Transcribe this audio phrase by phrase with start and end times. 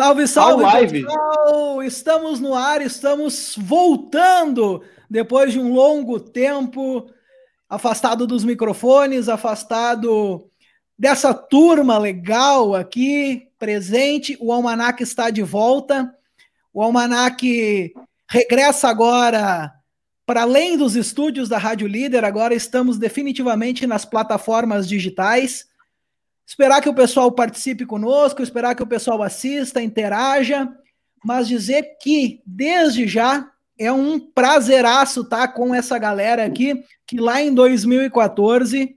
[0.00, 1.02] Salve, salve, live.
[1.04, 1.82] pessoal!
[1.82, 7.10] Estamos no ar, estamos voltando depois de um longo tempo
[7.68, 10.48] afastado dos microfones, afastado
[10.98, 14.38] dessa turma legal aqui presente.
[14.40, 16.10] O Almanac está de volta.
[16.72, 17.92] O Almanac
[18.26, 19.70] regressa agora
[20.24, 25.66] para além dos estúdios da Rádio Líder, agora estamos definitivamente nas plataformas digitais
[26.50, 30.68] esperar que o pessoal participe conosco, esperar que o pessoal assista, interaja,
[31.24, 37.20] mas dizer que, desde já, é um prazeraço estar tá, com essa galera aqui, que
[37.20, 38.96] lá em 2014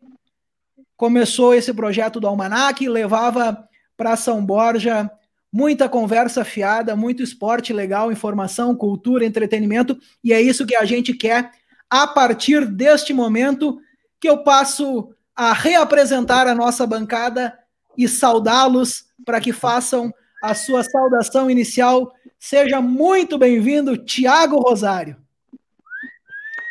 [0.97, 5.11] começou esse projeto do Almanac, levava para São Borja
[5.51, 11.13] muita conversa fiada, muito esporte legal, informação, cultura, entretenimento, e é isso que a gente
[11.13, 11.51] quer
[11.87, 13.79] a partir deste momento
[14.19, 17.57] que eu passo a reapresentar a nossa bancada
[17.97, 22.13] e saudá-los para que façam a sua saudação inicial.
[22.39, 25.15] Seja muito bem-vindo, Tiago Rosário.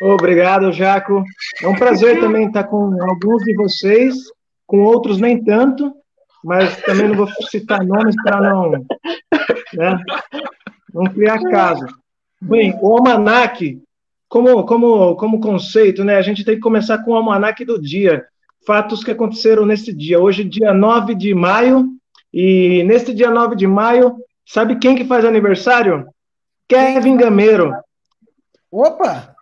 [0.01, 1.23] Obrigado, Jaco.
[1.61, 4.15] É um prazer também estar com alguns de vocês,
[4.67, 5.93] com outros nem tanto,
[6.43, 9.99] mas também não vou citar nomes para não, né,
[10.93, 11.85] não criar caso.
[12.41, 13.81] Bem, o Almanac,
[14.27, 18.25] como, como, como conceito, né, a gente tem que começar com o Almanac do dia
[18.65, 20.19] fatos que aconteceram nesse dia.
[20.19, 21.89] Hoje, dia 9 de maio,
[22.33, 26.05] e neste dia 9 de maio, sabe quem que faz aniversário?
[26.67, 27.73] Kevin Gameiro.
[28.71, 29.35] Opa!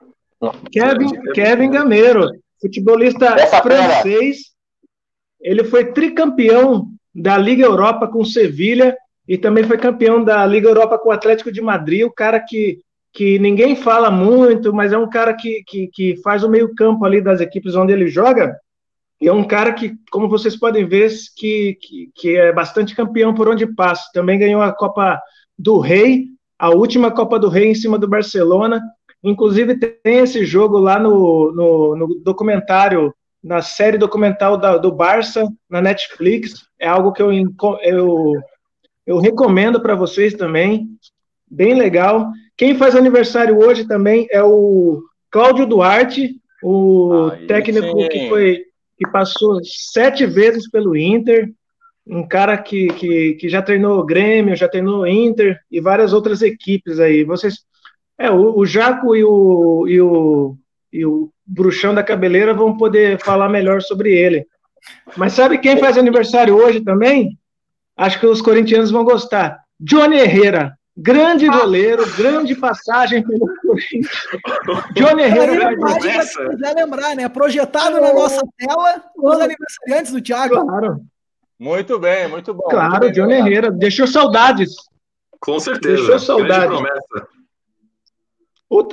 [0.71, 4.51] Kevin, Kevin Gameiro, futebolista Essa francês.
[5.39, 8.95] Ele foi tricampeão da Liga Europa com Sevilha
[9.27, 12.79] e também foi campeão da Liga Europa com o Atlético de Madrid, o cara que,
[13.13, 17.05] que ninguém fala muito, mas é um cara que, que, que faz o meio campo
[17.05, 18.55] ali das equipes onde ele joga.
[19.21, 23.35] E é um cara que, como vocês podem ver, que, que, que, é bastante campeão
[23.35, 24.09] por onde passa.
[24.11, 25.21] Também ganhou a Copa
[25.57, 26.25] do Rei,
[26.57, 28.81] a última Copa do Rei em cima do Barcelona.
[29.23, 33.13] Inclusive, tem esse jogo lá no, no, no documentário,
[33.43, 36.65] na série documental da, do Barça, na Netflix.
[36.79, 37.31] É algo que eu,
[37.83, 38.33] eu,
[39.05, 40.87] eu recomendo para vocês também.
[41.47, 42.31] Bem legal.
[42.57, 48.09] Quem faz aniversário hoje também é o Cláudio Duarte, o técnico sim.
[48.09, 48.70] que foi
[49.01, 51.51] que passou sete vezes pelo Inter,
[52.05, 56.99] um cara que, que, que já treinou Grêmio, já treinou Inter e várias outras equipes
[56.99, 57.23] aí.
[57.23, 57.61] Vocês,
[58.19, 60.55] é, o, o Jaco e o, e o,
[60.93, 64.45] e o Bruxão da Cabeleira vão poder falar melhor sobre ele.
[65.17, 67.39] Mas sabe quem faz aniversário hoje também?
[67.97, 69.63] Acho que os corintianos vão gostar.
[69.79, 70.77] Johnny Herrera.
[70.97, 71.57] Grande ah.
[71.57, 74.09] goleiro, grande passagem pelo Corinthians.
[74.93, 77.29] Johnny Herrera vai quiser lembrar, né?
[77.29, 80.65] Projetado na nossa tela os aniversariantes do Thiago.
[80.65, 81.01] Claro.
[81.57, 82.63] Muito bem, muito bom.
[82.63, 83.71] Claro, muito bem, Johnny Herrera.
[83.71, 84.75] Deixou saudades.
[85.39, 85.95] Com certeza.
[85.95, 86.77] Deixou saudades.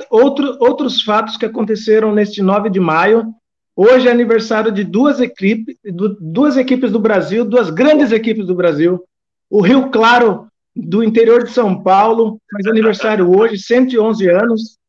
[0.09, 3.33] Outro, outros fatos que aconteceram neste 9 de maio.
[3.75, 5.77] Hoje é aniversário de duas equipes,
[6.19, 9.01] duas equipes do Brasil, duas grandes equipes do Brasil.
[9.49, 14.79] O Rio Claro do interior de São Paulo, faz aniversário hoje, 111 anos.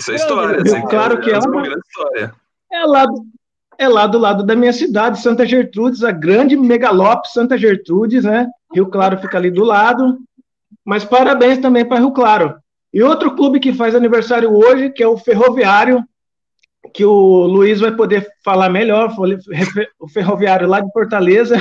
[0.00, 0.62] Isso é história.
[0.64, 2.34] Eu, claro que é uma, grande história.
[2.72, 3.06] É lá,
[3.78, 8.48] é lá do lado da minha cidade, Santa Gertrudes, a grande megalópole Santa Gertrudes, né?
[8.72, 10.18] Rio Claro fica ali do lado.
[10.84, 12.56] Mas parabéns também para Rio Claro.
[12.92, 16.02] E outro clube que faz aniversário hoje, que é o Ferroviário,
[16.92, 19.14] que o Luiz vai poder falar melhor,
[19.98, 21.56] o Ferroviário lá de Fortaleza,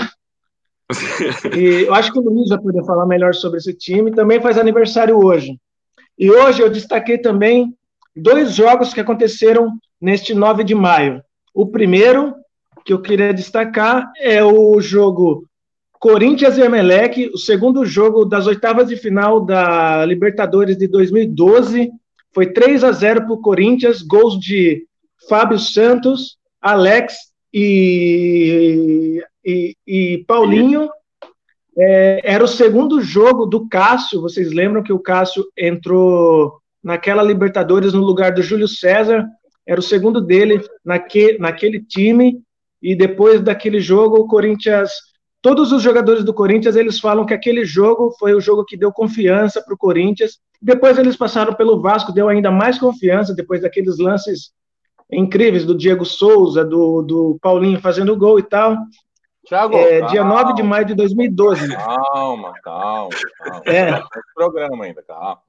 [1.56, 4.12] e eu acho que o Luiz vai poder falar melhor sobre esse time.
[4.12, 5.60] Também faz aniversário hoje.
[6.18, 7.74] E hoje eu destaquei também
[8.16, 11.22] dois jogos que aconteceram neste 9 de maio.
[11.54, 12.34] O primeiro
[12.84, 15.46] que eu queria destacar é o jogo
[16.00, 21.92] Corinthians e Emelec, o segundo jogo das oitavas de final da Libertadores de 2012.
[22.34, 24.86] Foi 3 a 0 para o Corinthians, gols de
[25.28, 27.16] Fábio Santos, Alex
[27.54, 30.90] e e, e Paulinho
[31.78, 34.22] é, era o segundo jogo do Cássio.
[34.22, 39.26] Vocês lembram que o Cássio entrou naquela Libertadores no lugar do Júlio César?
[39.66, 42.42] Era o segundo dele naque, naquele time.
[42.82, 44.92] E depois daquele jogo, o Corinthians.
[45.42, 48.92] Todos os jogadores do Corinthians eles falam que aquele jogo foi o jogo que deu
[48.92, 50.38] confiança para o Corinthians.
[50.62, 54.52] Depois eles passaram pelo Vasco, deu ainda mais confiança depois daqueles lances
[55.12, 58.78] incríveis do Diego Souza, do, do Paulinho fazendo gol e tal.
[59.50, 61.76] Thiago, é, dia 9 de maio de 2012.
[61.76, 63.10] Calma, calma,
[63.44, 63.64] calma.
[63.66, 64.00] É.
[64.36, 65.42] programa ainda, calma.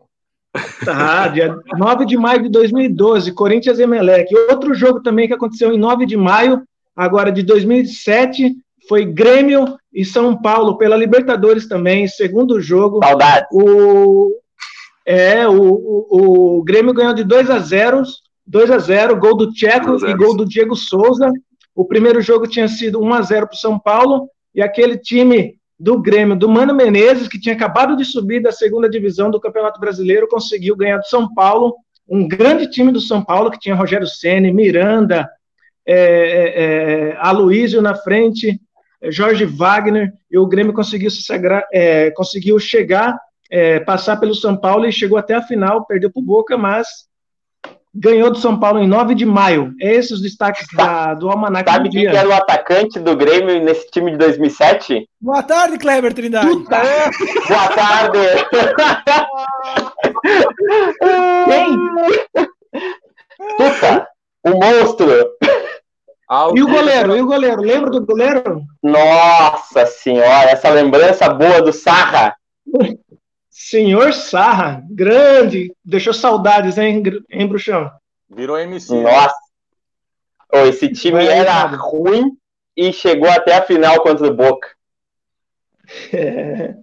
[0.83, 4.35] Tá, dia 9 de maio de 2012, Corinthians e Emelec.
[4.51, 6.63] Outro jogo também que aconteceu em 9 de maio,
[6.97, 8.57] agora de 2007,
[8.89, 13.01] foi Grêmio e São Paulo pela Libertadores também, segundo jogo.
[13.05, 13.47] Saudade.
[13.53, 14.33] O,
[15.05, 18.03] é, o, o, o Grêmio ganhou de 2 a 0
[18.47, 21.31] 2 a 0 gol do Tcheco e gol do Diego Souza.
[21.81, 25.57] O primeiro jogo tinha sido 1 a 0 para o São Paulo e aquele time
[25.79, 29.81] do Grêmio, do Mano Menezes, que tinha acabado de subir da segunda divisão do Campeonato
[29.81, 31.75] Brasileiro, conseguiu ganhar do São Paulo,
[32.07, 35.27] um grande time do São Paulo, que tinha Rogério Ceni, Miranda,
[35.87, 38.61] é, é, é na frente,
[39.01, 43.19] é, Jorge Wagner, e o Grêmio conseguiu, se sagrar, é, conseguiu chegar,
[43.51, 47.09] é, passar pelo São Paulo e chegou até a final, perdeu para o Boca, mas
[47.95, 49.75] ganhou do São Paulo em 9 de maio.
[49.81, 54.13] Esses os destaques da, do Almanac Sabe quem era o atacante do Grêmio nesse time
[54.13, 55.09] de 2007?
[55.21, 56.47] Boa tarde, Kleber Trindade.
[56.47, 56.77] Puta.
[56.77, 57.11] É.
[57.49, 58.19] Boa tarde.
[61.47, 61.77] quem?
[63.57, 64.09] Puta,
[64.45, 65.31] o monstro.
[66.55, 67.17] E o goleiro?
[67.17, 67.61] E o goleiro?
[67.61, 68.63] Lembra do goleiro?
[68.81, 72.37] Nossa senhora, essa lembrança boa do Sarra.
[73.63, 77.91] Senhor Sarra, grande, deixou saudades, hein, hein Bruxão?
[78.27, 79.03] Virou MC.
[79.03, 79.37] Nossa.
[80.51, 82.39] Oh, esse time era ruim
[82.75, 84.67] e chegou até a final contra o Boca.
[86.11, 86.75] É.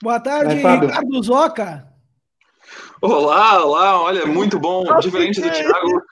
[0.00, 1.92] Boa tarde, Vai, Ricardo Zoca.
[3.02, 6.02] Olá, olá, olha, muito bom, Nossa, diferente do Thiago.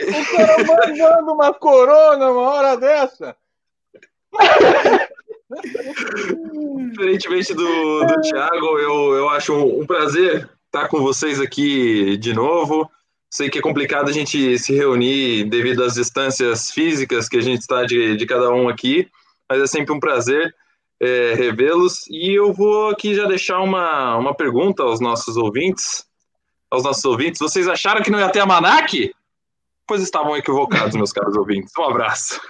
[0.00, 3.36] O cara mandando uma corona uma hora dessa.
[6.98, 12.90] Diferentemente do, do Thiago, eu, eu acho um, prazer estar com vocês aqui de novo.
[13.30, 17.60] Sei que é complicado a gente se reunir devido às distâncias físicas que a gente
[17.60, 19.08] está de, de cada um aqui,
[19.48, 20.52] mas é sempre um prazer
[20.98, 22.04] é, revê-los.
[22.10, 26.04] E eu vou aqui já deixar uma, uma pergunta aos nossos ouvintes.
[26.68, 29.14] Aos nossos ouvintes, vocês acharam que não ia ter a Manac?
[29.86, 31.70] Pois estavam equivocados, meus caros ouvintes.
[31.78, 32.40] Um abraço.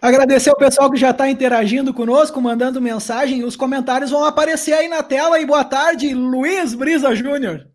[0.00, 3.44] Agradecer o pessoal que já está interagindo conosco, mandando mensagem.
[3.44, 5.38] Os comentários vão aparecer aí na tela.
[5.40, 7.68] E boa tarde, Luiz Brisa Júnior.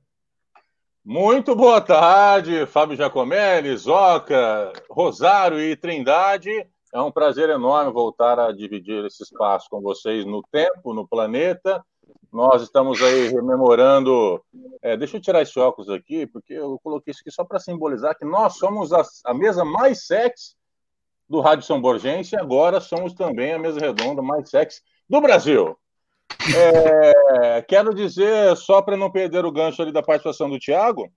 [1.04, 6.52] Muito boa tarde, Fábio Giacomelli, Zoca, Rosário e Trindade.
[6.94, 11.84] É um prazer enorme voltar a dividir esse espaço com vocês no tempo, no planeta.
[12.32, 14.42] Nós estamos aí rememorando.
[14.82, 18.18] É, deixa eu tirar esse óculos aqui, porque eu coloquei isso aqui só para simbolizar
[18.18, 20.61] que nós somos a, a mesa mais sexy
[21.32, 25.78] do Rádio São Borgense e agora somos também a mesa redonda mais sexy do Brasil.
[26.54, 31.10] É, quero dizer, só para não perder o gancho ali da participação do Thiago,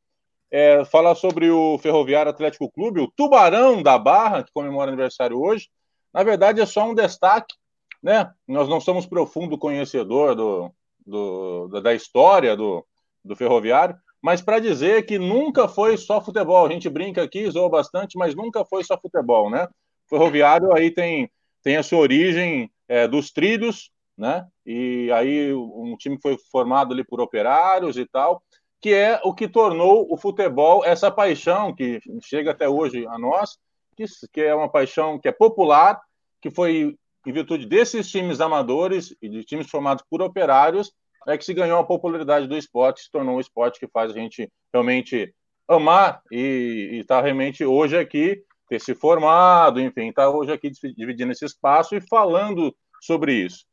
[0.53, 5.69] é, falar sobre o Ferroviário Atlético Clube, o Tubarão da Barra, que comemora aniversário hoje.
[6.13, 7.53] Na verdade, é só um destaque,
[8.01, 8.31] né?
[8.47, 10.71] Nós não somos profundo conhecedor do,
[11.05, 12.87] do da história do,
[13.25, 16.65] do Ferroviário, mas para dizer que nunca foi só futebol.
[16.65, 19.67] A gente brinca aqui, zoa bastante, mas nunca foi só futebol, né?
[20.09, 21.31] Ferroviário aí tem,
[21.63, 24.47] tem a sua origem é, dos trilhos, né?
[24.65, 28.43] E aí um time foi formado ali por operários e tal,
[28.81, 33.59] que é o que tornou o futebol essa paixão que chega até hoje a nós,
[33.97, 36.01] que, que é uma paixão que é popular,
[36.41, 36.97] que foi
[37.27, 40.93] em virtude desses times amadores e de times formados por operários,
[41.27, 44.15] é que se ganhou a popularidade do esporte, se tornou um esporte que faz a
[44.15, 45.35] gente realmente
[45.67, 48.45] amar e está realmente hoje aqui
[48.75, 53.65] ter se formado, enfim, está hoje aqui dividindo esse espaço e falando sobre isso.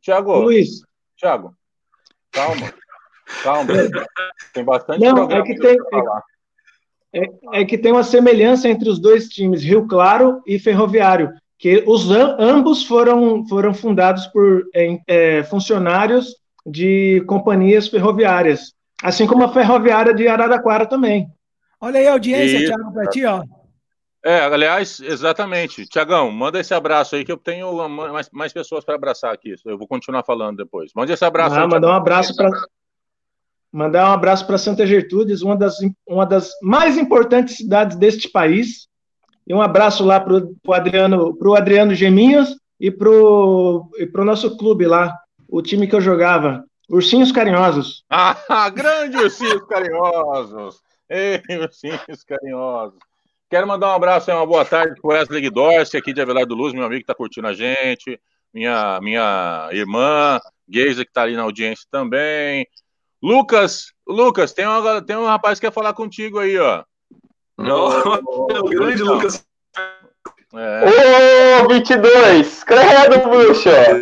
[0.00, 0.80] Tiago, Luiz.
[1.16, 1.54] Tiago,
[2.32, 2.72] calma,
[3.42, 3.72] calma.
[4.52, 5.76] Tem bastante Não, é que tem,
[7.12, 11.82] é, é, que tem uma semelhança entre os dois times, Rio Claro e Ferroviário, que
[11.86, 18.72] os ambos foram, foram fundados por é, funcionários de companhias ferroviárias,
[19.02, 21.26] assim como a ferroviária de Araraquara também.
[21.80, 22.66] Olha aí a audiência, e...
[22.66, 23.42] Thiago, para ti, ó.
[24.24, 25.86] É, aliás, exatamente.
[25.86, 29.54] Tiagão, manda esse abraço aí que eu tenho mais, mais pessoas para abraçar aqui.
[29.64, 30.90] Eu vou continuar falando depois.
[30.94, 31.54] Manda esse abraço.
[31.54, 32.50] Ah, aí, mandar um abraço para
[33.72, 35.76] mandar um abraço para Santa Gertrudes, uma das,
[36.08, 38.88] uma das mais importantes cidades deste país.
[39.46, 40.34] E um abraço lá para
[40.66, 45.16] o Adriano, pro Adriano Geminhos e para o nosso clube lá,
[45.48, 48.04] o time que eu jogava, Ursinhos Carinhosos.
[48.10, 48.36] Ah,
[48.70, 50.80] grande Ursinhos Carinhosos!
[51.08, 52.98] Ei, Ursinhos Carinhosos!
[53.48, 56.44] Quero mandar um abraço e uma boa tarde para o Wesley Guidorce, aqui de Avelar
[56.44, 58.20] do Luz, meu amigo que está curtindo a gente,
[58.52, 62.66] minha, minha irmã, Geisa, que está ali na audiência também.
[63.22, 66.82] Lucas, Lucas, tem, uma, tem um rapaz que quer falar contigo aí, ó.
[67.56, 67.92] Não,
[68.50, 69.02] é o grande.
[69.04, 69.46] Lucas.
[70.54, 71.62] É.
[71.64, 72.64] Ô, 22!
[72.64, 74.00] Credo, bruxa!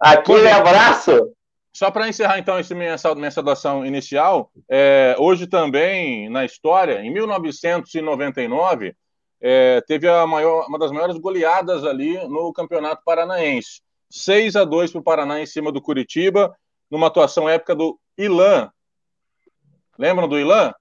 [0.00, 1.33] Aquele abraço!
[1.74, 7.12] Só para encerrar, então, essa minha, minha saudação inicial, é, hoje também, na história, em
[7.12, 8.94] 1999,
[9.40, 13.82] é, teve a maior, uma das maiores goleadas ali no Campeonato Paranaense.
[14.08, 16.56] 6 a 2 para o Paraná em cima do Curitiba,
[16.88, 18.70] numa atuação épica do Ilan.
[19.98, 20.72] Lembram do Ilan?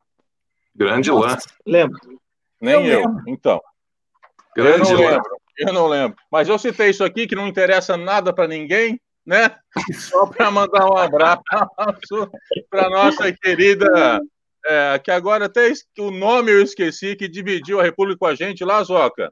[0.76, 1.38] Grande Ilan.
[1.66, 2.00] Lembro.
[2.62, 3.06] Nem eu, eu.
[3.28, 3.60] então.
[4.56, 5.10] Grande eu não Ilan.
[5.10, 5.38] lembro.
[5.58, 6.18] Eu não lembro.
[6.32, 9.56] Mas eu citei isso aqui que não interessa nada para ninguém, né?
[9.94, 11.42] Só para mandar um abraço
[12.70, 14.22] para nossa querida
[14.66, 18.64] é, que agora até o nome eu esqueci, que dividiu a República com a gente
[18.64, 19.30] lá, Zoca.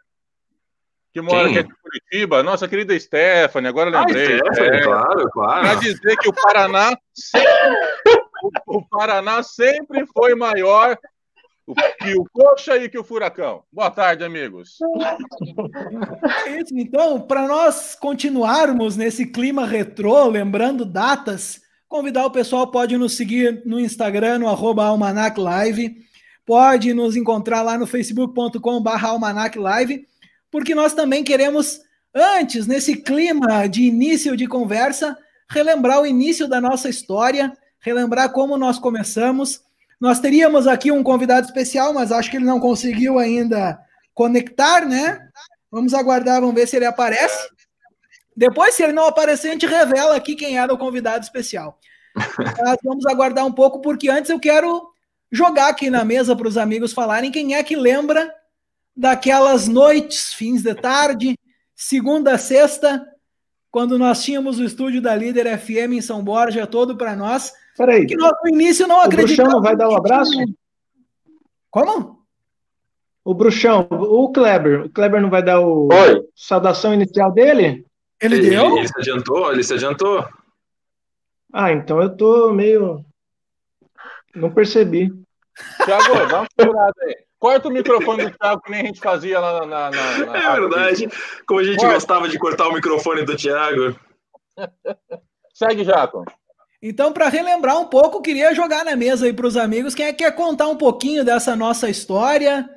[1.13, 4.39] Que mora aqui em Curitiba, nossa querida Stephanie, agora ah, lembrei.
[4.39, 5.61] Ah, Stephanie, é, claro, claro.
[5.61, 8.21] Para dizer que o Paraná sempre,
[8.67, 10.97] o, o Paraná sempre foi maior
[11.99, 13.63] que o Coxa e que o Furacão.
[13.71, 14.77] Boa tarde, amigos.
[16.47, 21.61] É isso, então, para nós continuarmos nesse clima retrô, lembrando datas,
[21.91, 25.97] Convidar o pessoal, pode nos seguir no Instagram, no arroba Almanac Live,
[26.45, 30.07] pode nos encontrar lá no facebook.com Almanac Live,
[30.49, 31.81] porque nós também queremos,
[32.15, 35.17] antes, nesse clima de início de conversa,
[35.49, 37.51] relembrar o início da nossa história,
[37.81, 39.61] relembrar como nós começamos.
[40.01, 43.79] Nós teríamos aqui um convidado especial, mas acho que ele não conseguiu ainda
[44.15, 45.29] conectar, né?
[45.69, 47.47] Vamos aguardar, vamos ver se ele aparece.
[48.35, 51.79] Depois, se ele não aparecer, a gente revela aqui quem era o convidado especial.
[52.65, 54.89] Mas vamos aguardar um pouco, porque antes eu quero
[55.31, 58.33] jogar aqui na mesa para os amigos falarem quem é que lembra
[58.97, 61.37] daquelas noites, fins de tarde,
[61.75, 63.05] segunda, sexta,
[63.69, 67.53] quando nós tínhamos o estúdio da Líder FM em São Borja todo para nós.
[67.77, 68.05] Peraí.
[68.05, 69.31] Que nós no início não acreditávamos.
[69.33, 70.31] O Bruxão não vai dar um abraço?
[71.69, 72.21] Como?
[73.23, 74.85] O Bruxão, o Kleber.
[74.85, 76.27] O Kleber não vai dar o Oi.
[76.35, 77.85] saudação inicial dele?
[78.19, 78.77] Ele, ele deu?
[78.77, 80.27] Ele se adiantou, ele se adiantou.
[81.53, 83.03] Ah, então eu tô meio.
[84.35, 85.11] Não percebi.
[85.83, 87.15] Tiago, dá uma segurada aí.
[87.37, 89.89] Corta o microfone do Thiago, que nem a gente fazia lá na.
[89.89, 91.09] na, na é verdade.
[91.47, 91.93] Como a gente Corta.
[91.95, 93.95] gostava de cortar o microfone do Thiago.
[95.53, 96.23] Segue, Jaco.
[96.81, 99.93] Então, para relembrar um pouco, queria jogar na mesa aí para os amigos.
[99.93, 102.67] Quem é que quer contar um pouquinho dessa nossa história?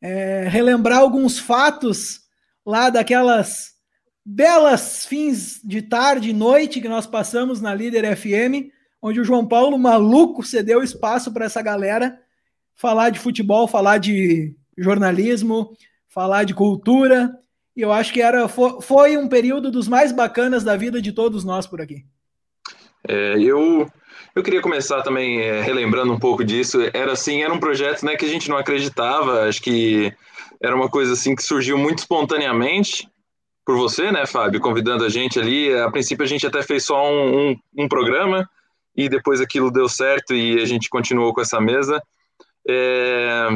[0.00, 2.20] É, relembrar alguns fatos
[2.64, 3.72] lá daquelas
[4.24, 8.70] belas fins de tarde e noite que nós passamos na Líder FM,
[9.02, 12.20] onde o João Paulo maluco cedeu espaço para essa galera
[12.76, 15.76] falar de futebol, falar de jornalismo,
[16.08, 17.34] falar de cultura.
[17.74, 21.42] E eu acho que era foi um período dos mais bacanas da vida de todos
[21.42, 22.04] nós por aqui.
[23.06, 23.86] É, eu
[24.34, 26.78] eu queria começar também é, relembrando um pouco disso.
[26.92, 29.48] Era assim, era um projeto né, que a gente não acreditava.
[29.48, 30.14] Acho que
[30.60, 33.08] era uma coisa assim que surgiu muito espontaneamente
[33.64, 35.74] por você, né, Fábio, convidando a gente ali.
[35.76, 38.48] A princípio a gente até fez só um, um, um programa
[38.96, 42.00] e depois aquilo deu certo e a gente continuou com essa mesa.
[42.68, 43.48] É,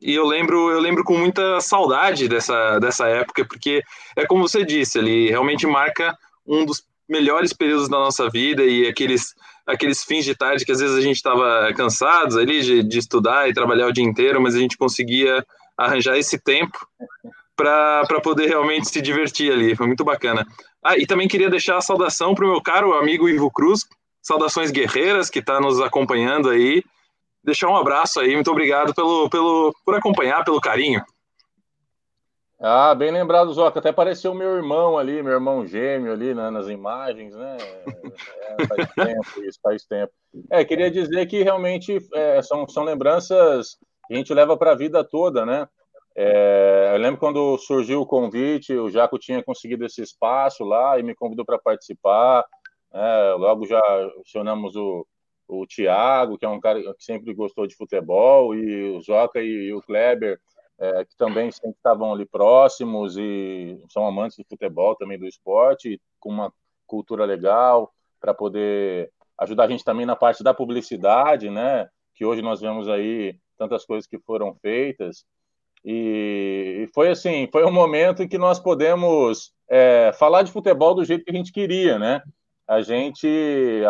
[0.00, 3.82] e eu lembro, eu lembro com muita saudade dessa, dessa época, porque
[4.14, 8.88] é como você disse, ele realmente marca um dos melhores períodos da nossa vida e
[8.88, 9.34] aqueles,
[9.66, 13.48] aqueles fins de tarde que às vezes a gente estava cansados ali de, de estudar
[13.48, 15.44] e trabalhar o dia inteiro, mas a gente conseguia
[15.76, 16.78] arranjar esse tempo
[17.56, 19.74] para poder realmente se divertir ali.
[19.74, 20.46] Foi muito bacana.
[20.84, 23.80] Ah, e também queria deixar a saudação para o meu caro amigo Ivo Cruz,
[24.22, 26.82] saudações guerreiras, que está nos acompanhando aí.
[27.42, 31.02] Deixar um abraço aí, muito obrigado pelo, pelo, por acompanhar, pelo carinho.
[32.58, 33.78] Ah, bem lembrado, Zoca.
[33.78, 37.56] Até apareceu meu irmão ali, meu irmão gêmeo ali né, nas imagens, né?
[38.58, 40.12] É, faz tempo, isso faz tempo.
[40.50, 44.76] É, queria dizer que realmente é, são, são lembranças que a gente leva para a
[44.76, 45.68] vida toda, né?
[46.18, 51.02] É, eu lembro quando surgiu o convite, o Jaco tinha conseguido esse espaço lá e
[51.02, 52.42] me convidou para participar.
[52.94, 53.82] É, logo já
[54.24, 55.06] acionamos o,
[55.46, 59.68] o Tiago, que é um cara que sempre gostou de futebol, e o Joca e,
[59.68, 60.40] e o Kleber,
[60.78, 66.00] é, que também sempre estavam ali próximos e são amantes de futebol também do esporte,
[66.20, 66.52] com uma
[66.86, 71.88] cultura legal para poder ajudar a gente também na parte da publicidade, né?
[72.14, 75.24] Que hoje nós vemos aí tantas coisas que foram feitas.
[75.84, 81.04] E foi assim, foi um momento em que nós podemos é, falar de futebol do
[81.04, 82.22] jeito que a gente queria, né?
[82.66, 83.28] A gente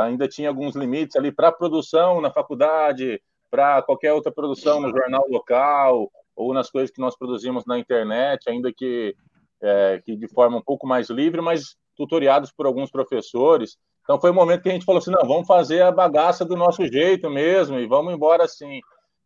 [0.03, 5.25] ainda tinha alguns limites ali para produção na faculdade, para qualquer outra produção no jornal
[5.31, 9.17] local ou nas coisas que nós produzimos na internet, ainda que,
[9.63, 13.77] é, que de forma um pouco mais livre, mas tutoriados por alguns professores.
[14.05, 16.57] Então foi um momento que a gente falou assim, não, vamos fazer a bagaça do
[16.57, 18.81] nosso jeito mesmo e vamos embora assim.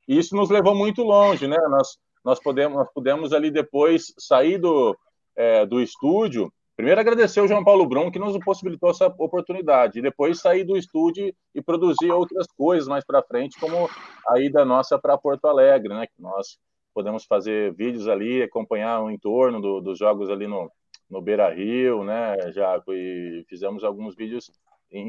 [0.08, 1.58] E isso nos levou muito longe, né?
[1.68, 4.96] Nós nós podemos, nós pudemos ali depois sair do,
[5.36, 6.52] é, do estúdio.
[6.76, 10.76] Primeiro agradecer o João Paulo Brum que nos possibilitou essa oportunidade, e depois sair do
[10.76, 13.88] estúdio e produzir outras coisas mais para frente, como
[14.28, 16.06] a ida nossa para Porto Alegre, né?
[16.06, 16.58] Que nós
[16.94, 20.70] podemos fazer vídeos ali, acompanhar o entorno do, dos jogos ali no,
[21.08, 22.92] no Beira Rio, né, Jaco?
[22.92, 24.50] E fizemos alguns vídeos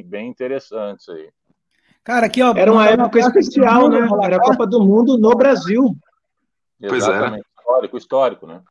[0.05, 1.29] bem interessantes aí.
[2.03, 2.53] Cara, aqui, ó.
[2.55, 4.07] Era uma época especial, né?
[4.23, 5.95] Era a Copa do Mundo no Brasil.
[6.79, 7.39] Pois é.
[7.59, 8.61] Histórico, histórico, né?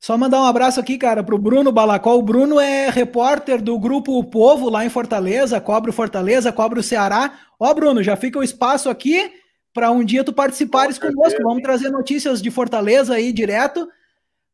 [0.00, 2.18] Só mandar um abraço aqui, cara, para o Bruno Balacol.
[2.18, 6.80] O Bruno é repórter do grupo O Povo lá em Fortaleza, cobre o Fortaleza, cobre
[6.80, 7.38] o Ceará.
[7.60, 9.32] Ó, Bruno, já fica o espaço aqui
[9.72, 11.42] para um dia tu participares Com conosco.
[11.42, 13.88] Vamos trazer notícias de Fortaleza aí direto.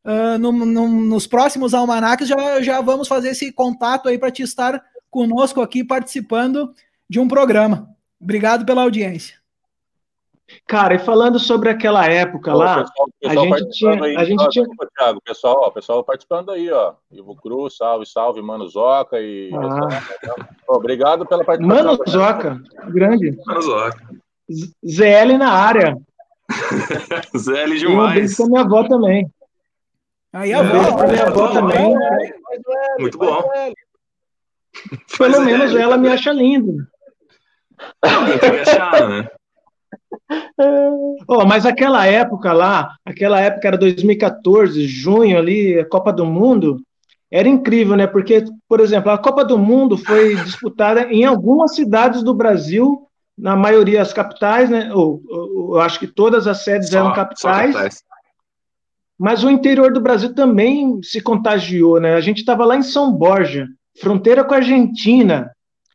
[0.03, 4.41] Uh, no, no, nos próximos almanacs já, já vamos fazer esse contato aí para te
[4.41, 6.73] estar conosco aqui participando
[7.09, 7.89] de um programa.
[8.19, 9.39] Obrigado pela audiência.
[10.65, 14.03] Cara, e falando sobre aquela época lá, pessoal, pessoal a gente tinha.
[14.03, 14.65] Aí, a gente ó, tinha...
[14.97, 16.93] Thiago, pessoal, ó, pessoal participando aí, ó.
[17.11, 19.51] Ivo Cruz, salve, salve, Mano Zoca e.
[19.53, 20.01] Ah.
[20.67, 21.85] obrigado pela participação.
[21.85, 23.37] Mano Zoca, grande.
[23.45, 24.09] Mano Zoca.
[24.85, 25.97] ZL na área.
[27.37, 28.39] ZL demais.
[28.39, 29.29] Um minha avó também.
[30.33, 31.07] Aí a avó.
[31.07, 31.95] minha avó também.
[32.99, 33.43] Muito bom.
[35.17, 36.87] Pelo menos ela me acha lindo.
[38.01, 39.31] Achar?
[41.27, 46.81] Oh, mas aquela época lá, aquela época era 2014, junho ali, a Copa do Mundo,
[47.31, 48.07] era incrível, né?
[48.07, 53.07] Porque, por exemplo, a Copa do Mundo foi disputada em algumas cidades do Brasil,
[53.39, 54.93] na maioria as capitais, né?
[54.93, 58.03] Ou, ou eu acho que todas as sedes só, eram capitais, capitais.
[59.17, 62.15] Mas o interior do Brasil também se contagiou, né?
[62.15, 63.67] A gente estava lá em São Borja,
[63.99, 65.51] fronteira com a Argentina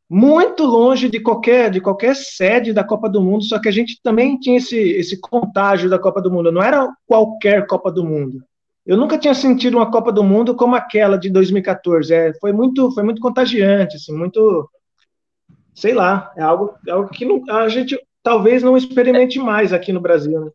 [0.09, 3.99] muito longe de qualquer, de qualquer sede da Copa do Mundo, só que a gente
[4.03, 8.39] também tinha esse, esse contágio da Copa do Mundo, não era qualquer Copa do Mundo.
[8.87, 12.13] Eu nunca tinha sentido uma Copa do Mundo como aquela de 2014.
[12.13, 14.69] É, foi muito, foi muito contagiante, assim, muito,
[15.75, 19.93] sei lá, é algo, é algo que não, a gente talvez não experimente mais aqui
[19.93, 20.41] no Brasil.
[20.47, 20.51] Né?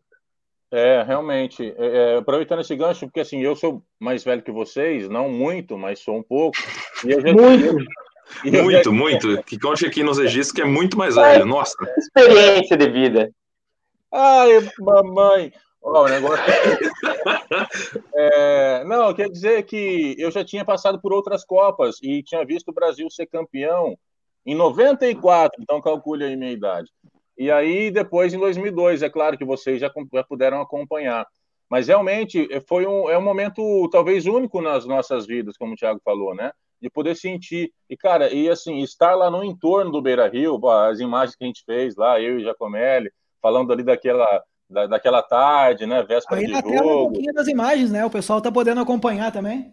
[0.72, 1.74] É, realmente.
[1.76, 5.76] É, é aproveitando esse gancho, porque assim, eu sou mais velho que vocês, não muito,
[5.76, 6.56] mas sou um pouco.
[7.04, 7.76] E eu já, muito.
[8.44, 9.42] Muito, muito.
[9.44, 11.44] Que conte aqui nos registros que é muito mais velho.
[11.44, 11.76] Nossa.
[11.98, 13.30] Experiência de vida.
[14.12, 15.52] Ai, mamãe.
[15.82, 16.44] Oh, o negócio...
[18.14, 22.68] é, não, quer dizer que eu já tinha passado por outras Copas e tinha visto
[22.68, 23.96] o Brasil ser campeão
[24.44, 26.90] em 94, então calcule aí minha idade.
[27.36, 31.26] E aí, depois, em 2002, é claro que vocês já, já puderam acompanhar.
[31.70, 36.00] Mas realmente foi um, é um momento talvez único nas nossas vidas, como o Thiago
[36.04, 36.50] falou, né?
[36.80, 37.72] de poder sentir.
[37.88, 41.46] E, cara, e assim, estar lá no entorno do Beira Rio, as imagens que a
[41.46, 46.02] gente fez lá, eu e Jacomelli, falando ali daquela, da, daquela tarde, né?
[46.02, 46.72] Véspera Aí de na jogo.
[46.72, 48.04] Tela um pouquinho das imagens, né?
[48.04, 49.72] O pessoal tá podendo acompanhar também.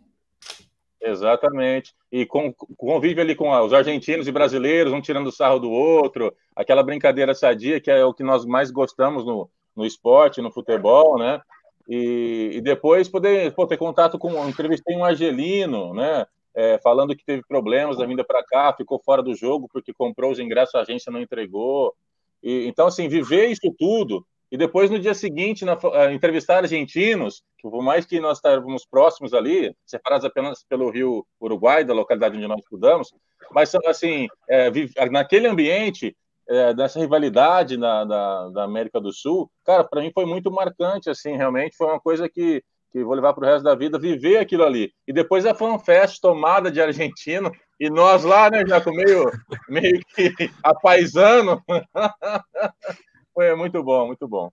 [1.02, 1.96] Exatamente.
[2.12, 6.84] E com, convive ali com os argentinos e brasileiros, um tirando sarro do outro, aquela
[6.84, 11.42] brincadeira sadia que é o que nós mais gostamos no, no esporte, no futebol, né?
[11.90, 14.48] E, e depois poder pô, ter contato com.
[14.48, 16.26] Entrevistei um argelino, né?
[16.58, 20.32] é, falando que teve problemas da vinda para cá, ficou fora do jogo porque comprou
[20.32, 21.94] os ingressos, a agência não entregou.
[22.42, 27.44] E, então, assim, viver isso tudo e depois no dia seguinte na, uh, entrevistar argentinos,
[27.58, 32.38] que por mais que nós estávamos próximos ali, separados apenas pelo Rio Uruguai, da localidade
[32.38, 33.14] onde nós estudamos,
[33.52, 34.70] mas assim, é,
[35.10, 36.16] naquele ambiente
[36.50, 41.10] é, dessa rivalidade na, da, da América do Sul, cara, para mim foi muito marcante,
[41.10, 44.38] assim, realmente foi uma coisa que que vou levar para o resto da vida, viver
[44.38, 44.92] aquilo ali.
[45.08, 49.32] E depois a fanfest tomada de argentino, e nós lá, né, já meio,
[49.70, 50.34] meio que
[50.64, 51.62] apaisando.
[53.38, 54.50] Foi muito bom, muito bom.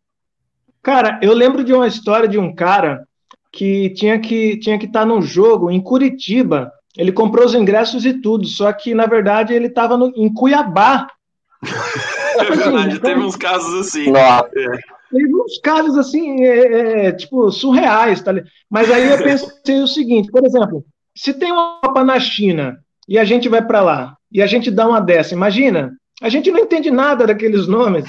[0.83, 3.09] Cara, eu lembro de uma história de um cara
[3.51, 6.71] que tinha que tinha que estar tá num jogo em Curitiba.
[6.95, 11.07] Ele comprou os ingressos e tudo, só que na verdade ele estava em Cuiabá.
[12.37, 14.11] É verdade, teve uns casos assim.
[14.11, 14.51] Nossa.
[14.57, 14.67] É
[15.17, 18.33] teve uns casos assim, é, é, tipo, surreais, tá
[18.69, 20.85] Mas aí eu pensei o seguinte, por exemplo,
[21.17, 22.77] se tem uma Copa na China
[23.09, 26.51] e a gente vai para lá e a gente dá uma dessa, imagina, a gente
[26.51, 28.05] não entende nada daqueles nomes.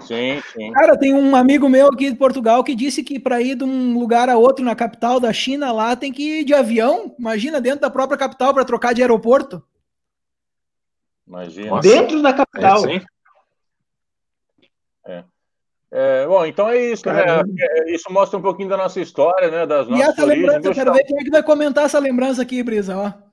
[0.00, 0.72] Sim, sim.
[0.72, 3.98] Cara, tem um amigo meu aqui de Portugal que disse que para ir de um
[3.98, 7.14] lugar a outro na capital da China lá tem que ir de avião.
[7.18, 9.62] Imagina dentro da própria capital para trocar de aeroporto.
[11.26, 11.80] Imagina.
[11.80, 12.78] Dentro da capital.
[12.88, 13.06] É, sim.
[15.06, 15.24] É.
[15.92, 17.24] É, bom, então é isso, né?
[17.58, 19.66] É, isso mostra um pouquinho da nossa história, né?
[19.66, 20.46] Das nossas e essa origens.
[20.46, 23.30] lembrança, eu quero ver quem é que vai comentar essa lembrança aqui, Brisa, ó.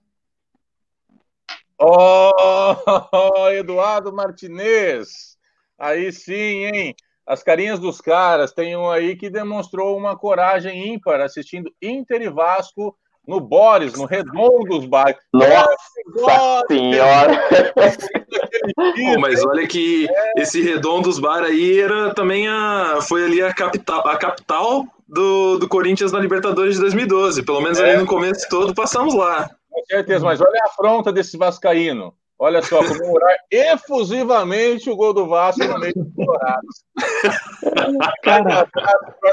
[1.80, 5.37] Oh, Eduardo Martinez.
[5.80, 6.96] Aí sim, hein?
[7.26, 8.54] As carinhas dos caras.
[8.54, 12.96] Tem um aí que demonstrou uma coragem ímpar assistindo Inter e Vasco
[13.28, 15.18] no Boris, no Redondo dos Bares.
[15.34, 17.38] Nossa senhora!
[18.76, 20.42] Pô, mas olha que é.
[20.42, 23.00] esse Redondos Bar aí era também a.
[23.02, 27.44] Foi ali a capital, a capital do, do Corinthians na Libertadores de 2012.
[27.44, 27.92] Pelo menos é.
[27.92, 29.50] ali no começo todo passamos lá.
[29.70, 32.13] Com certeza, mas olha a afronta desse Vascaíno.
[32.39, 36.84] Olha só, comemorar efusivamente o gol do Vasco no meio dos Colorados.
[38.23, 38.67] Cara,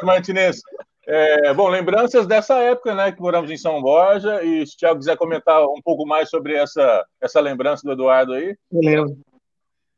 [0.03, 0.61] Martinez.
[1.07, 4.99] É, bom, lembranças dessa época, né, que moramos em São Borja, e se o Thiago
[5.01, 8.57] quiser comentar um pouco mais sobre essa, essa lembrança do Eduardo aí.
[8.73, 9.19] Eu lembro.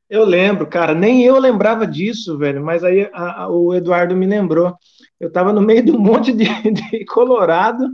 [0.09, 4.27] Eu lembro, cara, nem eu lembrava disso, velho, mas aí a, a, o Eduardo me
[4.27, 4.75] lembrou.
[5.19, 7.89] Eu estava no meio de um monte de, de Colorado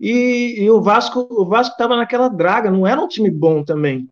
[0.00, 4.08] e, e, o Vasco o Vasco estava naquela draga, não era um time bom também.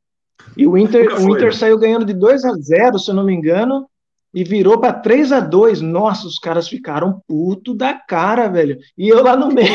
[0.57, 1.53] E o Inter, o Inter né?
[1.53, 3.88] saiu ganhando de 2 a 0 se eu não me engano,
[4.33, 8.79] e virou para 3 a 2 Nossa, os caras ficaram puto da cara, velho.
[8.99, 9.70] E eu lá no meio,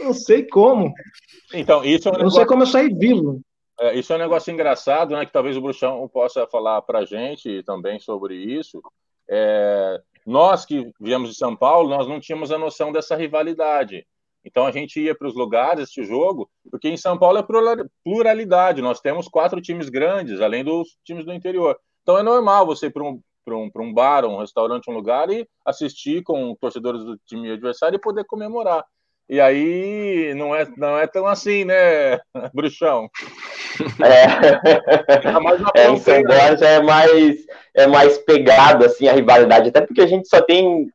[0.00, 0.92] não sei como.
[1.52, 2.24] Então, isso é um negócio...
[2.24, 3.40] Não sei como eu saí vivo.
[3.78, 5.26] É, isso é um negócio engraçado, né?
[5.26, 8.80] Que talvez o Bruxão possa falar para gente também sobre isso.
[9.28, 14.06] É, nós que viemos de São Paulo, nós não tínhamos a noção dessa rivalidade.
[14.46, 17.44] Então a gente ia para os lugares este jogo, porque em São Paulo é
[18.04, 18.80] pluralidade.
[18.80, 21.76] Nós temos quatro times grandes, além dos times do interior.
[22.02, 25.48] Então é normal você ir para um, um, um bar, um restaurante, um lugar e
[25.64, 28.84] assistir com torcedores do time adversário e poder comemorar.
[29.28, 32.20] E aí não é, não é tão assim, né,
[32.54, 33.10] bruxão?
[34.00, 37.36] É, é em São Borja é mais,
[37.74, 40.88] é mais pegado assim a rivalidade, até porque a gente só tem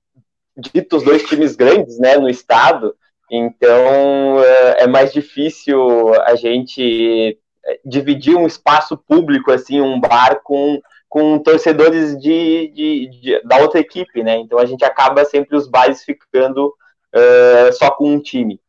[0.56, 2.96] dito os dois times grandes, né, no estado,
[3.32, 10.42] então é, é mais difícil a gente é, dividir um espaço público, assim, um bar
[10.44, 14.36] com, com torcedores de, de, de da outra equipe, né?
[14.36, 18.60] Então a gente acaba sempre os bares ficando uh, só com um time.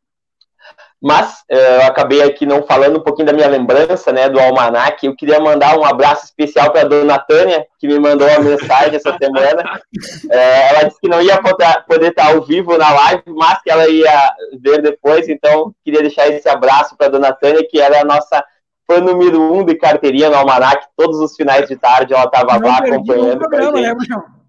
[1.02, 5.04] Mas uh, eu acabei aqui não falando um pouquinho da minha lembrança, né, do Almanac.
[5.04, 8.94] Eu queria mandar um abraço especial para a dona Tânia, que me mandou uma mensagem
[8.94, 9.80] essa semana.
[10.24, 13.70] Uh, ela disse que não ia poder, poder estar ao vivo na live, mas que
[13.70, 15.28] ela ia ver depois.
[15.28, 18.44] Então, queria deixar esse abraço para a dona Tânia, que era a nossa
[18.86, 20.86] fã número um de carteirinha no Almanac.
[20.96, 23.40] Todos os finais de tarde ela estava lá acompanhando.
[23.40, 24.41] Programa, né, não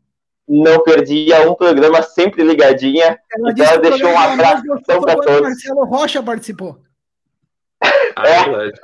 [0.84, 3.20] perdia um programa sempre ligadinha.
[3.32, 5.42] Ela então ela deixou um abraço para todos.
[5.42, 6.78] Marcelo Rocha participou.
[8.16, 8.44] Ah, é.
[8.44, 8.80] verdade.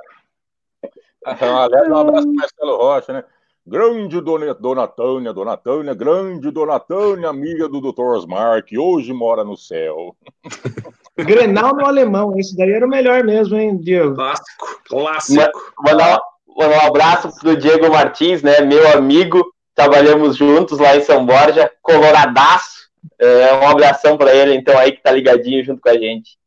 [1.28, 3.24] Então, aliás, um abraço para Marcelo Rocha, né?
[3.68, 8.02] Grande Dona, Dona Tânia, Dona Tânia, grande Dona Tânia, amiga do Dr.
[8.02, 10.16] Osmar, que hoje mora no céu.
[11.16, 14.16] Grenal no alemão, esse daí era o melhor mesmo, hein, Diego?
[14.16, 15.74] Clássico, clássico.
[15.86, 19.46] Mandar um abraço pro Diego Martins, né, meu amigo,
[19.80, 22.90] trabalhamos juntos lá em São Borja, coloradaço.
[23.18, 26.38] É, um abração para ele, então, aí que tá ligadinho junto com a gente.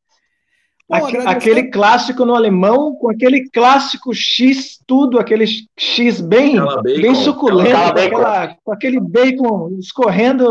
[1.24, 5.46] aquele clássico no alemão, com aquele clássico X, tudo, aquele
[5.78, 10.44] X bem, bem suculento, com, aquela, com, aquele bacon escorrendo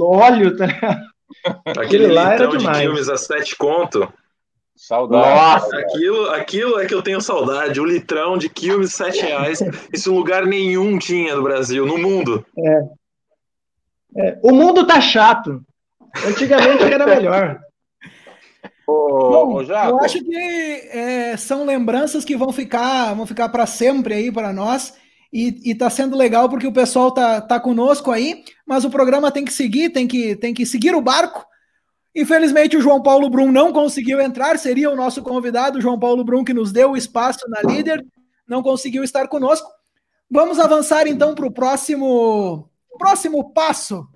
[0.00, 0.66] óleo, tá
[1.64, 2.78] Aquele, aquele lá era demais.
[2.78, 4.08] de filmes a sete conto,
[4.80, 5.28] Saudade.
[5.28, 7.78] Nossa, aquilo, aquilo é que eu tenho saudade.
[7.78, 9.58] O litrão de quilmes, sete reais.
[9.92, 12.44] Isso lugar nenhum tinha no Brasil, no mundo.
[12.58, 12.80] É.
[14.16, 14.38] é.
[14.42, 15.60] O mundo tá chato.
[16.26, 17.60] Antigamente era melhor.
[18.86, 24.32] Bom, eu acho que é, são lembranças que vão ficar, vão ficar para sempre aí
[24.32, 24.94] para nós.
[25.30, 29.30] E, e tá sendo legal porque o pessoal tá, tá conosco aí, mas o programa
[29.30, 31.46] tem que seguir, tem que, tem que seguir o barco.
[32.14, 36.24] Infelizmente, o João Paulo Brum não conseguiu entrar, seria o nosso convidado, o João Paulo
[36.24, 38.04] Brum, que nos deu o espaço na líder,
[38.46, 39.70] não conseguiu estar conosco.
[40.30, 42.68] Vamos avançar então para o próximo,
[42.98, 44.06] próximo passo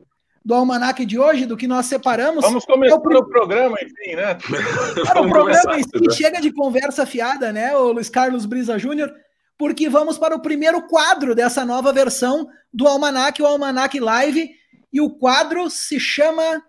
[0.45, 2.45] do almanac de hoje, do que nós separamos.
[2.45, 4.37] Vamos começar é o, o, programa, enfim, né?
[5.07, 6.15] Para o programa em si, né?
[6.15, 9.11] chega de conversa fiada, né, o Luiz Carlos Brisa Júnior,
[9.57, 14.51] porque vamos para o primeiro quadro dessa nova versão do almanac, o Almanac Live,
[14.93, 16.63] e o quadro se chama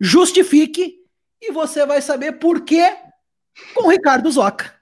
[0.00, 0.94] justifique
[1.40, 2.96] e você vai saber por quê
[3.74, 4.74] com o Ricardo Zoca.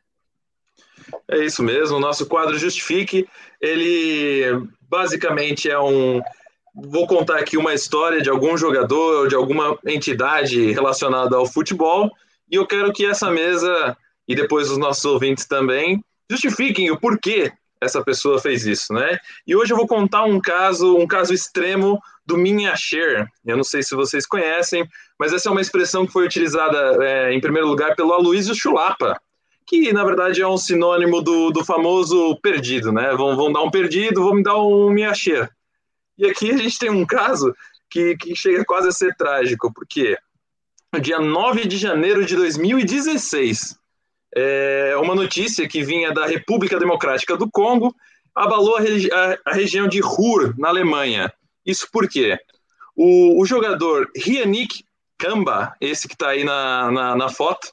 [1.26, 3.28] É isso mesmo, o nosso quadro Justifique,
[3.60, 4.44] ele
[4.80, 6.20] basicamente é um.
[6.74, 12.10] Vou contar aqui uma história de algum jogador ou de alguma entidade relacionada ao futebol,
[12.50, 13.96] e eu quero que essa mesa,
[14.28, 19.18] e depois os nossos ouvintes também, justifiquem o porquê essa pessoa fez isso, né?
[19.46, 23.26] E hoje eu vou contar um caso, um caso extremo do Minhasher.
[23.44, 27.32] Eu não sei se vocês conhecem, mas essa é uma expressão que foi utilizada é,
[27.32, 29.20] em primeiro lugar pelo Aloysio Chulapa,
[29.66, 33.14] que na verdade é um sinônimo do, do famoso perdido, né?
[33.14, 35.50] Vão, vão dar um perdido, vão me dar um Minhasher.
[36.16, 37.54] E aqui a gente tem um caso
[37.90, 40.16] que, que chega quase a ser trágico, porque
[40.92, 43.76] no dia 9 de janeiro de 2016.
[44.34, 47.94] É uma notícia que vinha da República Democrática do Congo
[48.34, 51.32] abalou a, regi a, a região de Ruhr, na Alemanha.
[51.64, 52.38] Isso por quê?
[52.94, 54.84] O, o jogador Rianik
[55.18, 57.72] Kamba, esse que está aí na, na, na, foto,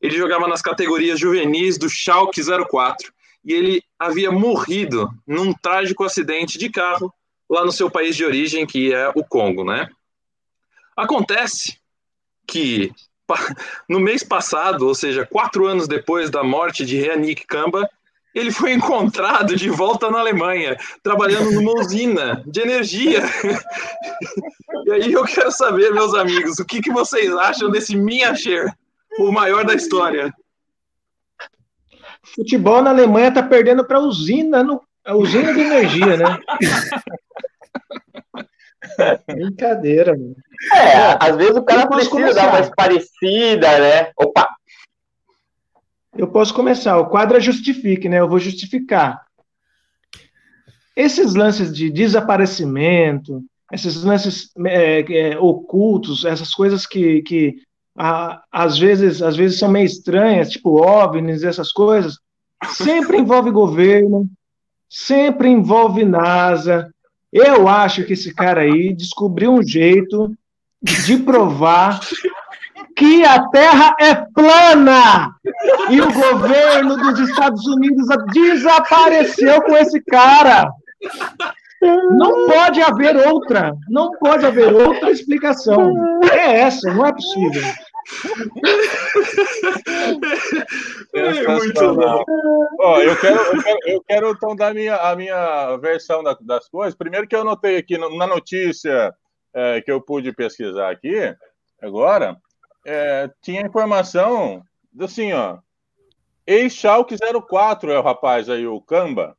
[0.00, 3.12] ele jogava nas categorias juvenis do Schalke 04
[3.44, 7.12] e ele havia morrido num trágico acidente de carro
[7.48, 9.88] lá no seu país de origem, que é o Congo, né?
[10.96, 11.78] Acontece
[12.46, 12.92] que
[13.88, 17.88] no mês passado, ou seja, quatro anos depois da morte de Reanik Kamba,
[18.38, 23.22] ele foi encontrado de volta na Alemanha, trabalhando numa usina de energia.
[24.86, 28.72] e aí eu quero saber, meus amigos, o que, que vocês acham desse Minhacher,
[29.18, 30.32] o maior da história?
[32.34, 36.38] Futebol na Alemanha tá perdendo para usina, no, a usina de energia, né?
[39.26, 40.36] Brincadeira, mano.
[40.74, 42.46] É, às vezes o cara precisa começar.
[42.46, 44.10] dar mais parecida, né?
[44.16, 44.57] Opa!
[46.18, 46.98] Eu posso começar.
[46.98, 48.18] O quadro é justifique, né?
[48.18, 49.24] Eu vou justificar.
[50.96, 57.62] Esses lances de desaparecimento, esses lances é, é, ocultos, essas coisas que, que
[57.96, 62.18] a, às vezes às vezes são meio estranhas, tipo OVNIs, essas coisas,
[62.66, 64.28] sempre envolve governo,
[64.90, 66.92] sempre envolve NASA.
[67.32, 70.34] Eu acho que esse cara aí descobriu um jeito
[70.82, 72.00] de provar
[72.98, 75.32] que a Terra é plana
[75.88, 80.68] e o governo dos Estados Unidos desapareceu com esse cara.
[81.80, 85.94] Não pode haver outra, não pode haver outra explicação.
[86.24, 87.62] É essa, não é possível.
[91.14, 92.24] É muito bom.
[92.80, 96.68] Oh, eu, quero, eu, quero, eu quero então dar minha, a minha versão da, das
[96.68, 96.96] coisas.
[96.96, 99.14] Primeiro que eu notei aqui na notícia
[99.54, 101.32] é, que eu pude pesquisar aqui,
[101.80, 102.36] agora,
[102.88, 104.64] é, tinha informação
[104.98, 105.58] assim, ó.
[106.46, 109.36] Ex-Schalke 04 é o rapaz aí, o Camba.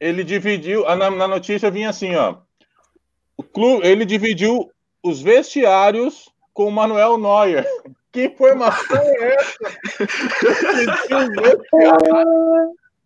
[0.00, 2.38] Ele dividiu, na, na notícia vinha assim, ó.
[3.36, 4.70] O clube, ele dividiu
[5.02, 7.64] os vestiários com o Manuel Neuer.
[8.12, 9.56] Que informação é essa?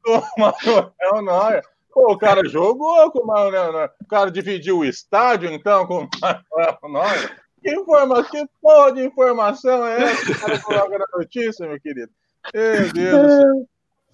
[0.02, 1.62] com o Manuel Neuer.
[1.92, 3.92] Pô, o cara jogou com o Manuel Neuer.
[4.00, 7.43] O cara dividiu o estádio, então, com o Manuel Neuer.
[7.64, 12.12] Que informação, que porra de informação é essa que na notícia, meu querido?
[12.52, 13.66] Meu Deus do céu.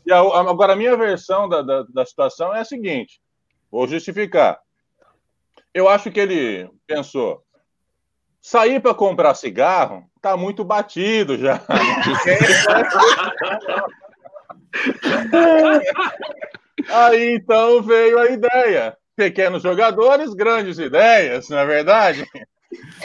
[0.06, 3.20] E a, agora, a minha versão da, da, da situação é a seguinte:
[3.68, 4.60] vou justificar.
[5.74, 7.42] Eu acho que ele pensou,
[8.40, 11.60] sair para comprar cigarro tá muito batido já.
[16.88, 18.96] Aí então veio a ideia.
[19.16, 22.24] Pequenos jogadores, grandes ideias, não é verdade?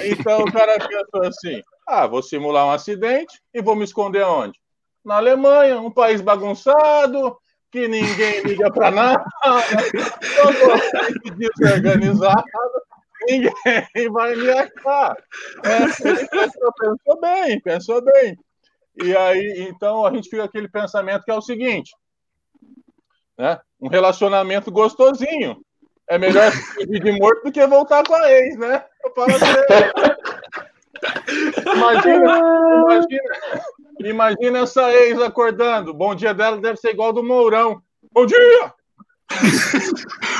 [0.01, 4.59] Então o cara pensou assim: ah, vou simular um acidente e vou me esconder onde?
[5.03, 7.37] Na Alemanha, um país bagunçado,
[7.71, 12.43] que ninguém liga para nada, totalmente desorganizado,
[13.27, 15.17] ninguém vai me achar.
[15.63, 15.79] É,
[16.27, 18.37] pensou, pensou bem, pensou bem.
[19.03, 21.91] E aí, então, a gente fica aquele pensamento que é o seguinte:
[23.37, 23.59] né?
[23.79, 25.61] um relacionamento gostosinho.
[26.07, 28.83] É melhor se de morto do que voltar com a ex, né?
[29.03, 29.45] Eu falo assim.
[31.75, 32.39] Imagina,
[32.83, 33.33] imagina,
[33.99, 35.93] imagina essa ex acordando.
[35.93, 37.81] Bom dia dela deve ser igual do Mourão.
[38.11, 38.73] Bom dia!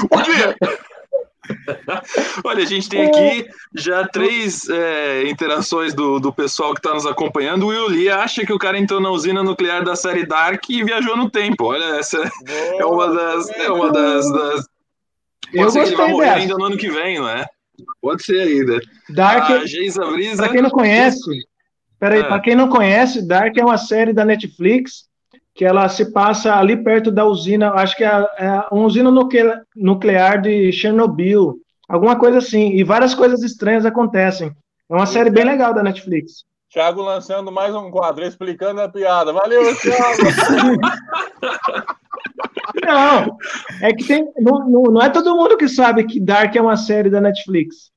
[0.10, 0.56] Bom dia!
[2.44, 7.06] Olha, a gente tem aqui já três é, interações do, do pessoal que está nos
[7.06, 7.64] acompanhando.
[7.64, 10.84] O Will Lee acha que o cara entrou na usina nuclear da série Dark e
[10.84, 11.66] viajou no tempo.
[11.66, 12.20] Olha, essa
[12.80, 14.66] é uma das, é uma das, das
[15.54, 16.36] eu ser que ele dessa.
[16.36, 17.46] ainda no ano que vem, não é?
[18.02, 18.80] Pode ser ainda.
[19.10, 20.44] Dark, a Geisa Brisa...
[20.44, 21.30] Para quem não conhece,
[22.00, 22.24] peraí, é.
[22.24, 25.06] para quem não conhece, Dark é uma série da Netflix
[25.54, 29.10] que ela se passa ali perto da usina, acho que é, é uma usina
[29.74, 31.56] nuclear de Chernobyl,
[31.88, 34.52] alguma coisa assim, e várias coisas estranhas acontecem.
[34.90, 36.44] É uma série bem legal da Netflix.
[36.70, 39.32] Thiago lançando mais um quadro, explicando a piada.
[39.32, 40.24] Valeu, Thiago!
[42.84, 43.38] Não,
[43.82, 44.28] é que tem.
[44.38, 47.94] Não, não, é todo mundo que sabe que Dark é uma série da Netflix.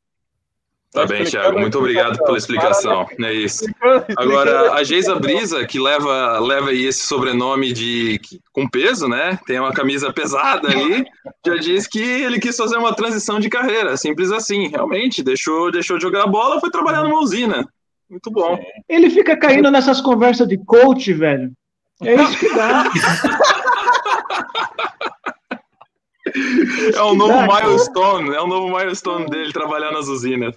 [0.91, 1.59] Tá bem, Thiago.
[1.59, 3.07] Muito obrigado pela explicação.
[3.23, 3.67] É isso.
[4.17, 8.19] Agora, a Geisa Brisa, que leva, leva aí esse sobrenome de
[8.53, 9.39] com peso, né?
[9.47, 11.05] Tem uma camisa pesada ali,
[11.47, 13.97] já diz que ele quis fazer uma transição de carreira.
[13.99, 14.69] Simples assim.
[14.69, 17.69] Realmente, deixou, deixou de jogar a bola, foi trabalhar numa usina.
[18.09, 18.59] Muito bom.
[18.89, 21.53] Ele fica caindo nessas conversas de coach, velho.
[22.03, 22.85] É isso que dá.
[26.95, 30.55] É o novo milestone, é o novo milestone dele trabalhar nas usinas.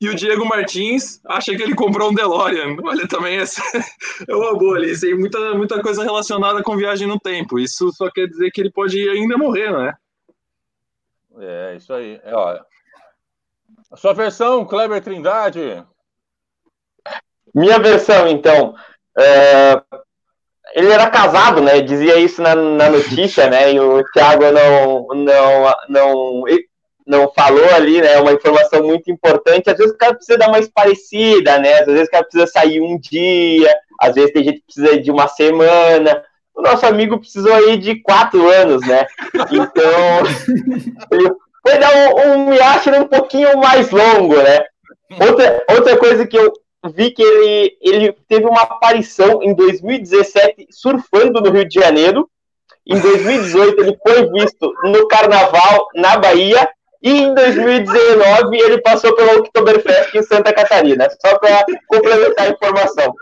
[0.00, 2.76] e o Diego Martins acha que ele comprou um DeLorean.
[2.82, 3.62] Olha, também essa
[4.28, 4.98] é uma boa ali.
[4.98, 7.58] Tem muita, muita coisa relacionada com viagem no tempo.
[7.58, 9.94] Isso só quer dizer que ele pode ainda morrer, né?
[11.38, 12.20] É, isso aí.
[12.24, 12.64] É, olha.
[13.90, 15.84] A sua versão, Kleber Trindade.
[17.54, 18.74] Minha versão, então.
[19.18, 19.82] É...
[20.74, 21.80] Ele era casado, né?
[21.80, 23.72] Dizia isso na, na notícia, né?
[23.72, 26.44] E o Thiago não, não, não
[27.06, 28.18] não falou ali, né?
[28.20, 29.68] Uma informação muito importante.
[29.68, 31.80] Às vezes o cara precisa dar mais parecida, né?
[31.80, 35.10] Às vezes o cara precisa sair um dia, às vezes tem gente que precisa de
[35.10, 36.22] uma semana.
[36.54, 39.06] O nosso amigo precisou aí de quatro anos, né?
[39.50, 41.30] Então, ele
[41.66, 44.64] foi dar um, um um pouquinho mais longo, né?
[45.20, 46.52] Outra, outra coisa que eu
[46.88, 52.28] vi que ele, ele teve uma aparição em 2017 surfando no Rio de Janeiro.
[52.86, 56.68] Em 2018 ele foi visto no Carnaval na Bahia
[57.02, 63.14] e em 2019 ele passou pelo Oktoberfest em Santa Catarina, só para complementar a informação.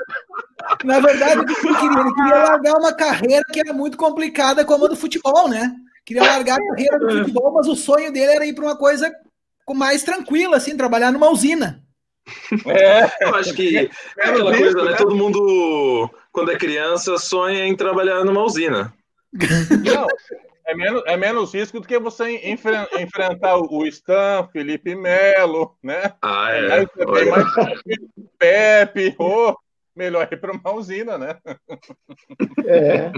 [0.85, 4.89] Na verdade, ele queria, ele queria largar uma carreira que era muito complicada como a
[4.89, 5.73] do futebol, né?
[6.05, 9.13] Queria largar a carreira do futebol, mas o sonho dele era ir para uma coisa
[9.75, 11.83] mais tranquila, assim, trabalhar numa usina.
[12.67, 14.95] É, eu acho que é aquela coisa, né?
[14.95, 18.93] Todo mundo, quando é criança, sonha em trabalhar numa usina.
[19.33, 20.07] Não,
[20.67, 22.31] é menos, é menos risco do que você
[22.99, 26.13] enfrentar o Stan, Felipe Melo, né?
[26.23, 26.73] Ah, é.
[26.73, 26.87] Aí
[27.31, 27.47] mais
[28.39, 29.55] Pepe, oh,
[29.97, 31.37] melhor ir para uma usina, né?
[32.67, 33.13] É.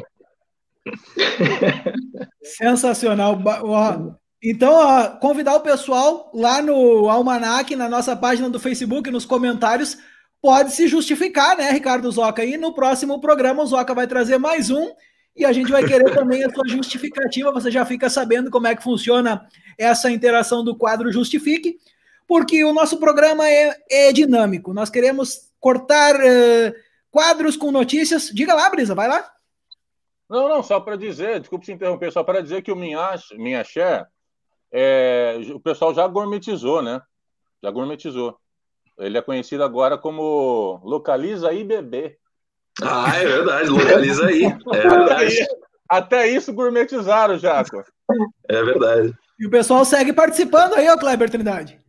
[2.42, 3.38] Sensacional.
[4.42, 9.98] Então, ó, convidar o pessoal lá no Almanac, na nossa página do Facebook, nos comentários,
[10.40, 12.44] pode se justificar, né, Ricardo Zoca?
[12.44, 14.92] E no próximo programa o Zoca vai trazer mais um
[15.36, 17.52] e a gente vai querer também a sua justificativa.
[17.52, 21.76] Você já fica sabendo como é que funciona essa interação do quadro Justifique,
[22.26, 24.72] porque o nosso programa é, é dinâmico.
[24.72, 26.72] Nós queremos cortar uh,
[27.10, 28.30] quadros com notícias.
[28.32, 29.30] Diga lá, Brisa, vai lá.
[30.28, 33.64] Não, não, só para dizer, desculpe se interromper, só para dizer que o Minha, minha
[33.64, 34.06] Share,
[34.72, 37.00] é, o pessoal já gourmetizou, né?
[37.62, 38.36] Já gourmetizou.
[38.98, 42.16] Ele é conhecido agora como Localiza IBB.
[42.82, 44.44] Ah, é verdade, localiza aí.
[44.44, 45.36] É verdade.
[45.88, 47.82] Até isso gourmetizaram, Jaco.
[48.48, 49.12] É verdade.
[49.38, 51.80] E o pessoal segue participando aí, ó, Kleber Trindade.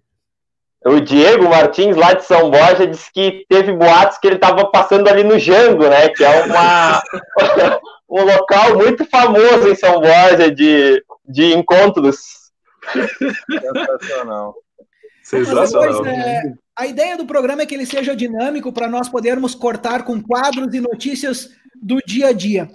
[0.83, 5.07] O Diego Martins, lá de São Borja, disse que teve boatos que ele estava passando
[5.07, 6.09] ali no Jango, né?
[6.09, 7.03] Que é uma,
[8.09, 12.40] um local muito famoso em São Borja de, de encontros.
[12.81, 14.55] Sensacional.
[15.23, 16.05] Sensacional.
[16.05, 20.21] é, a ideia do programa é que ele seja dinâmico para nós podermos cortar com
[20.21, 22.69] quadros e notícias do dia a dia.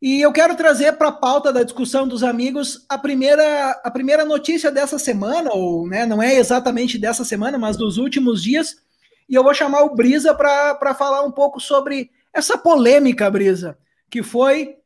[0.00, 4.24] E eu quero trazer para a pauta da discussão dos amigos a primeira, a primeira
[4.24, 8.76] notícia dessa semana, ou né, não é exatamente dessa semana, mas dos últimos dias.
[9.28, 13.78] E eu vou chamar o Brisa para falar um pouco sobre essa polêmica, Brisa,
[14.10, 14.76] que foi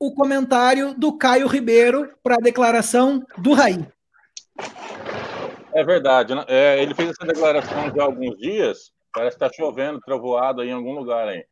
[0.00, 3.86] o comentário do Caio Ribeiro para a declaração do Raí.
[5.74, 6.34] É verdade.
[6.34, 6.44] Né?
[6.48, 8.90] É, ele fez essa declaração já há alguns dias.
[9.12, 11.44] Parece que está chovendo, trovoado aí em algum lugar aí.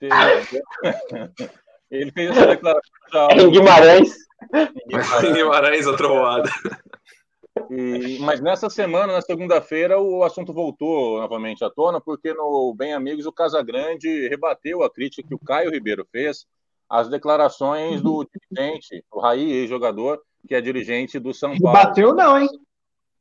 [1.90, 3.28] Ele fez essa declaração já.
[3.32, 4.14] Em Guimarães.
[5.24, 6.50] Em Guimarães, a trovoada.
[7.70, 12.92] E, mas nessa semana, na segunda-feira, o assunto voltou novamente à tona, porque no Bem
[12.92, 16.46] Amigos o Casagrande rebateu a crítica que o Caio Ribeiro fez
[16.88, 21.76] às declarações do dirigente, o Raí, ex-jogador, que é dirigente do São Paulo.
[21.76, 22.48] Rebateu não, hein?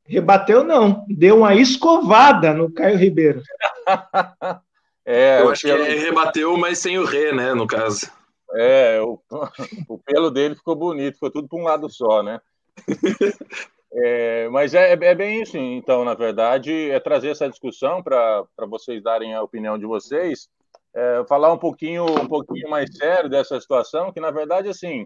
[0.06, 3.44] Rebateu não, deu uma escovada no Caio Ribeiro.
[5.06, 8.10] é, eu acho que ele rebateu, mas sem o ré, né, no caso.
[8.54, 9.20] É, o,
[9.90, 12.40] o pelo dele ficou bonito, ficou tudo para um lado só, né?
[14.00, 19.02] É, mas é, é, bem isso, então, na verdade, é trazer essa discussão para vocês
[19.02, 20.50] darem a opinião de vocês,
[20.94, 25.06] é, falar um pouquinho, um pouquinho mais sério dessa situação, que na verdade, assim,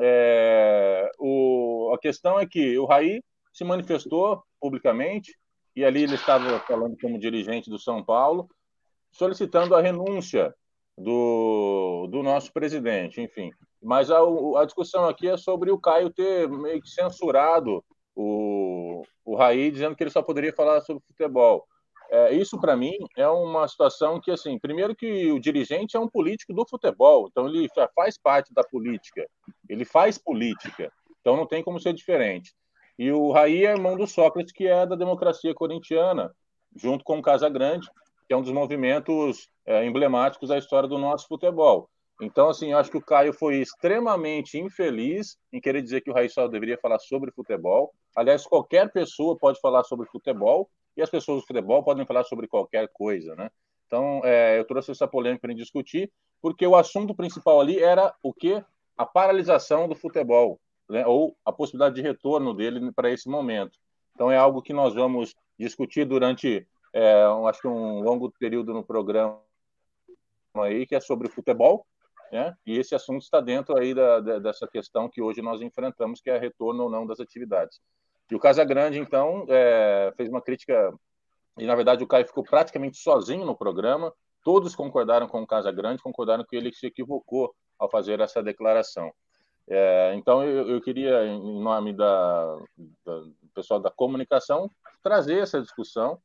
[0.00, 5.36] é, o, a questão é que o Raí se manifestou publicamente,
[5.76, 8.48] e ali ele estava falando como dirigente do São Paulo,
[9.12, 10.54] solicitando a renúncia
[10.96, 13.50] do, do nosso presidente, enfim.
[13.82, 14.18] Mas a,
[14.56, 19.94] a discussão aqui é sobre o Caio ter meio que censurado o, o Raí, dizendo
[19.94, 21.66] que ele só poderia falar sobre futebol.
[22.14, 26.06] É, isso, para mim, é uma situação que, assim, primeiro que o dirigente é um
[26.06, 29.28] político do futebol, então ele faz parte da política,
[29.68, 32.54] ele faz política, então não tem como ser diferente.
[32.96, 36.32] E o Raí é irmão do Sócrates, que é da democracia corintiana,
[36.76, 37.90] junto com o Casa Grande,
[38.28, 41.90] que é um dos movimentos é, emblemáticos da história do nosso futebol.
[42.22, 46.14] Então, assim, eu acho que o Caio foi extremamente infeliz em querer dizer que o
[46.14, 47.92] Raí só deveria falar sobre futebol.
[48.14, 52.46] Aliás, qualquer pessoa pode falar sobre futebol, e as pessoas do futebol podem falar sobre
[52.46, 53.50] qualquer coisa, né?
[53.86, 56.10] Então, é, eu trouxe essa polêmica para discutir,
[56.40, 58.64] porque o assunto principal ali era o quê?
[58.96, 61.06] A paralisação do futebol, né?
[61.06, 63.78] ou a possibilidade de retorno dele para esse momento.
[64.14, 68.72] Então, é algo que nós vamos discutir durante, é, um, acho que um longo período
[68.72, 69.40] no programa
[70.56, 71.86] aí, que é sobre futebol,
[72.30, 72.56] né?
[72.66, 76.30] e esse assunto está dentro aí da, da, dessa questão que hoje nós enfrentamos, que
[76.30, 77.80] é retorno ou não das atividades.
[78.30, 80.92] E o Casagrande, então, é, fez uma crítica,
[81.58, 84.12] e na verdade o Caio ficou praticamente sozinho no programa,
[84.42, 89.12] todos concordaram com o Casagrande, concordaram que ele se equivocou ao fazer essa declaração.
[89.68, 92.58] É, então, eu, eu, queria, em nome da,
[93.04, 94.70] da, do pessoal da comunicação,
[95.02, 96.18] trazer essa discussão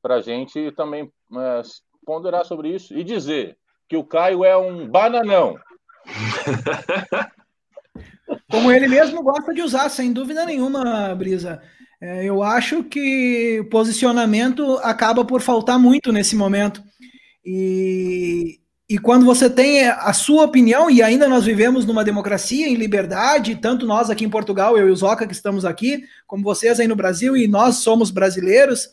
[0.00, 1.62] para a gente também é,
[2.04, 5.58] ponderar sobre isso e dizer que o Caio é um bananão.
[8.50, 11.60] Como ele mesmo gosta de usar, sem dúvida nenhuma, Brisa.
[12.00, 16.82] É, eu acho que o posicionamento acaba por faltar muito nesse momento.
[17.44, 22.74] E, e quando você tem a sua opinião, e ainda nós vivemos numa democracia, em
[22.74, 26.78] liberdade, tanto nós aqui em Portugal, eu e o Zoca que estamos aqui, como vocês
[26.78, 28.90] aí no Brasil, e nós somos brasileiros,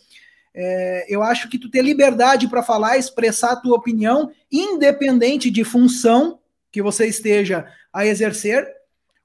[0.55, 5.63] é, eu acho que tu ter liberdade para falar, expressar a tua opinião, independente de
[5.63, 6.39] função
[6.71, 8.67] que você esteja a exercer,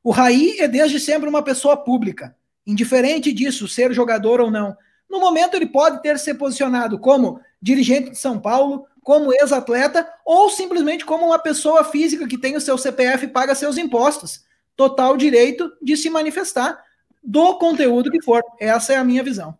[0.03, 2.37] o Raí é desde sempre uma pessoa pública,
[2.67, 4.77] indiferente disso, ser jogador ou não.
[5.09, 10.51] No momento, ele pode ter se posicionado como dirigente de São Paulo, como ex-atleta, ou
[10.51, 14.45] simplesmente como uma pessoa física que tem o seu CPF e paga seus impostos.
[14.77, 16.79] Total direito de se manifestar
[17.25, 18.43] do conteúdo que for.
[18.61, 19.57] Essa é a minha visão.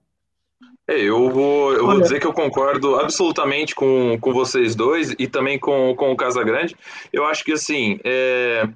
[0.87, 5.27] É, eu vou, eu vou dizer que eu concordo absolutamente com, com vocês dois e
[5.27, 6.75] também com, com o Casagrande.
[7.13, 8.67] Eu acho que, assim, é,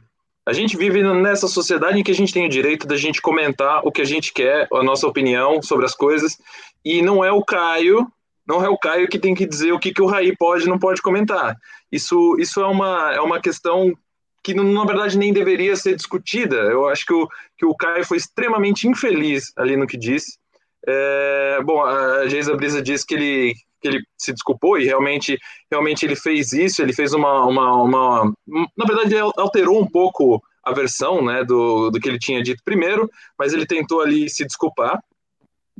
[0.44, 3.80] a gente vive nessa sociedade em que a gente tem o direito da gente comentar
[3.84, 6.36] o que a gente quer, a nossa opinião sobre as coisas,
[6.84, 8.06] e não é o Caio,
[8.46, 10.68] não é o Caio que tem que dizer o que, que o Raí pode e
[10.68, 11.56] não pode comentar.
[11.90, 13.92] Isso, isso é, uma, é uma questão
[14.42, 16.56] que, na verdade, nem deveria ser discutida.
[16.56, 20.38] Eu acho que o, que o Caio foi extremamente infeliz ali no que disse.
[20.84, 25.38] É, bom, a Geisa Brisa disse que ele, que ele se desculpou e realmente,
[25.70, 28.32] realmente ele fez isso, ele fez uma, uma, uma
[28.76, 32.62] na verdade ele alterou um pouco a versão, né, do, do que ele tinha dito
[32.64, 35.02] primeiro, mas ele tentou ali se desculpar,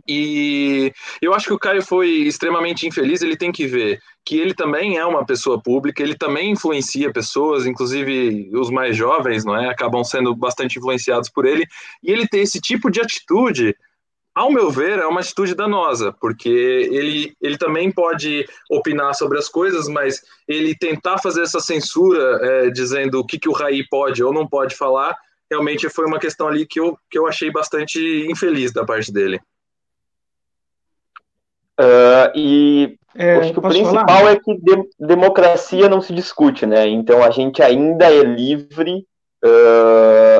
[0.09, 3.22] e eu acho que o Caio foi extremamente infeliz.
[3.22, 7.66] Ele tem que ver que ele também é uma pessoa pública, ele também influencia pessoas,
[7.66, 9.68] inclusive os mais jovens, não é?
[9.68, 11.66] Acabam sendo bastante influenciados por ele.
[12.03, 13.76] E ele ter esse tipo de atitude
[14.35, 19.49] ao meu ver, é uma atitude danosa, porque ele, ele também pode opinar sobre as
[19.49, 24.24] coisas, mas ele tentar fazer essa censura, é, dizendo o que, que o Raí pode
[24.24, 25.14] ou não pode falar,
[25.51, 29.39] realmente foi uma questão ali que eu, que eu achei bastante infeliz da parte dele.
[31.78, 34.33] Uh, e é, acho que o principal falar?
[34.33, 36.87] é que de, democracia não se discute, né?
[36.87, 39.07] Então a gente ainda é livre
[39.45, 40.32] uh,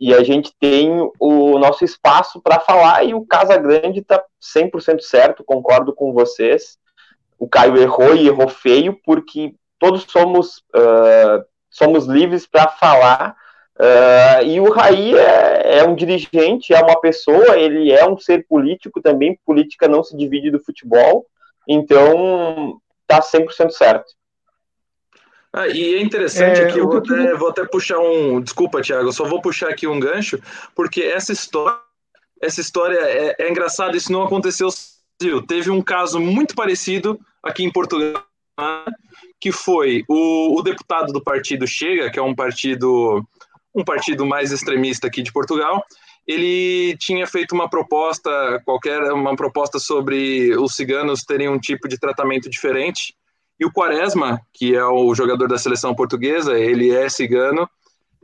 [0.00, 5.00] e a gente tem o nosso espaço para falar e o Casa Grande está 100%
[5.00, 6.76] certo, concordo com vocês.
[7.38, 13.36] O Caio errou e errou feio, porque todos somos, uh, somos livres para falar.
[13.76, 18.46] Uh, e o Raí é, é, um dirigente, é uma pessoa, ele é um ser
[18.46, 19.38] político também.
[19.44, 21.26] Política não se divide do futebol,
[21.68, 24.06] então está 100% certo.
[25.56, 28.40] Ah, e é interessante é, aqui, eu vou até, vou até puxar um.
[28.40, 30.36] Desculpa, Thiago, eu só vou puxar aqui um gancho,
[30.74, 31.78] porque essa história,
[32.42, 34.68] essa história é, é engraçada, isso não aconteceu
[35.46, 38.24] Teve um caso muito parecido aqui em Portugal,
[39.40, 43.24] que foi o, o deputado do partido Chega, que é um partido
[43.72, 45.84] um partido mais extremista aqui de Portugal,
[46.26, 51.98] ele tinha feito uma proposta qualquer, uma proposta sobre os ciganos terem um tipo de
[51.98, 53.14] tratamento diferente
[53.58, 57.68] e o Quaresma, que é o jogador da seleção portuguesa, ele é cigano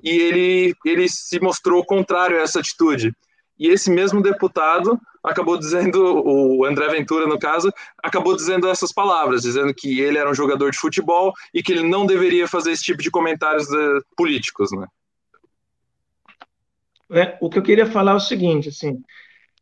[0.02, 3.14] e ele, ele se mostrou contrário a essa atitude.
[3.58, 7.70] E esse mesmo deputado acabou dizendo, o André Ventura, no caso,
[8.02, 11.86] acabou dizendo essas palavras, dizendo que ele era um jogador de futebol e que ele
[11.86, 14.86] não deveria fazer esse tipo de comentários de, eh, políticos, né?
[17.12, 19.02] É, o que eu queria falar é o seguinte, assim,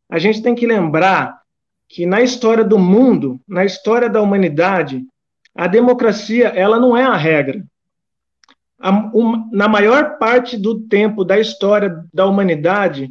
[0.09, 1.41] a gente tem que lembrar
[1.89, 5.03] que na história do mundo, na história da humanidade,
[5.59, 7.65] a democracia ela não é a regra.
[8.79, 13.11] A, um, na maior parte do tempo da história da humanidade,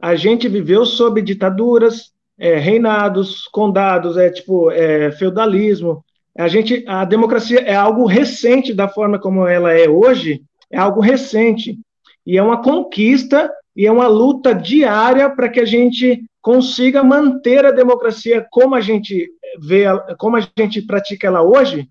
[0.00, 6.04] a gente viveu sob ditaduras, é, reinados, condados, é tipo é, feudalismo.
[6.38, 11.00] A gente, a democracia é algo recente da forma como ela é hoje, é algo
[11.00, 11.76] recente
[12.24, 17.64] e é uma conquista e é uma luta diária para que a gente consiga manter
[17.66, 19.30] a democracia como a gente
[19.60, 19.84] vê,
[20.18, 21.86] como a gente pratica ela hoje,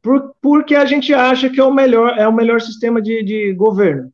[0.00, 3.52] por, porque a gente acha que é o melhor, é o melhor sistema de, de
[3.54, 4.12] governo.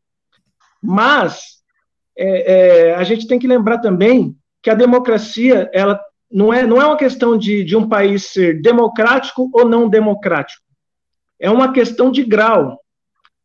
[0.82, 1.58] Mas
[2.16, 6.00] é, é, a gente tem que lembrar também que a democracia ela
[6.30, 10.62] não é, não é uma questão de, de um país ser democrático ou não democrático.
[11.40, 12.80] É uma questão de grau.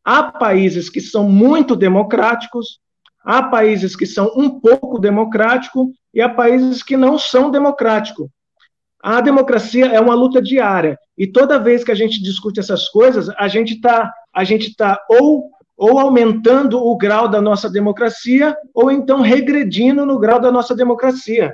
[0.03, 2.79] Há países que são muito democráticos,
[3.23, 8.28] há países que são um pouco democráticos e há países que não são democráticos.
[9.01, 13.30] A democracia é uma luta diária e toda vez que a gente discute essas coisas,
[13.38, 18.91] a gente está a gente tá ou ou aumentando o grau da nossa democracia ou
[18.91, 21.53] então regredindo no grau da nossa democracia.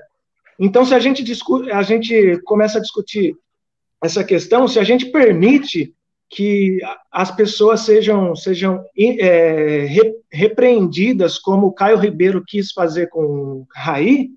[0.60, 3.34] Então, se a gente discute, a gente começa a discutir
[4.04, 5.94] essa questão, se a gente permite
[6.30, 6.80] que
[7.12, 14.30] as pessoas sejam, sejam é, re, repreendidas, como o Caio Ribeiro quis fazer com Raí,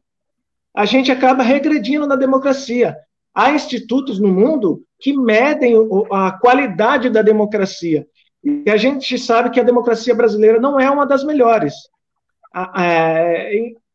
[0.74, 2.96] a gente acaba regredindo na democracia.
[3.34, 5.74] Há institutos no mundo que medem
[6.10, 8.06] a qualidade da democracia.
[8.42, 11.74] E a gente sabe que a democracia brasileira não é uma das melhores.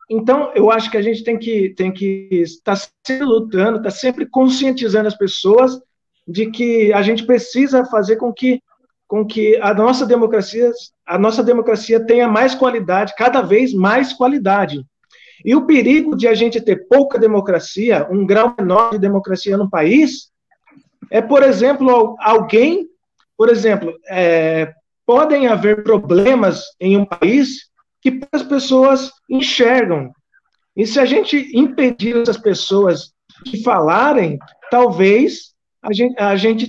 [0.10, 2.76] Então, eu acho que a gente tem que, tem que estar
[3.06, 5.80] sempre lutando, estar sempre conscientizando as pessoas
[6.28, 8.62] de que a gente precisa fazer com que
[9.08, 10.70] com que a nossa democracia
[11.06, 14.86] a nossa democracia tenha mais qualidade, cada vez mais qualidade.
[15.44, 19.70] E o perigo de a gente ter pouca democracia, um grau menor de democracia no
[19.70, 20.30] país,
[21.12, 22.88] é, por exemplo, alguém,
[23.38, 24.74] por exemplo, é,
[25.06, 27.70] podem haver problemas em um país
[28.02, 30.12] que as pessoas enxergam.
[30.76, 33.12] E se a gente impedir essas pessoas
[33.44, 34.38] de falarem,
[34.70, 36.68] talvez a gente, a gente,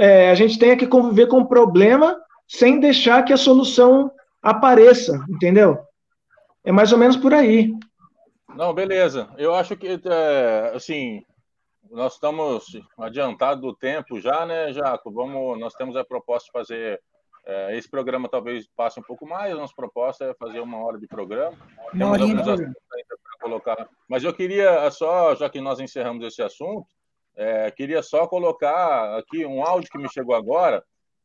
[0.00, 2.16] é, a gente tenha que conviver com o problema
[2.48, 4.10] sem deixar que a solução
[4.42, 5.78] apareça, entendeu?
[6.64, 7.70] É mais ou menos por aí.
[8.58, 9.32] Não, beleza.
[9.38, 11.24] Eu acho que, é, assim,
[11.88, 12.66] nós estamos
[12.98, 15.12] adiantados do tempo já, né, Jaco?
[15.12, 17.00] Vamos, nós temos a proposta de fazer
[17.46, 19.52] é, esse programa talvez passe um pouco mais.
[19.52, 21.56] A nossa proposta é fazer uma hora de programa.
[21.94, 23.88] Uma Temos alguns para colocar.
[24.08, 26.88] Mas eu queria só, já que nós encerramos esse assunto,
[27.36, 30.82] é, queria só colocar aqui um áudio que me chegou agora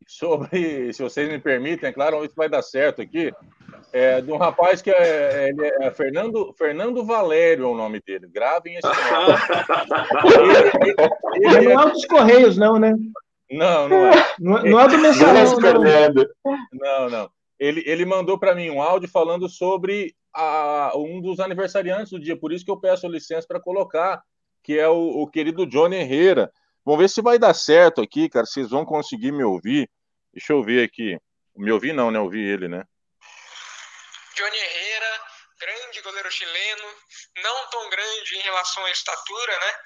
[0.08, 3.34] sobre, se vocês me permitem, é claro, isso vai dar certo aqui,
[3.92, 8.28] é, de um rapaz que é, ele é Fernando, Fernando Valério é o nome dele.
[8.28, 9.40] Gravem esse nome.
[10.36, 12.96] ele, ele, ele, não é dos Correios, não, né?
[13.52, 14.12] Não, não é.
[14.40, 16.58] Não, não é do mensalão, não.
[16.74, 17.30] Não, não.
[17.60, 22.36] Ele, ele mandou para mim um áudio falando sobre a, um dos aniversariantes do dia,
[22.36, 24.24] por isso que eu peço licença para colocar
[24.64, 26.52] que é o, o, querido Johnny Herrera.
[26.86, 28.46] Vamos ver se vai dar certo aqui, cara.
[28.46, 29.90] Vocês vão conseguir me ouvir.
[30.34, 31.18] Deixa eu ver aqui.
[31.56, 32.20] Me ouvir não, né?
[32.20, 32.84] Ouvir ele, né?
[34.36, 35.22] Johnny Herrera,
[35.60, 36.84] grande goleiro chileno,
[37.44, 39.80] não tão grande em relação à estatura, né?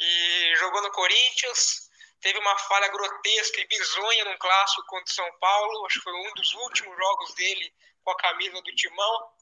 [0.00, 1.88] E jogou no Corinthians,
[2.20, 6.12] teve uma falha grotesca e bizonha num clássico contra o São Paulo, acho que foi
[6.12, 7.72] um dos últimos jogos dele
[8.04, 9.32] com a camisa do Timão.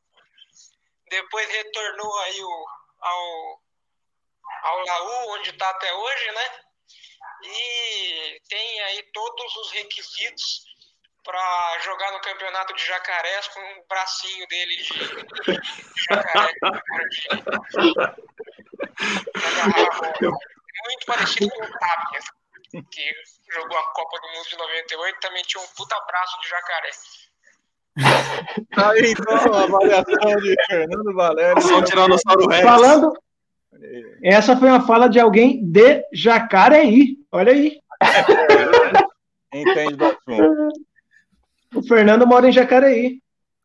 [1.09, 2.67] Depois retornou aí o,
[3.01, 3.63] ao
[4.63, 6.51] ao Laú, onde está até hoje, né?
[7.45, 10.65] E tem aí todos os requisitos
[11.27, 14.85] para jogar no campeonato de jacarés com o bracinho dele de,
[16.09, 16.53] jacaré.
[20.85, 22.21] Muito parecido com o Tapia,
[22.91, 23.13] que
[23.53, 26.91] jogou a Copa do Mundo de 98, também tinha um puta braço de jacaré.
[28.77, 31.63] Aí então a avaliação de Fernando Valério.
[31.63, 32.63] Só Tiranossauro Rex.
[32.63, 33.13] Falando,
[34.23, 37.17] essa foi uma fala de alguém de Jacareí.
[37.31, 37.79] Olha aí.
[39.53, 40.73] Entende do assunto.
[41.75, 43.21] O Fernando mora em Jacareí.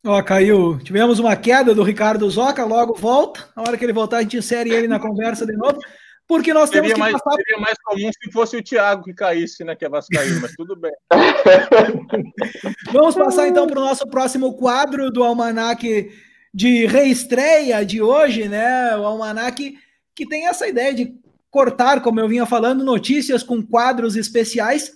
[0.06, 0.80] Ó, caiu.
[0.80, 3.48] Tivemos uma queda do Ricardo Zoca, logo volta.
[3.56, 5.80] Na hora que ele voltar, a gente insere ele na conversa de novo.
[6.28, 7.36] Porque nós seria temos que mais, passar...
[7.36, 9.76] Seria mais comum se fosse o Thiago que caísse, né?
[9.76, 10.92] Que é Vascaíno, mas tudo bem.
[12.92, 16.10] Vamos passar então para o nosso próximo quadro do Almanac
[16.54, 18.96] de reestreia de hoje, né?
[18.98, 19.78] O Almanac
[20.22, 21.16] que tem essa ideia de
[21.50, 24.96] cortar, como eu vinha falando, notícias com quadros especiais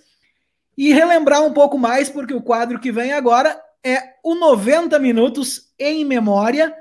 [0.78, 5.72] e relembrar um pouco mais, porque o quadro que vem agora é o 90 minutos
[5.76, 6.72] em memória.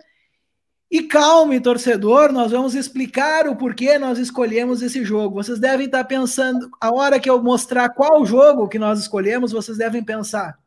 [0.91, 5.43] E calme, torcedor, nós vamos explicar o porquê nós escolhemos esse jogo.
[5.43, 9.79] Vocês devem estar pensando, a hora que eu mostrar qual jogo que nós escolhemos, vocês
[9.79, 10.59] devem pensar: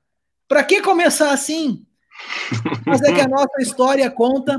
[0.49, 1.87] para que começar assim?
[2.85, 4.59] Mas é que a nossa história conta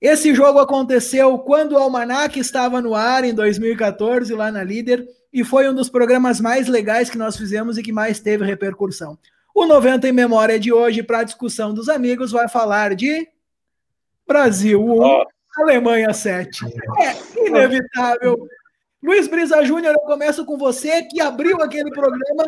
[0.00, 5.42] esse jogo aconteceu quando o Almanac estava no ar em 2014, lá na Líder, e
[5.42, 9.18] foi um dos programas mais legais que nós fizemos e que mais teve repercussão.
[9.54, 13.26] O 90 em Memória de hoje, para a discussão dos amigos, vai falar de
[14.26, 15.24] Brasil 1,
[15.58, 16.64] Alemanha 7.
[16.98, 18.46] É inevitável.
[19.02, 22.44] Luiz Brisa Júnior, eu começo com você, que abriu aquele programa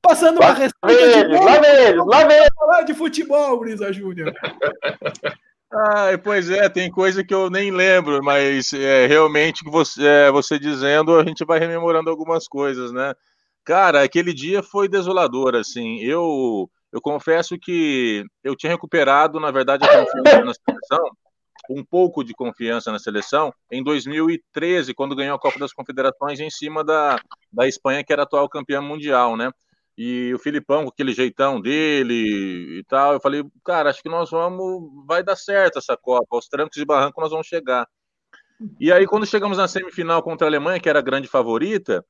[0.00, 0.76] passando uma receita.
[0.82, 2.46] Lá vem, lá vem.
[2.58, 4.32] falar de futebol, Brisa Júnior.
[5.72, 10.58] Ah, pois é, tem coisa que eu nem lembro, mas é, realmente você, é, você
[10.58, 13.12] dizendo, a gente vai rememorando algumas coisas, né?
[13.64, 15.98] Cara, aquele dia foi desolador, assim.
[16.00, 21.10] Eu, eu confesso que eu tinha recuperado, na verdade, a confiança na seleção,
[21.68, 26.48] um pouco de confiança na seleção, em 2013, quando ganhou a Copa das Confederações em
[26.48, 27.20] cima da,
[27.52, 29.50] da Espanha, que era atual campeã mundial, né?
[29.96, 34.30] E o Filipão, com aquele jeitão dele e tal, eu falei, cara, acho que nós
[34.30, 37.88] vamos, vai dar certo essa Copa, aos trancos e barrancos nós vamos chegar.
[38.78, 42.04] E aí, quando chegamos na semifinal contra a Alemanha, que era a grande favorita,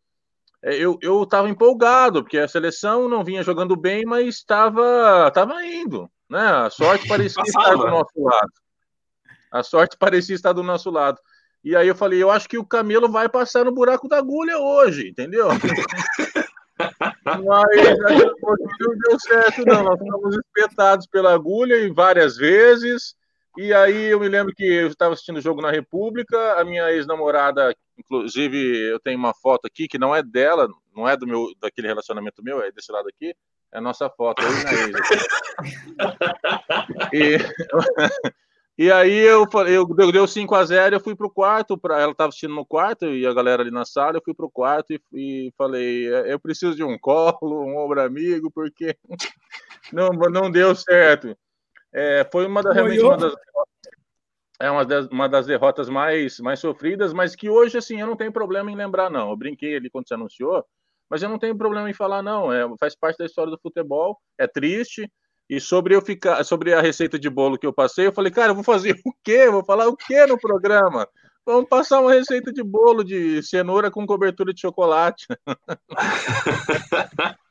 [0.63, 5.65] é, eu, eu tava empolgado, porque a seleção não vinha jogando bem, mas estava tava
[5.65, 6.41] indo, né?
[6.41, 8.53] A sorte parecia estar do nosso lado.
[9.53, 11.21] A sorte parecia estar do nosso lado.
[11.63, 14.59] E aí eu falei, eu acho que o Camelo vai passar no buraco da agulha
[14.59, 15.49] hoje, entendeu?
[17.25, 17.99] Mas
[18.81, 19.83] não deu certo, não.
[19.83, 23.15] Nós fomos espetados pela agulha em várias vezes.
[23.57, 26.93] E aí eu me lembro que eu estava assistindo o jogo na República, a minha
[26.93, 31.47] ex-namorada, inclusive eu tenho uma foto aqui que não é dela, não é do meu
[31.59, 33.35] daquele relacionamento meu, é desse lado aqui,
[33.73, 34.97] é a nossa foto, eu e minha ex.
[37.15, 37.39] e,
[38.79, 42.13] e aí eu falei, eu deu 5 a 0 eu fui pro quarto, pra, ela
[42.13, 45.01] estava assistindo no quarto e a galera ali na sala, eu fui pro quarto e,
[45.13, 48.97] e falei, é, eu preciso de um colo, um ombro amigo, porque
[49.93, 51.37] não, não deu certo.
[51.93, 53.35] É, foi uma, da, realmente uma das,
[54.61, 58.17] é uma das, uma das derrotas mais, mais sofridas, mas que hoje, assim, eu não
[58.17, 59.31] tenho problema em lembrar, não.
[59.31, 60.65] Eu brinquei ali quando você anunciou,
[61.09, 62.53] mas eu não tenho problema em falar, não.
[62.53, 65.11] É, faz parte da história do futebol, é triste,
[65.49, 68.51] e sobre eu ficar, sobre a receita de bolo que eu passei, eu falei, cara,
[68.51, 69.49] eu vou fazer o quê?
[69.49, 71.09] Vou falar o quê no programa?
[71.45, 75.27] Vamos passar uma receita de bolo de cenoura com cobertura de chocolate.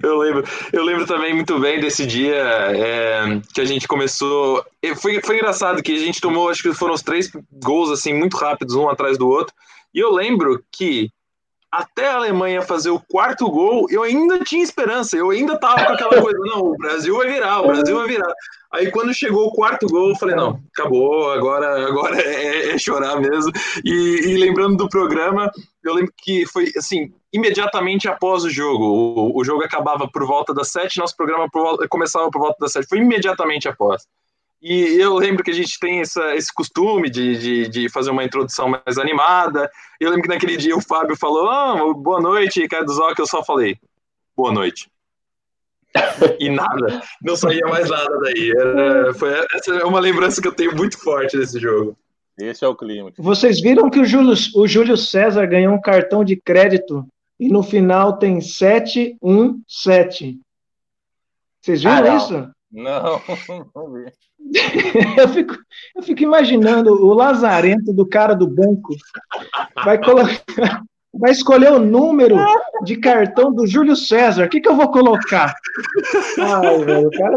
[0.00, 4.64] Eu lembro, eu lembro também muito bem desse dia é, que a gente começou.
[5.00, 8.36] Foi, foi engraçado que a gente tomou, acho que foram os três gols assim muito
[8.36, 9.52] rápidos, um atrás do outro.
[9.92, 11.10] E eu lembro que
[11.70, 15.92] até a Alemanha fazer o quarto gol, eu ainda tinha esperança, eu ainda tava com
[15.92, 18.32] aquela coisa, não, o Brasil vai virar, o Brasil vai virar.
[18.72, 23.20] Aí quando chegou o quarto gol, eu falei, não, acabou, agora, agora é, é chorar
[23.20, 23.52] mesmo.
[23.84, 25.50] E, e, lembrando do programa,
[25.84, 28.84] eu lembro que foi assim, imediatamente após o jogo.
[28.84, 32.72] O, o jogo acabava por volta das sete, nosso programa por, começava por volta das
[32.72, 34.06] sete, foi imediatamente após.
[34.62, 38.24] E eu lembro que a gente tem essa, esse costume de, de, de, fazer uma
[38.24, 39.70] introdução mais animada.
[39.98, 43.18] Eu lembro que naquele dia o Fábio falou: oh, boa noite, Ricardo Zoc.
[43.18, 43.78] Eu só falei:
[44.36, 44.90] boa noite.
[46.38, 48.50] e nada, não saía mais nada daí.
[48.50, 51.96] Era, foi, essa é uma lembrança que eu tenho muito forte desse jogo.
[52.38, 53.12] Esse é o clima.
[53.18, 57.06] Vocês viram que o Júlio, o Júlio César ganhou um cartão de crédito
[57.38, 60.38] e no final tem 717.
[61.60, 62.50] Vocês viram ah, isso?
[62.70, 63.20] Não,
[63.74, 64.10] não vi.
[65.18, 65.54] eu, fico,
[65.96, 68.94] eu fico imaginando o lazarento do cara do banco
[69.84, 70.82] vai colocar,
[71.12, 72.36] vai escolher o número
[72.84, 74.46] de cartão do Júlio César.
[74.46, 75.54] O que, que eu vou colocar?
[76.38, 77.36] Ai, velho, o cara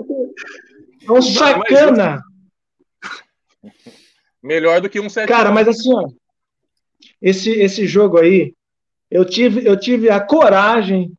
[1.07, 2.23] é um sacana.
[4.41, 6.09] Melhor do que um 7 Cara, mas assim, ó,
[7.21, 8.53] esse, esse jogo aí,
[9.09, 11.13] eu tive, eu tive a coragem,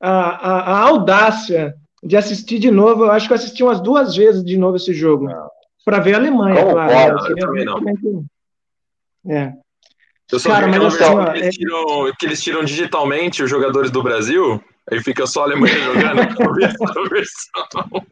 [0.00, 3.04] a, a, a audácia de assistir de novo.
[3.04, 5.28] Eu acho que eu assisti umas duas vezes de novo esse jogo.
[5.84, 7.16] Para ver a Alemanha, Como claro.
[7.16, 7.80] Pode, eu, eu não.
[7.80, 9.32] Que...
[9.32, 9.52] É.
[10.30, 14.02] Eu só Cara, versão assim, que, eles tiram, que eles tiram digitalmente os jogadores do
[14.02, 16.20] Brasil, aí fica só a Alemanha jogando.
[16.62, 18.02] essa versão.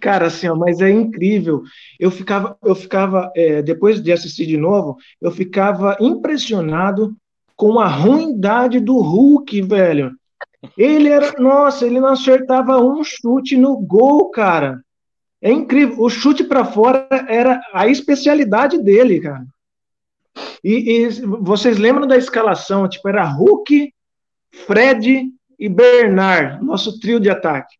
[0.00, 1.62] Cara, assim, ó, mas é incrível.
[1.98, 7.16] Eu ficava, eu ficava é, depois de assistir de novo, eu ficava impressionado
[7.54, 10.12] com a ruindade do Hulk, velho.
[10.76, 14.82] Ele era, nossa, ele não acertava um chute no gol, cara.
[15.40, 16.00] É incrível.
[16.00, 19.44] O chute para fora era a especialidade dele, cara.
[20.62, 21.08] E, e,
[21.40, 22.88] vocês lembram da escalação?
[22.88, 23.92] Tipo, era Hulk,
[24.66, 27.76] Fred e Bernard, nosso trio de ataque.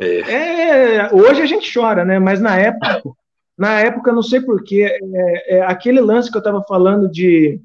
[0.00, 0.20] É.
[0.20, 2.18] é hoje a gente chora, né?
[2.18, 3.12] Mas na época,
[3.56, 7.60] na época, não sei porquê, é, é, aquele lance que eu estava falando de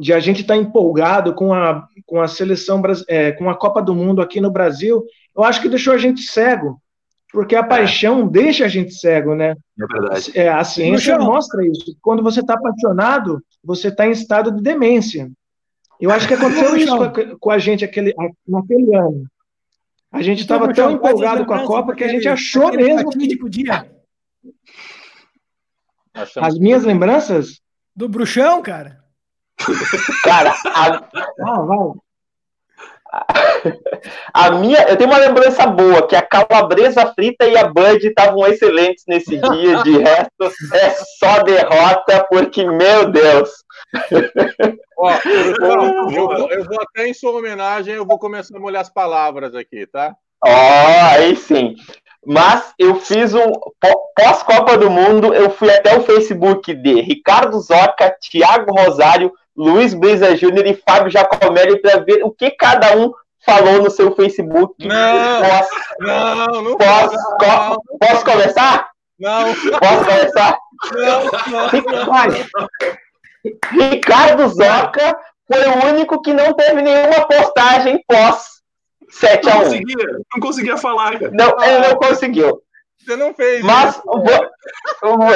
[0.00, 3.82] de a gente estar tá empolgado com a, com a seleção, é, com a Copa
[3.82, 5.04] do Mundo aqui no Brasil,
[5.36, 6.80] eu acho que deixou a gente cego,
[7.30, 7.62] porque a é.
[7.62, 9.50] paixão deixa a gente cego, né?
[9.78, 10.32] É verdade.
[10.34, 11.94] É, a ciência mostra isso.
[12.00, 15.30] Quando você está apaixonado, você está em estado de demência.
[16.00, 18.14] Eu acho que aconteceu isso com a, com a gente aquele,
[18.48, 19.24] naquele ano.
[20.10, 23.10] A gente estava tão empolgado com a Copa que a gente achou mesmo.
[23.10, 23.38] Que...
[26.14, 27.60] Achamos As minhas lembranças?
[27.94, 28.99] Do bruxão, cara?
[30.24, 31.02] Cara, a...
[31.46, 31.92] Ah, vai.
[34.32, 38.46] A minha, eu tenho uma lembrança boa, que a calabresa frita e a Bud estavam
[38.46, 43.50] excelentes nesse dia, de resto é só derrota, porque, meu Deus.
[44.96, 48.82] Ó, eu, eu, vou, eu, vou, até em sua homenagem, eu vou começar a molhar
[48.82, 50.14] as palavras aqui, tá?
[50.44, 51.74] Ó, oh, aí sim.
[52.24, 53.50] Mas eu fiz um
[54.14, 60.34] pós-Copa do Mundo, eu fui até o Facebook de Ricardo Zoca, Thiago Rosário, Luiz Brisa
[60.34, 63.12] Júnior e Fábio Jacomelli para ver o que cada um
[63.44, 64.88] falou no seu Facebook.
[64.88, 68.88] Não, posso, não, não posso, não, não, posso começar?
[69.18, 69.54] Não.
[69.54, 70.58] Posso começar?
[70.92, 71.68] Não, não.
[73.70, 75.14] Ricardo Zoca
[75.46, 78.62] foi o único que não teve nenhuma postagem pós
[79.10, 81.32] 7 a 1 não conseguia, não conseguia falar, cara.
[81.32, 82.62] Não, ah, ele não conseguiu.
[82.98, 83.62] Você não fez.
[83.62, 84.24] Mas o, o,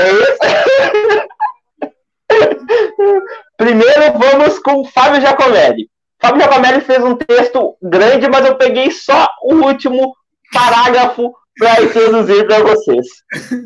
[3.56, 5.88] Primeiro vamos com o Fábio Giacomelli.
[6.20, 10.14] Fábio Giacomelli fez um texto grande, mas eu peguei só o último
[10.52, 13.06] parágrafo para introduzir para vocês.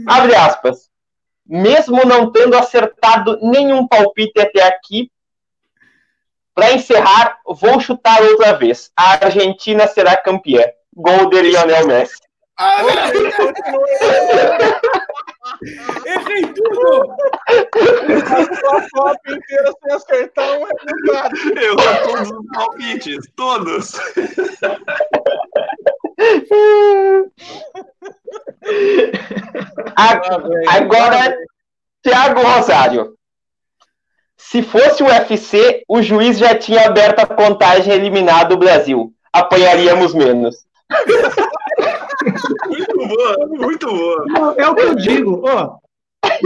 [0.07, 0.89] Abre aspas.
[1.47, 5.11] Mesmo não tendo acertado nenhum palpite até aqui,
[6.55, 8.91] para encerrar, vou chutar outra vez.
[8.97, 10.65] A Argentina será campeã.
[10.93, 12.17] Gol de Lionel Messi.
[12.59, 12.83] Ah,
[16.07, 17.13] Errei tudo!
[17.49, 21.37] a Copa inteira sem acertar um resultado.
[21.61, 23.93] Eu todos os palpites, todos.
[30.69, 31.37] Agora,
[32.03, 33.15] Thiago Rosário.
[34.37, 39.13] Se fosse o UFC, o juiz já tinha aberto a contagem eliminado o Brasil.
[39.33, 40.57] Apanharíamos menos.
[42.67, 44.55] Muito boa, muito boa.
[44.59, 45.79] É o que eu digo, ó.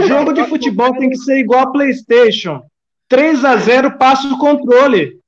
[0.05, 2.63] Jogo de futebol tem que ser igual a PlayStation.
[3.07, 5.19] 3 a 0 passa o controle.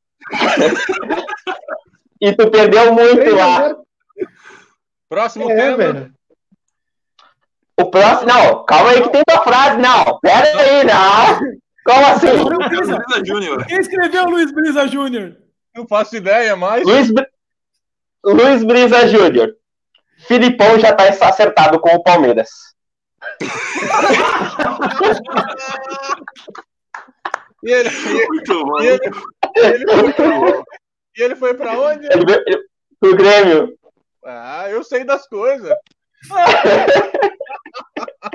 [2.22, 3.76] E tu perdeu muito lá.
[5.10, 5.78] Próximo é, tema.
[5.78, 6.14] Velho.
[7.78, 8.28] O próximo.
[8.28, 9.82] Não, calma aí que tem tua frase.
[9.82, 11.56] Não, pera aí, não.
[11.86, 12.28] Como assim?
[12.32, 15.38] Luiz Quem escreveu Luiz Brisa Júnior?
[15.76, 16.84] Não faço ideia mais.
[16.86, 17.12] Luiz,
[18.24, 19.56] Luiz Brisa Júnior.
[20.28, 22.50] Filipão já está acertado com o Palmeiras.
[27.64, 29.12] e ele, e, e ele,
[29.56, 30.64] ele, foi pra,
[31.18, 32.06] e ele foi para onde?
[32.08, 32.64] Ele, ele,
[33.00, 33.76] pro Grêmio.
[34.24, 35.76] Ah, eu sei das coisas.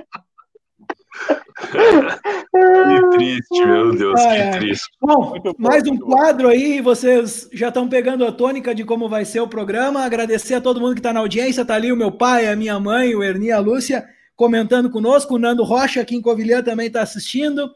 [1.61, 4.59] que triste, meu Deus, ai, que ai.
[4.59, 4.89] triste.
[5.01, 9.41] Bom, mais um quadro aí, vocês já estão pegando a tônica de como vai ser
[9.41, 10.05] o programa.
[10.05, 12.79] Agradecer a todo mundo que está na audiência, tá ali o meu pai, a minha
[12.81, 17.03] mãe, o Ernie, a Lúcia, comentando conosco, o Nando Rocha aqui em Covilhã também está
[17.03, 17.71] assistindo.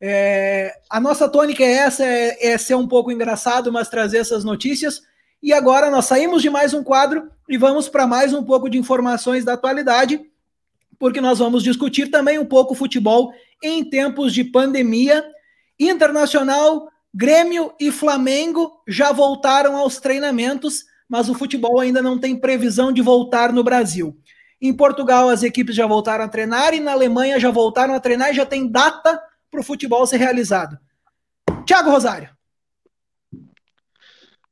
[0.00, 4.44] É, a nossa tônica é essa, é, é ser um pouco engraçado, mas trazer essas
[4.44, 5.02] notícias.
[5.42, 8.78] E agora nós saímos de mais um quadro e vamos para mais um pouco de
[8.78, 10.20] informações da atualidade
[10.98, 13.32] porque nós vamos discutir também um pouco futebol
[13.62, 15.24] em tempos de pandemia.
[15.78, 22.92] Internacional, Grêmio e Flamengo já voltaram aos treinamentos, mas o futebol ainda não tem previsão
[22.92, 24.16] de voltar no Brasil.
[24.60, 28.30] Em Portugal, as equipes já voltaram a treinar e na Alemanha já voltaram a treinar
[28.30, 29.20] e já tem data
[29.50, 30.78] para o futebol ser realizado.
[31.64, 32.30] Tiago Rosário.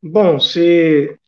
[0.02, 1.18] Bom, se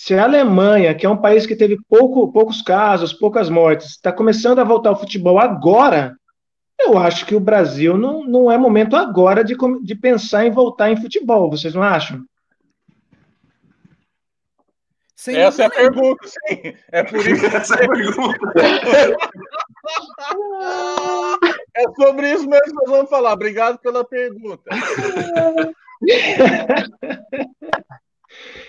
[0.00, 4.12] se a Alemanha, que é um país que teve pouco, poucos casos, poucas mortes, está
[4.12, 6.16] começando a voltar ao futebol agora,
[6.78, 10.88] eu acho que o Brasil não, não é momento agora de, de pensar em voltar
[10.88, 11.50] em futebol.
[11.50, 12.24] Vocês não acham?
[15.16, 16.74] Sem Essa é a pergunta, sim.
[16.92, 18.38] É por isso que essa é a pergunta.
[21.74, 23.32] é sobre isso mesmo que nós vamos falar.
[23.32, 24.70] Obrigado pela pergunta.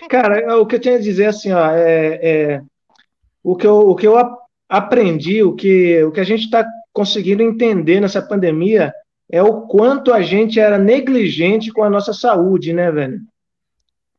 [0.08, 2.62] Cara, o que eu tinha a dizer assim, ó, é, é
[3.42, 4.14] o que eu, o que eu
[4.68, 8.92] aprendi, o que, o que a gente está conseguindo entender nessa pandemia
[9.30, 13.20] é o quanto a gente era negligente com a nossa saúde, né, velho?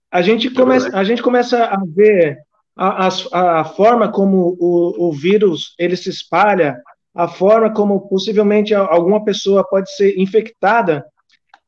[0.10, 2.38] A gente começa, a gente começa a ver
[2.76, 6.82] a, a, a forma como o, o vírus ele se espalha,
[7.14, 11.06] a forma como possivelmente alguma pessoa pode ser infectada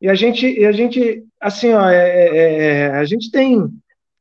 [0.03, 3.69] e a gente, a gente assim, ó, é, é, é, a gente tem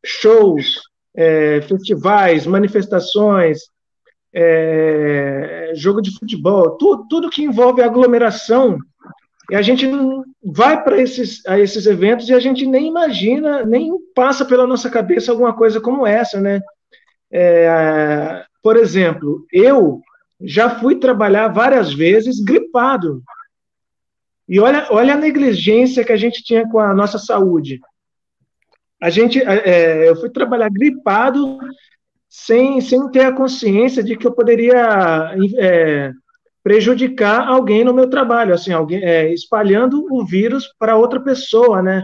[0.07, 0.81] shows,
[1.13, 3.63] é, festivais, manifestações,
[4.33, 8.79] é, jogo de futebol, tudo, tudo que envolve aglomeração.
[9.51, 9.91] E a gente
[10.41, 14.89] vai para esses, a esses eventos e a gente nem imagina, nem passa pela nossa
[14.89, 16.61] cabeça alguma coisa como essa, né?
[17.29, 20.01] É, por exemplo, eu
[20.41, 23.21] já fui trabalhar várias vezes gripado.
[24.49, 27.81] E olha, olha a negligência que a gente tinha com a nossa saúde.
[29.01, 31.59] A gente, é, é eu fui trabalhar gripado
[32.29, 36.13] sem, sem ter a consciência de que eu poderia é,
[36.63, 42.03] prejudicar alguém no meu trabalho, assim, alguém é, espalhando o vírus para outra pessoa, né?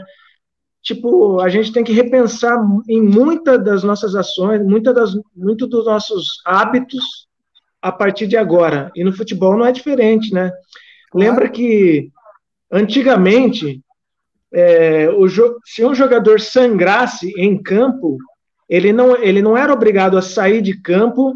[0.83, 2.59] Tipo, a gente tem que repensar
[2.89, 7.27] em muitas das nossas ações, muitas das, muito dos nossos hábitos
[7.81, 8.91] a partir de agora.
[8.95, 10.51] E no futebol não é diferente, né?
[11.15, 12.11] Lembra que
[12.71, 13.83] antigamente,
[14.53, 15.29] é, o,
[15.65, 18.19] se um jogador sangrasse em campo,
[18.69, 21.35] ele não, ele não era obrigado a sair de campo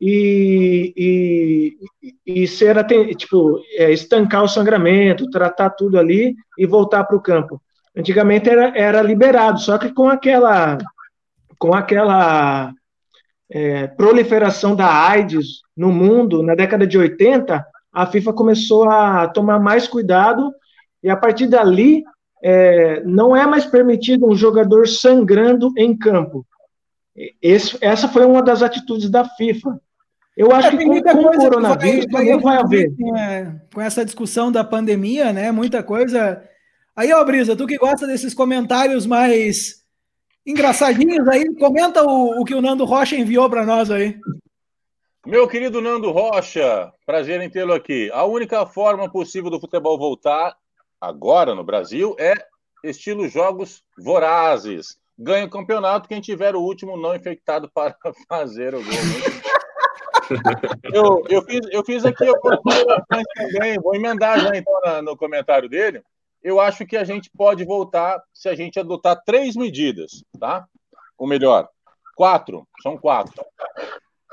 [0.00, 2.12] e, e,
[2.42, 2.84] e ser
[3.16, 7.60] tipo é, estancar o sangramento, tratar tudo ali e voltar para o campo.
[7.96, 10.76] Antigamente era, era liberado, só que com aquela
[11.58, 12.72] com aquela
[13.50, 17.64] é, proliferação da AIDS no mundo na década de 80,
[17.96, 20.52] a FIFA começou a tomar mais cuidado
[21.02, 22.04] e a partir dali
[22.44, 26.46] é, não é mais permitido um jogador sangrando em campo.
[27.40, 29.80] Esse, essa foi uma das atitudes da FIFA.
[30.36, 32.94] Eu acho é, que com, com o coronavírus vai, também vai haver.
[32.94, 35.50] Com, com essa discussão da pandemia, né?
[35.50, 36.42] Muita coisa.
[36.94, 39.76] Aí, ó, Brisa, tu que gosta desses comentários mais
[40.44, 44.18] engraçadinhos aí, comenta o, o que o Nando Rocha enviou para nós aí.
[45.26, 48.08] Meu querido Nando Rocha, prazer em tê-lo aqui.
[48.12, 50.56] A única forma possível do futebol voltar
[51.00, 52.32] agora no Brasil é
[52.84, 54.96] estilo jogos vorazes.
[55.18, 57.96] Ganha o campeonato quem tiver o último não infectado para
[58.28, 58.92] fazer o gol
[60.92, 62.24] eu, eu, fiz, eu fiz aqui
[63.36, 66.04] também, vou emendar já então na, no comentário dele.
[66.40, 70.66] Eu acho que a gente pode voltar se a gente adotar três medidas, tá?
[71.18, 71.68] Ou melhor,
[72.14, 73.44] quatro, são quatro.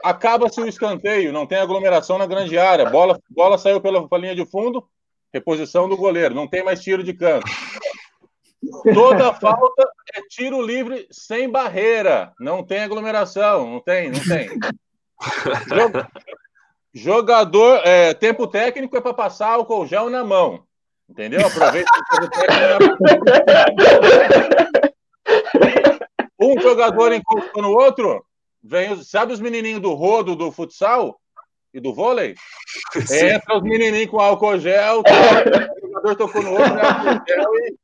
[0.03, 4.35] Acaba-se o escanteio, não tem aglomeração na grande área, bola, bola saiu pela, pela linha
[4.35, 4.85] de fundo,
[5.33, 7.49] reposição do goleiro, não tem mais tiro de canto.
[8.93, 14.49] Toda falta é tiro livre sem barreira, não tem aglomeração, não tem, não tem.
[16.93, 20.63] Jogador, é, tempo técnico é para passar álcool gel na mão.
[21.09, 21.45] Entendeu?
[21.45, 21.91] Aproveita
[26.39, 28.25] Um jogador encostou no outro,
[28.63, 31.19] vem, sabe os menininhos do rodo do futsal
[31.73, 32.35] e do vôlei?
[33.05, 33.27] Sim.
[33.27, 37.55] Entra os menininhos com álcool gel, tá, o jogador tocou no outro, né, álcool gel
[37.55, 37.75] e,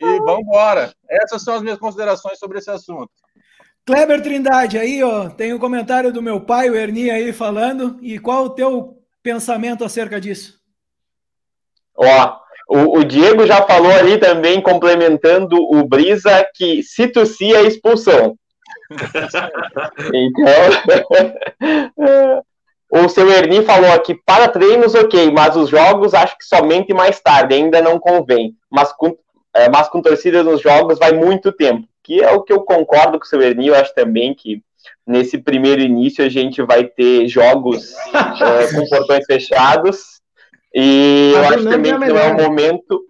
[0.00, 0.92] e vambora.
[1.08, 3.10] Essas são as minhas considerações sobre esse assunto.
[3.86, 7.98] Kleber Trindade, aí, ó, tem um comentário do meu pai, o Erni, aí falando.
[8.00, 10.58] E qual o teu pensamento acerca disso?
[11.94, 12.36] Ó,
[12.68, 18.36] o, o, Diego já falou ali também, complementando o Brisa, que se tossir é expulsão.
[20.12, 20.44] Então.
[23.04, 27.20] o seu Erni falou aqui: para treinos, ok, mas os jogos acho que somente mais
[27.20, 28.54] tarde, ainda não convém.
[28.70, 29.16] Mas com,
[29.54, 33.18] é, mas com torcida nos jogos vai muito tempo que é o que eu concordo
[33.18, 34.62] com o seu Ernie, eu acho também que
[35.06, 40.20] nesse primeiro início a gente vai ter jogos é, com portões fechados
[40.72, 43.00] e eu acho também que não é o momento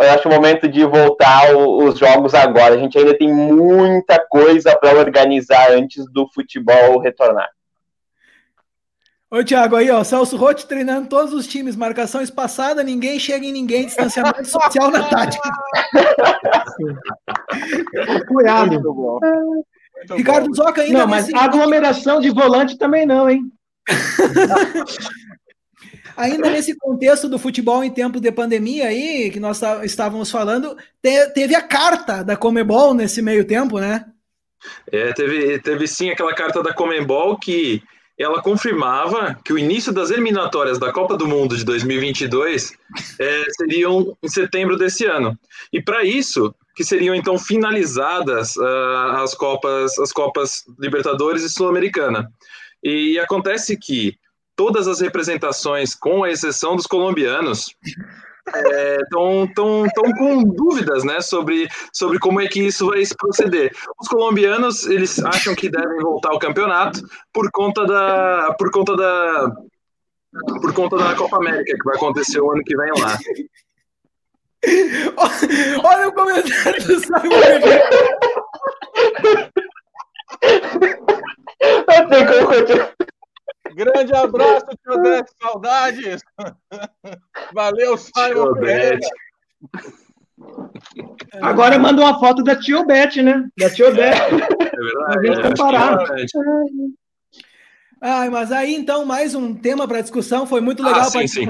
[0.00, 2.74] eu acho o momento de voltar os jogos agora.
[2.74, 7.48] A gente ainda tem muita coisa para organizar antes do futebol retornar.
[9.30, 13.52] Ô, Thiago, aí, ó, Celso Rotti treinando todos os times, marcação espaçada, ninguém chega em
[13.52, 15.50] ninguém, distanciamento social na tática.
[18.26, 18.72] Cuidado.
[18.72, 19.18] Muito bom.
[19.20, 20.54] Muito Ricardo bom.
[20.54, 21.00] Zoca ainda.
[21.00, 23.42] Não, mas aglomeração de volante também não, hein?
[26.18, 31.54] ainda nesse contexto do futebol em tempo de pandemia aí, que nós estávamos falando, teve
[31.54, 34.04] a carta da Comebol nesse meio tempo, né?
[34.90, 37.82] É, teve, teve sim aquela carta da Comebol que
[38.18, 42.72] ela confirmava que o início das eliminatórias da Copa do Mundo de 2022
[43.20, 45.38] é, seriam em setembro desse ano.
[45.72, 52.30] E para isso, que seriam então finalizadas uh, as Copas, as Copas Libertadores e Sul-Americana.
[52.82, 54.16] E acontece que
[54.58, 57.76] todas as representações, com a exceção dos colombianos,
[59.04, 63.14] estão é, tão, tão com dúvidas né, sobre, sobre como é que isso vai se
[63.16, 63.72] proceder.
[64.00, 67.00] Os colombianos eles acham que devem voltar ao campeonato
[67.32, 69.52] por conta da por conta da
[70.60, 73.16] por conta da Copa América que vai acontecer o ano que vem lá.
[75.84, 77.20] Olha o comentário do Simon.
[81.86, 82.48] Não tem como
[83.74, 86.22] Grande abraço, tio Bete, saudades.
[87.52, 88.98] Valeu, Simon Pereira.
[91.42, 93.48] Agora manda uma foto da Tio Beth, né?
[93.58, 94.14] Da Tio Beth.
[94.14, 95.28] É verdade.
[95.28, 95.98] É, comparar.
[98.00, 100.46] Ah, mas aí então mais um tema para discussão.
[100.46, 101.48] Foi muito legal ah, sim, a, sim.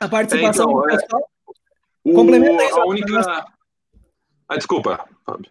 [0.00, 1.22] a participação então, do é, pessoal.
[2.06, 2.12] É...
[2.12, 2.80] Complementa isso.
[2.80, 3.46] A única.
[4.48, 5.50] Ah, desculpa, Fábio.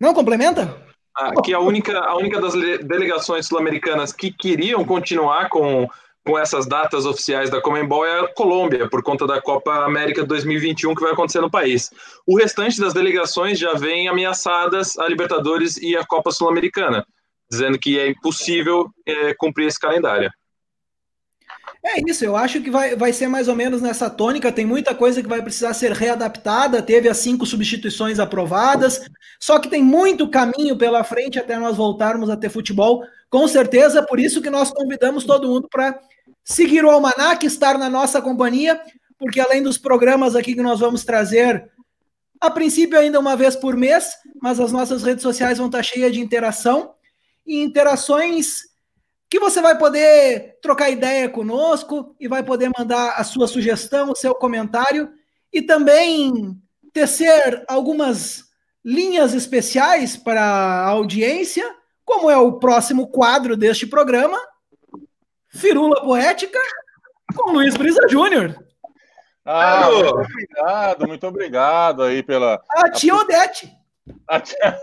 [0.00, 0.87] Não, complementa?
[1.20, 5.88] Ah, que a única, a única das delegações sul-americanas que queriam continuar com,
[6.24, 10.94] com essas datas oficiais da Comembol é a Colômbia, por conta da Copa América 2021
[10.94, 11.90] que vai acontecer no país.
[12.24, 17.04] O restante das delegações já vem ameaçadas a Libertadores e a Copa Sul-Americana,
[17.50, 20.30] dizendo que é impossível é, cumprir esse calendário.
[21.84, 24.50] É isso, eu acho que vai, vai ser mais ou menos nessa tônica.
[24.50, 26.82] Tem muita coisa que vai precisar ser readaptada.
[26.82, 29.00] Teve as cinco substituições aprovadas,
[29.38, 33.04] só que tem muito caminho pela frente até nós voltarmos a ter futebol.
[33.30, 35.98] Com certeza, por isso que nós convidamos todo mundo para
[36.42, 38.80] seguir o Almanac, estar na nossa companhia,
[39.18, 41.70] porque além dos programas aqui que nós vamos trazer,
[42.40, 46.12] a princípio ainda uma vez por mês, mas as nossas redes sociais vão estar cheias
[46.12, 46.94] de interação
[47.46, 48.67] e interações
[49.30, 54.16] que você vai poder trocar ideia conosco e vai poder mandar a sua sugestão, o
[54.16, 55.10] seu comentário
[55.52, 56.56] e também
[56.92, 58.44] tecer algumas
[58.84, 61.64] linhas especiais para a audiência,
[62.04, 64.38] como é o próximo quadro deste programa,
[65.48, 66.58] Firula Poética
[67.36, 68.56] com Luiz Brisa Júnior.
[69.44, 72.62] Ah, muito obrigado, muito obrigado aí pela.
[72.70, 73.72] A tia Odete.
[74.26, 74.78] A tia...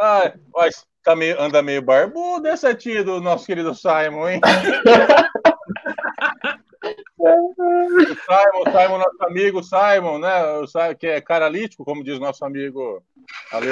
[0.00, 4.42] ah, mas tá meio, anda meio barbudo essa tia do nosso querido Simon, hein?
[7.18, 10.44] o Simon, Simon, nosso amigo Simon, né?
[10.58, 13.02] O Simon, que é caralítico, como diz nosso amigo
[13.50, 13.68] Ale,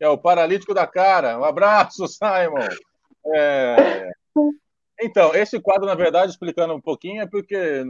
[0.00, 1.38] É o paralítico da cara.
[1.38, 2.66] Um abraço, Simon.
[3.26, 4.10] É...
[5.02, 7.84] Então, esse quadro, na verdade, explicando um pouquinho, é porque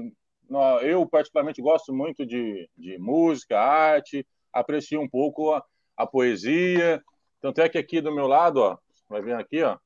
[0.82, 5.64] eu, particularmente, gosto muito de, de música, arte, aprecio um pouco a,
[5.96, 7.00] a poesia,
[7.40, 8.78] tanto é que aqui do meu lado, ó,
[9.08, 9.78] vai ver aqui, ó,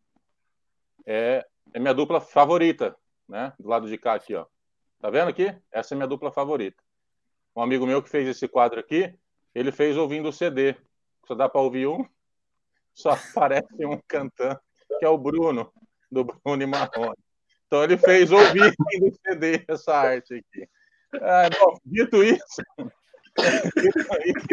[1.07, 2.97] é, é minha dupla favorita,
[3.29, 3.53] né?
[3.59, 4.47] Do lado de cá aqui, ó.
[5.01, 5.55] Tá vendo aqui?
[5.71, 6.83] Essa é minha dupla favorita.
[7.55, 9.15] Um amigo meu que fez esse quadro aqui,
[9.55, 10.77] ele fez ouvindo o CD.
[11.27, 12.05] Só dá para ouvir um,
[12.93, 14.59] só aparece um cantando,
[14.99, 15.73] que é o Bruno,
[16.11, 17.17] do Bruno e Marrone.
[17.67, 20.69] Então ele fez ouvindo o CD essa arte aqui.
[21.15, 22.63] Ah, bom, dito isso,
[23.77, 24.49] dito isso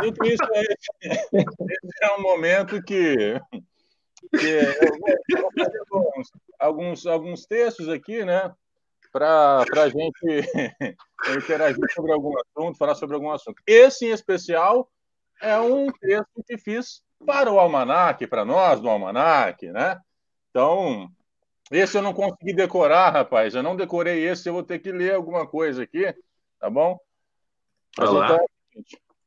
[0.00, 3.40] Dito isso, esse é um momento que,
[4.30, 4.46] que
[5.28, 8.54] eu vou fazer alguns, alguns, alguns textos aqui, né?
[9.12, 10.20] Para a gente
[11.36, 13.62] interagir sobre algum assunto, falar sobre algum assunto.
[13.66, 14.88] Esse, em especial,
[15.40, 19.98] é um texto que fiz para o Almanac, para nós do Almanac, né?
[20.50, 21.10] Então,
[21.70, 23.54] esse eu não consegui decorar, rapaz.
[23.54, 26.14] Eu não decorei esse, eu vou ter que ler alguma coisa aqui,
[26.60, 26.98] tá bom?
[27.98, 28.46] Mas então,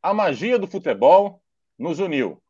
[0.02, 1.42] a magia do futebol
[1.78, 2.42] nos uniu.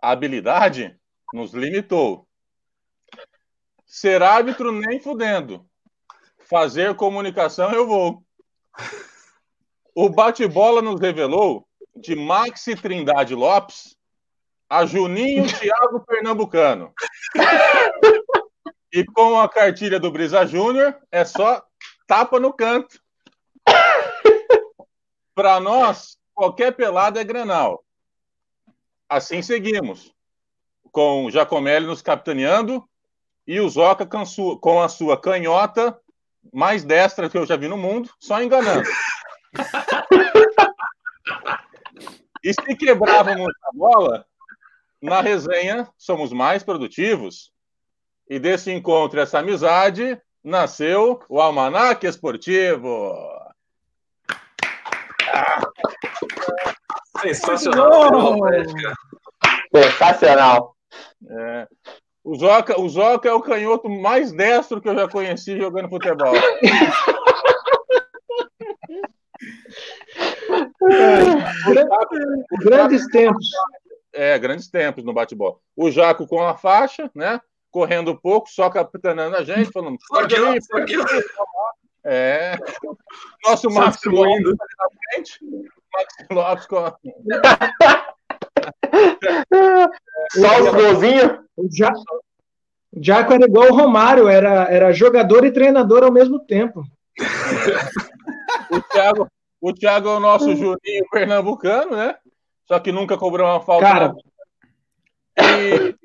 [0.00, 0.98] A habilidade
[1.32, 2.26] nos limitou.
[3.84, 5.68] Ser árbitro nem fudendo.
[6.38, 8.24] Fazer comunicação eu vou.
[9.94, 13.96] O bate-bola nos revelou de Maxi Trindade Lopes
[14.68, 16.92] a Juninho Thiago Pernambucano.
[18.92, 21.62] E com a cartilha do Brisa Júnior é só
[22.06, 23.00] tapa no canto.
[25.36, 27.84] Para nós, qualquer pelada é granal.
[29.06, 30.10] Assim seguimos,
[30.90, 32.82] com Jacomelli nos capitaneando
[33.46, 36.00] e o Zoca com a sua canhota
[36.54, 38.88] mais destra que eu já vi no mundo, só enganando.
[42.42, 44.26] e se quebrávamos a bola,
[45.02, 47.52] na resenha somos mais produtivos.
[48.26, 53.14] E desse encontro, essa amizade, nasceu o Almanac Esportivo.
[57.20, 58.38] Sensacional.
[59.74, 60.76] Sensacional.
[61.28, 61.68] É.
[62.24, 66.34] O Zoca, o Zoca é o canhoto mais destro que eu já conheci jogando futebol.
[66.34, 66.50] é,
[72.64, 73.46] grandes tempos.
[74.12, 75.56] É, grandes tempos no bate-bola.
[75.76, 77.40] O Jaco com a faixa, né?
[77.70, 79.98] Correndo pouco, só capitanando a gente, falando.
[80.08, 80.62] Pode ir.
[82.08, 82.56] É.
[83.44, 85.40] Nosso Márcio Lopes na frente.
[85.92, 86.76] Maxi Lopes com.
[90.30, 91.40] Só os golzinhos.
[91.56, 91.68] O
[93.02, 96.84] Jaco era igual o Romário, era, era jogador e treinador ao mesmo tempo.
[98.70, 99.28] o, Thiago,
[99.60, 102.14] o Thiago é o nosso Juninho pernambucano, né?
[102.68, 103.84] Só que nunca cobrou uma falta.
[103.84, 104.14] Cara.
[105.38, 105.96] E...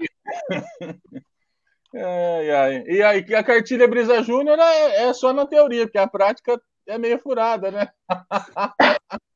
[1.94, 2.94] É, é.
[2.94, 6.98] E aí, a cartilha Brisa Júnior é, é, só na teoria, porque a prática é
[6.98, 7.88] meio furada, né?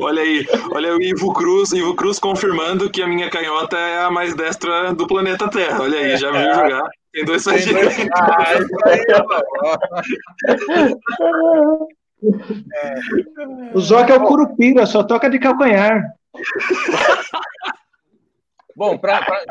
[0.00, 4.10] Olha aí, olha o Ivo Cruz, Ivo Cruz confirmando que a minha canhota é a
[4.10, 5.82] mais destra do planeta Terra.
[5.82, 6.88] Olha aí, já viu jogar.
[7.12, 7.98] Tem dois Tem dois...
[8.14, 9.04] Ah, isso aí,
[12.78, 13.00] é.
[13.74, 16.02] O Zoc é o Curupira, só toca de calcanhar.
[18.80, 19.44] Bom, pra, pra,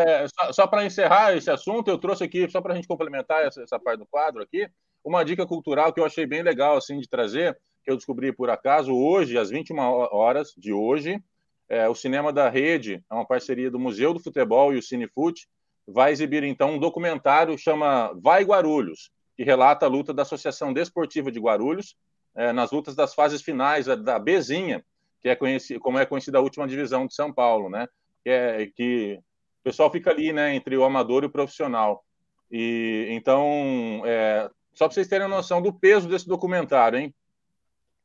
[0.00, 3.44] é, só, só para encerrar esse assunto, eu trouxe aqui, só para a gente complementar
[3.44, 4.66] essa, essa, parte do quadro aqui,
[5.04, 8.48] uma dica cultural que eu achei bem legal assim de trazer, que eu descobri por
[8.48, 11.22] acaso hoje, às 21 horas de hoje,
[11.68, 15.46] é, o Cinema da Rede, é uma parceria do Museu do Futebol e o Cinefute,
[15.86, 21.30] vai exibir então um documentário chama Vai Guarulhos, que relata a luta da Associação Desportiva
[21.30, 21.96] de Guarulhos
[22.34, 24.82] é, nas lutas das fases finais da Bezinha,
[25.20, 27.86] que é conhecido, como é conhecida a última divisão de São Paulo, né?
[28.22, 29.18] Que, é, que
[29.60, 32.04] o pessoal fica ali, né, entre o amador e o profissional.
[32.50, 37.14] E então, é, só para vocês terem noção do peso desse documentário, hein?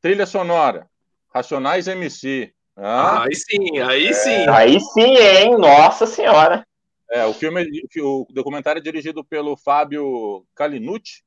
[0.00, 0.88] Trilha sonora,
[1.34, 2.52] Racionais MC.
[2.76, 4.48] Ah, aí sim, aí é, sim.
[4.48, 5.56] Aí sim, hein?
[5.58, 6.66] Nossa Senhora.
[7.10, 7.64] É, o filme,
[8.00, 11.22] o documentário é dirigido pelo Fábio Calinucci,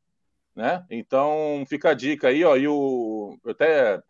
[0.55, 0.85] né?
[0.89, 2.55] Então fica a dica aí, ó.
[2.55, 4.01] E o eu até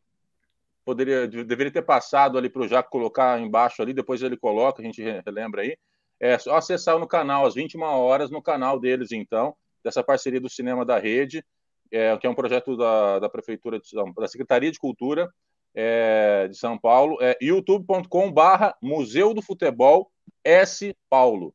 [0.85, 4.85] poderia, deveria ter passado ali para o Jaco colocar embaixo ali, depois ele coloca, a
[4.85, 5.77] gente relembra aí.
[6.19, 10.49] É só acessar no canal às 21 horas no canal deles, então, dessa parceria do
[10.49, 11.43] Cinema da Rede,
[11.91, 15.29] é, que é um projeto da, da Prefeitura, de, da Secretaria de Cultura
[15.73, 20.11] é, de São Paulo, é youtube.com/barra Museu do Futebol
[20.43, 20.95] S.
[21.09, 21.53] Paulo.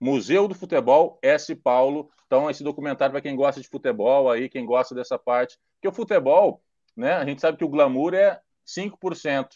[0.00, 1.54] Museu do Futebol S.
[1.54, 2.10] Paulo.
[2.26, 5.58] Então, esse documentário para quem gosta de futebol aí, quem gosta dessa parte.
[5.74, 6.60] Porque o futebol,
[6.96, 7.14] né?
[7.14, 9.48] A gente sabe que o glamour é 5%.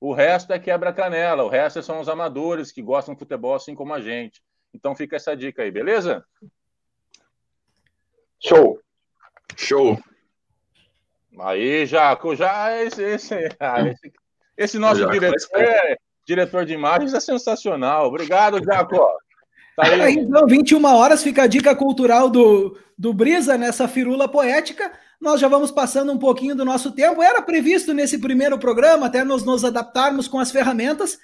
[0.00, 3.94] O resto é quebra-canela, o resto são os amadores que gostam de futebol assim como
[3.94, 4.42] a gente.
[4.74, 6.24] Então fica essa dica aí, beleza?
[8.40, 8.80] Show.
[9.56, 9.98] Show.
[11.38, 14.12] Aí, Jaco, já esse, esse, ah, esse,
[14.56, 18.06] esse nosso diretor, é, diretor de imagens é sensacional.
[18.06, 18.96] Obrigado, Jaco.
[19.74, 20.16] Tá aí.
[20.16, 24.92] Então, 21 horas fica a dica cultural do, do Brisa nessa firula poética.
[25.22, 27.22] Nós já vamos passando um pouquinho do nosso tempo.
[27.22, 31.16] Era previsto nesse primeiro programa até nós nos adaptarmos com as ferramentas,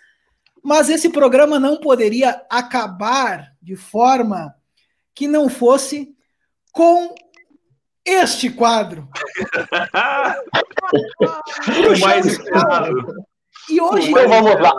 [0.62, 4.54] mas esse programa não poderia acabar de forma
[5.12, 6.14] que não fosse
[6.70, 7.12] com
[8.04, 9.08] este quadro.
[11.96, 13.14] o mais esperado.
[13.68, 14.12] E hoje.
[14.12, 14.72] Então vamos lá.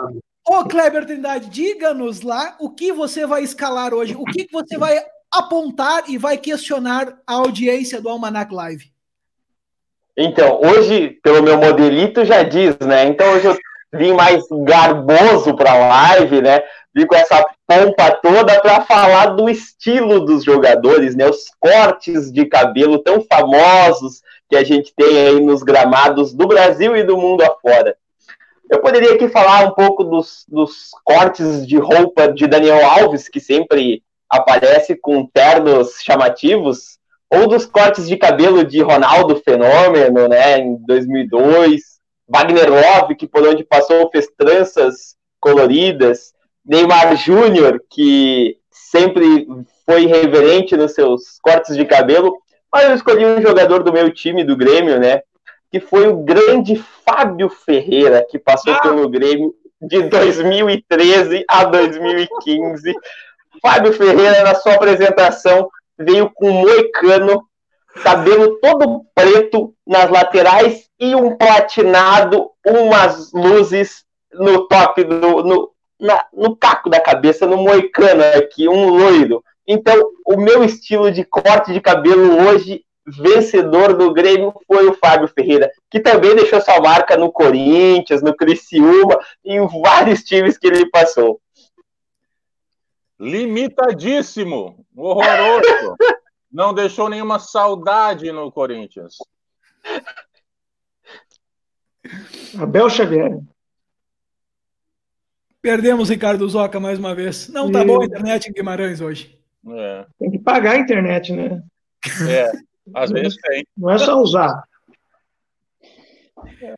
[0.48, 4.98] Ô, Kleber Trindade, diga-nos lá o que você vai escalar hoje, o que você vai
[5.30, 8.90] apontar e vai questionar a audiência do Almanac Live.
[10.22, 13.06] Então, hoje, pelo meu modelito, já diz, né?
[13.06, 13.56] Então, hoje eu
[13.90, 16.62] vim mais garboso para a live, né?
[16.94, 21.26] Vim com essa pompa toda para falar do estilo dos jogadores, né?
[21.26, 26.94] Os cortes de cabelo tão famosos que a gente tem aí nos gramados do Brasil
[26.94, 27.96] e do mundo afora.
[28.68, 33.40] Eu poderia aqui falar um pouco dos, dos cortes de roupa de Daniel Alves, que
[33.40, 36.99] sempre aparece com ternos chamativos,
[37.30, 41.80] ou dos cortes de cabelo de Ronaldo Fenômeno, né, em 2002,
[42.28, 46.32] Wagner Love, que por onde passou fez tranças coloridas,
[46.64, 49.46] Neymar Júnior, que sempre
[49.86, 52.36] foi irreverente nos seus cortes de cabelo,
[52.72, 55.22] mas eu escolhi um jogador do meu time, do Grêmio, né,
[55.70, 58.80] que foi o grande Fábio Ferreira, que passou ah.
[58.80, 62.92] pelo Grêmio de 2013 a 2015.
[63.62, 65.68] Fábio Ferreira, na sua apresentação,
[66.00, 67.44] veio com moicano,
[68.02, 75.70] cabelo todo preto nas laterais e um platinado, umas luzes no top, do, no,
[76.00, 79.44] na, no caco da cabeça, no moicano aqui, um loiro.
[79.66, 79.94] Então,
[80.26, 85.70] o meu estilo de corte de cabelo hoje vencedor do Grêmio foi o Fábio Ferreira,
[85.90, 91.40] que também deixou sua marca no Corinthians, no Criciúma, em vários times que ele passou.
[93.20, 95.96] Limitadíssimo, horroroso.
[96.50, 99.18] Não deixou nenhuma saudade no Corinthians.
[102.58, 103.38] Abel Xavier.
[105.62, 107.48] Perdemos Ricardo Zoca mais uma vez.
[107.50, 107.84] Não tá e...
[107.84, 109.38] bom a internet em Guimarães hoje.
[109.68, 110.06] É.
[110.18, 111.62] Tem que pagar a internet, né?
[112.28, 112.50] É.
[112.94, 113.66] Às vezes tem.
[113.76, 114.64] Não é só usar.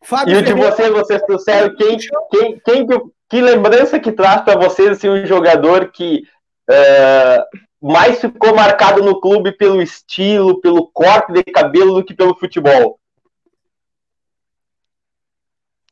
[0.03, 1.97] Fábio e o de vocês, vocês trouxeram quem,
[2.29, 2.87] quem, quem,
[3.29, 6.23] que lembrança que traz para vocês assim, um jogador que
[6.71, 7.43] uh,
[7.81, 12.99] mais ficou marcado no clube pelo estilo, pelo corte de cabelo do que pelo futebol?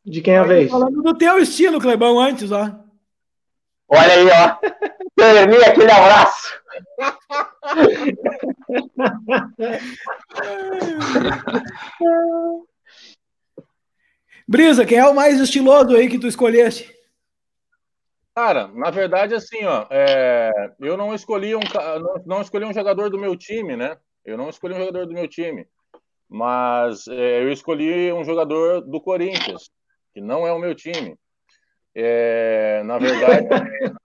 [0.05, 0.71] De quem é a vez?
[0.71, 2.71] Falando do teu estilo, Clebão, antes, ó.
[3.89, 4.57] Olha aí, ó.
[5.17, 6.61] Termina aquele abraço.
[14.49, 17.00] Brisa, quem é o mais estiloso aí que tu escolheste?
[18.43, 20.51] Cara, na verdade, assim, ó, é,
[20.81, 23.99] eu não escolhi um não, não, escolhi um jogador do meu time, né?
[24.25, 25.69] Eu não escolhi um jogador do meu time,
[26.27, 29.71] mas é, eu escolhi um jogador do Corinthians,
[30.15, 31.19] que não é o meu time.
[31.95, 33.47] É, na verdade,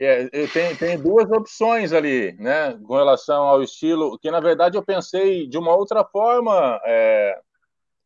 [0.00, 4.82] é, tem, tem duas opções ali, né, com relação ao estilo, que na verdade eu
[4.82, 7.38] pensei de uma outra forma é,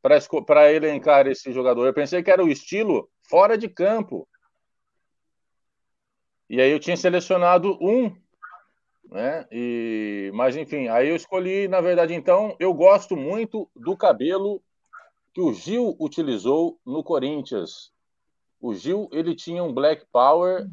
[0.02, 1.86] para elencar esse jogador.
[1.86, 4.26] Eu pensei que era o estilo fora de campo
[6.48, 8.14] e aí eu tinha selecionado um,
[9.10, 9.46] né?
[9.50, 14.62] E, mas enfim, aí eu escolhi, na verdade, então, eu gosto muito do cabelo
[15.32, 17.92] que o Gil utilizou no Corinthians.
[18.60, 20.66] O Gil, ele tinha um black power,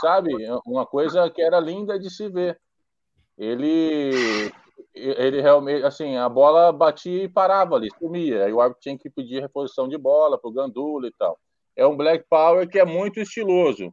[0.00, 0.32] sabe?
[0.66, 2.60] Uma coisa que era linda de se ver.
[3.38, 4.52] Ele
[4.92, 8.44] ele realmente, assim, a bola batia e parava ali, sumia.
[8.44, 11.38] Aí o árbitro tinha que pedir reposição de bola para o Gandula e tal.
[11.76, 13.92] É um black power que é muito estiloso.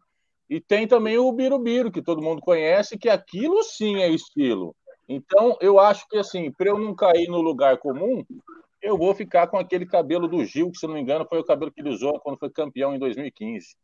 [0.49, 4.75] E tem também o Birubiru, que todo mundo conhece, que aquilo sim é estilo.
[5.07, 8.23] Então, eu acho que, assim, para eu não cair no lugar comum,
[8.81, 11.43] eu vou ficar com aquele cabelo do Gil, que, se não me engano, foi o
[11.43, 13.75] cabelo que ele usou quando foi campeão em 2015.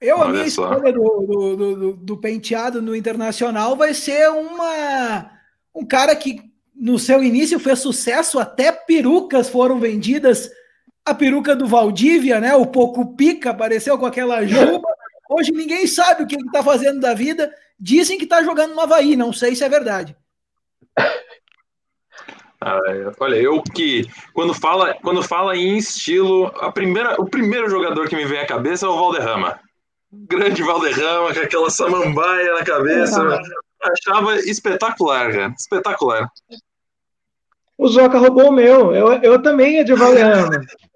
[0.00, 0.72] Eu, Olha a minha só.
[0.72, 5.30] escolha do, do, do, do, penteado no Internacional vai ser uma,
[5.74, 6.40] um cara que,
[6.74, 10.50] no seu início, fez sucesso, até perucas foram vendidas
[11.04, 12.54] a peruca do Valdívia, né?
[12.54, 14.88] O pouco pica apareceu com aquela juba.
[15.28, 17.52] Hoje ninguém sabe o que ele está fazendo da vida.
[17.78, 20.16] Dizem que está jogando no Havaí, não sei se é verdade.
[22.62, 22.78] Ah,
[23.18, 28.14] olha, eu que quando fala, quando fala em estilo, a primeira, o primeiro jogador que
[28.14, 29.58] me vem à cabeça é o Valderrama.
[30.12, 33.40] Grande Valderrama, com aquela samambaia na cabeça.
[33.80, 35.54] Achava espetacular, cara.
[35.58, 36.30] Espetacular.
[37.78, 38.94] O Zoca roubou o meu.
[38.94, 40.60] Eu, eu também é de Valderrama.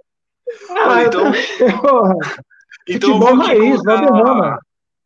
[0.70, 1.32] Ah, então.
[2.88, 4.58] então vou raiz, colocar,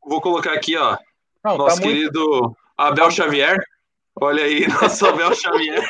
[0.04, 0.96] vou colocar aqui, ó.
[1.44, 2.56] Não, tá nosso tá querido muito...
[2.76, 3.58] Abel Xavier.
[4.20, 5.82] Olha aí, nosso Abel Xavier.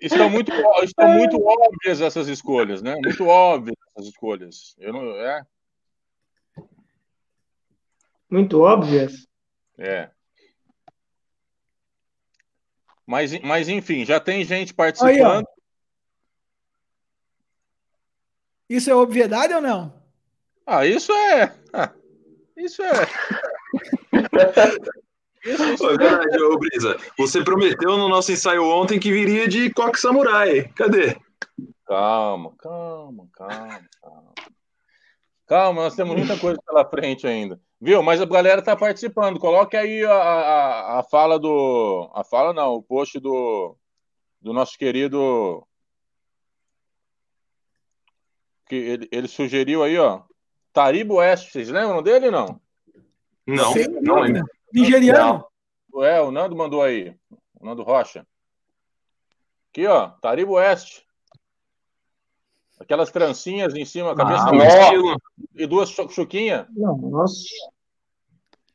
[0.00, 2.94] Estão muito, estão muito óbvias essas escolhas, né?
[3.02, 4.74] Muito óbvias essas escolhas.
[4.78, 5.44] Eu não, é?
[8.30, 9.26] Muito óbvias?
[9.76, 10.10] É.
[13.06, 15.38] Mas, mas enfim, já tem gente participando.
[15.38, 15.58] Aí,
[18.68, 19.92] Isso é obviedade ou não?
[20.66, 21.54] Ah, isso é.
[21.72, 21.90] Ah,
[22.56, 22.92] isso é.
[25.44, 26.96] isso, isso verdade, ô Brisa.
[27.16, 30.68] Você prometeu no nosso ensaio ontem que viria de Coque Samurai.
[30.74, 31.16] Cadê?
[31.86, 34.34] Calma, calma, calma, calma.
[35.46, 37.58] Calma, nós temos muita coisa pela frente ainda.
[37.80, 38.02] Viu?
[38.02, 39.38] Mas a galera tá participando.
[39.38, 42.10] Coloque aí a, a, a fala do.
[42.12, 43.74] A fala não, o post do,
[44.42, 45.66] do nosso querido
[48.68, 50.22] que ele, ele sugeriu aí, ó.
[50.72, 52.60] Taribo Oeste, vocês lembram dele não?
[53.46, 54.44] Não, Sim, não lembro.
[54.72, 55.44] Nigeriano.
[56.02, 57.16] É, o Nando mandou aí.
[57.58, 58.26] O Nando Rocha.
[59.70, 61.06] Aqui, ó, Taribo Oeste.
[62.78, 66.66] Aquelas trancinhas em cima, a cabeça ah, e duas chuquinhas.
[66.76, 67.48] Nossa.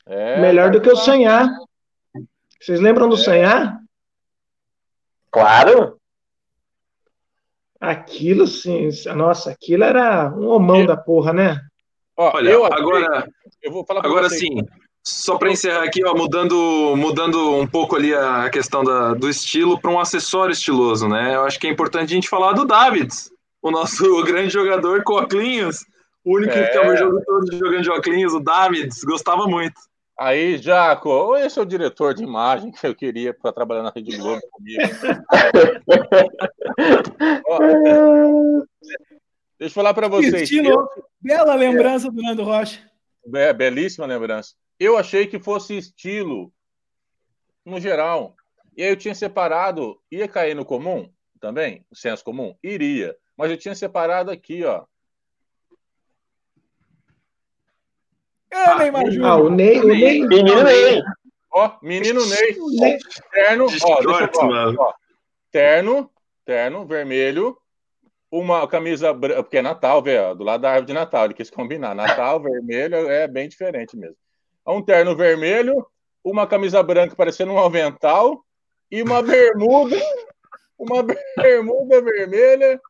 [0.06, 1.48] É, Melhor do que o sonhar.
[2.60, 3.20] Vocês lembram do é.
[3.20, 3.80] sonhar?
[5.32, 6.00] Claro.
[7.84, 11.60] Aquilo, sim, nossa, aquilo era um homão eu, da porra, né?
[12.16, 13.28] Ó, Olha, eu agora,
[13.62, 14.62] eu vou falar agora sim,
[15.06, 19.78] só para encerrar aqui, ó, mudando, mudando um pouco ali a questão da, do estilo
[19.78, 21.36] para um acessório estiloso, né?
[21.36, 23.30] Eu acho que é importante a gente falar do Davids,
[23.62, 25.80] o nosso grande jogador com óculos,
[26.24, 26.62] o único é.
[26.62, 29.76] que ficava o jogo todo jogando de óculos, o Davids, gostava muito.
[30.20, 34.16] Aí, Jaco, esse é o diretor de imagem que eu queria para trabalhar na Rede
[34.16, 34.82] Globo comigo.
[37.48, 37.60] Ó,
[39.58, 40.44] deixa eu falar para vocês.
[40.44, 40.88] Estilo, eu...
[41.20, 42.80] Bela lembrança do Nando Rocha.
[43.34, 44.54] É, belíssima lembrança.
[44.80, 46.54] Eu achei que fosse estilo
[47.66, 48.36] no geral.
[48.78, 51.10] E aí eu tinha separado, ia cair no comum
[51.40, 52.56] também, o senso comum?
[52.64, 53.16] Iria.
[53.38, 54.86] Mas eu tinha separado aqui, ó.
[58.54, 59.32] Ah, Neymar Júnior.
[59.32, 60.28] Ah, o Ney, o Ney.
[60.28, 61.02] Menino Ney.
[61.52, 63.00] Ó, menino Ney.
[63.32, 64.94] Terno, ó, deixa eu, ó,
[65.52, 66.12] terno,
[66.46, 67.58] terno, vermelho,
[68.32, 71.52] uma camisa branca, porque é Natal, velho, do lado da árvore de Natal, ele quis
[71.52, 71.94] combinar.
[71.94, 74.16] Natal, vermelho, é bem diferente mesmo.
[74.66, 75.86] Um terno vermelho,
[76.24, 78.44] uma camisa branca parecendo um avental
[78.90, 79.96] e uma bermuda,
[80.78, 81.04] uma
[81.38, 82.82] bermuda vermelha,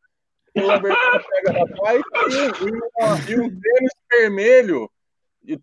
[0.56, 4.90] uma bermuda pega na pai e, uma, e um tênis vermelho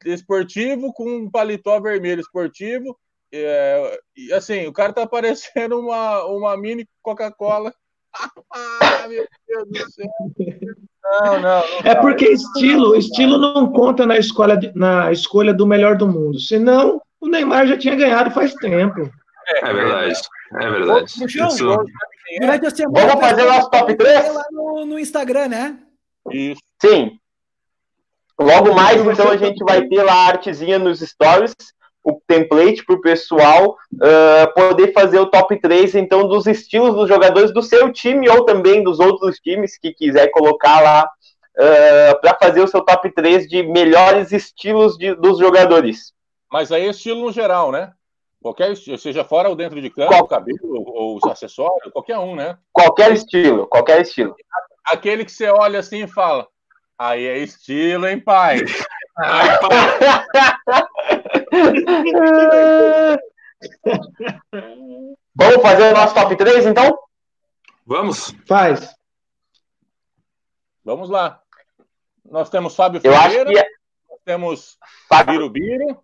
[0.04, 2.96] esportivo com um paletó vermelho esportivo
[3.32, 4.00] é,
[4.34, 7.72] assim, o cara tá parecendo uma, uma mini Coca-Cola.
[8.52, 10.06] ah, meu Deus do céu.
[11.02, 15.96] Não, não, não é porque estilo, estilo não conta na escolha, na escolha do melhor
[15.96, 16.40] do mundo.
[16.40, 19.10] Senão, o Neymar já tinha ganhado faz tempo.
[19.48, 20.20] É, é verdade.
[20.60, 20.90] É verdade.
[20.90, 21.66] Ô, Isso...
[22.40, 24.34] Durante a semana, Vamos fazer o nosso top 3?
[24.34, 25.78] Lá no, no Instagram, né?
[26.30, 26.60] Isso.
[26.80, 27.19] Sim.
[28.40, 31.54] Logo mais, então, a gente vai ter lá a artezinha nos stories,
[32.02, 37.06] o template para o pessoal uh, poder fazer o top 3, então, dos estilos dos
[37.06, 42.34] jogadores do seu time ou também dos outros times que quiser colocar lá uh, para
[42.42, 46.14] fazer o seu top 3 de melhores estilos de, dos jogadores.
[46.50, 47.92] Mas aí é estilo no geral, né?
[48.42, 50.26] Qualquer seja fora ou dentro de campo, Qual...
[50.26, 52.56] cabelo ou os acessórios, qualquer um, né?
[52.72, 54.34] Qualquer estilo, qualquer estilo.
[54.86, 56.48] Aquele que você olha assim e fala,
[57.00, 58.58] aí é estilo, hein, pai?
[65.34, 66.98] Vamos fazer o nosso top 3, então?
[67.86, 68.34] Vamos.
[68.46, 68.94] Faz.
[70.84, 71.40] Vamos lá.
[72.24, 73.58] Nós temos Fábio Eu Ferreira, acho que...
[73.58, 74.78] É- nós temos
[75.08, 76.02] Fábio Biro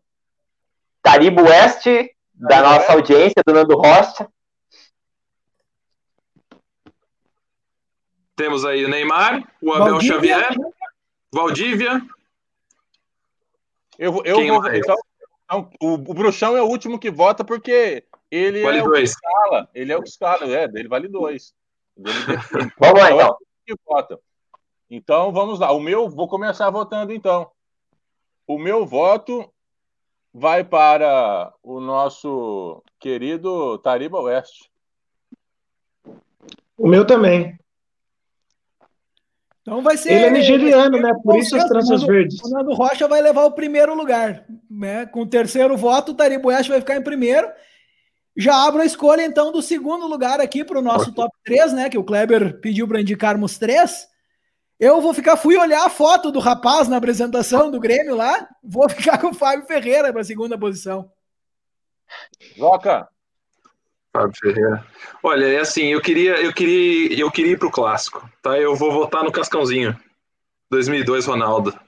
[1.03, 4.29] Taribo Oeste, da nossa audiência, do Nando Rocha.
[8.35, 10.41] Temos aí o Neymar, o Abel Valdívia.
[10.41, 10.49] Xavier,
[11.33, 12.01] Valdívia.
[13.99, 14.75] Eu, eu Quem vou.
[14.75, 14.97] Então,
[15.45, 19.13] então, o, o Bruxão é o último que vota porque ele vale é dois.
[19.13, 19.71] o que escala.
[19.75, 21.55] Ele é o que escala, é, ele vale dois.
[22.79, 23.37] Vamos lá, então.
[23.85, 24.21] Vota.
[24.89, 25.73] Então, vamos lá.
[25.73, 27.51] O meu, vou começar votando, então.
[28.47, 29.53] O meu voto
[30.33, 34.71] vai para o nosso querido Tariba Oeste.
[36.79, 37.59] O meu também.
[39.67, 40.13] Então vai ser.
[40.13, 41.13] Ele é nigeriano, né?
[41.25, 42.41] Por isso as tranças verdes.
[42.41, 44.45] O Nando Rocha vai levar o primeiro lugar.
[44.71, 45.07] Né?
[45.07, 47.49] Com o terceiro voto, o Taribo Oeste vai ficar em primeiro.
[48.37, 51.91] Já abro a escolha, então, do segundo lugar aqui para o nosso top 3, né?
[51.91, 54.07] Que o Kleber pediu para indicarmos três.
[54.79, 58.87] Eu vou ficar, fui olhar a foto do rapaz na apresentação do Grêmio lá, vou
[58.91, 61.11] ficar com o Fábio Ferreira para a segunda posição.
[62.57, 63.09] Joca.
[64.17, 64.87] Fábio Ferreira.
[65.23, 68.59] Olha, é assim, eu queria, eu queria, eu queria ir pro clássico, tá?
[68.59, 69.99] Eu vou votar no Cascãozinho.
[70.71, 71.79] 2002 Ronaldo.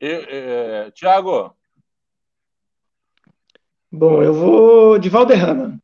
[0.00, 1.56] E, Thiago.
[3.90, 5.80] Bom, eu vou de Valderrama.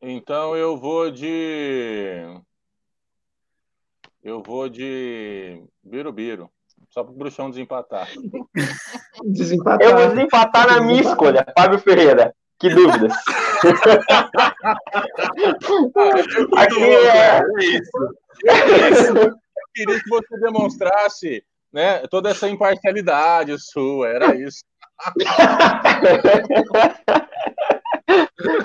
[0.00, 2.24] Então eu vou de
[4.22, 6.50] eu vou de Birubiru.
[6.88, 8.08] Só para o Bruxão desempatar.
[9.24, 9.86] desempatar.
[9.86, 12.34] Eu vou desempatar na minha escolha, Fábio Ferreira.
[12.60, 13.12] Que dúvidas.
[16.56, 17.38] Aqui é...
[17.38, 17.90] é isso.
[18.44, 19.34] Eu
[19.74, 24.08] queria que você demonstrasse né, toda essa imparcialidade sua.
[24.08, 24.62] Era isso.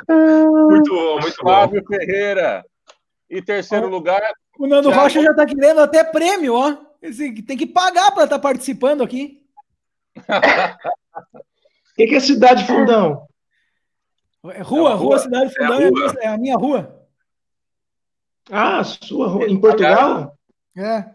[0.09, 1.49] muito bom, muito bom.
[1.49, 2.63] Fábio Ferreira.
[3.30, 4.22] E terceiro lugar,
[4.59, 6.76] o Nando já Rocha já está querendo até prêmio, ó.
[7.45, 9.41] Tem que pagar para estar tá participando aqui.
[10.17, 10.22] O
[11.95, 13.27] que, que, é Cidade Fundão?
[14.53, 16.13] É rua, é rua, rua, Cidade Fundão é rua.
[16.22, 17.07] é a, minha rua.
[18.51, 19.47] Ah, sua rua.
[19.47, 20.38] Em Portugal?
[20.77, 21.05] É.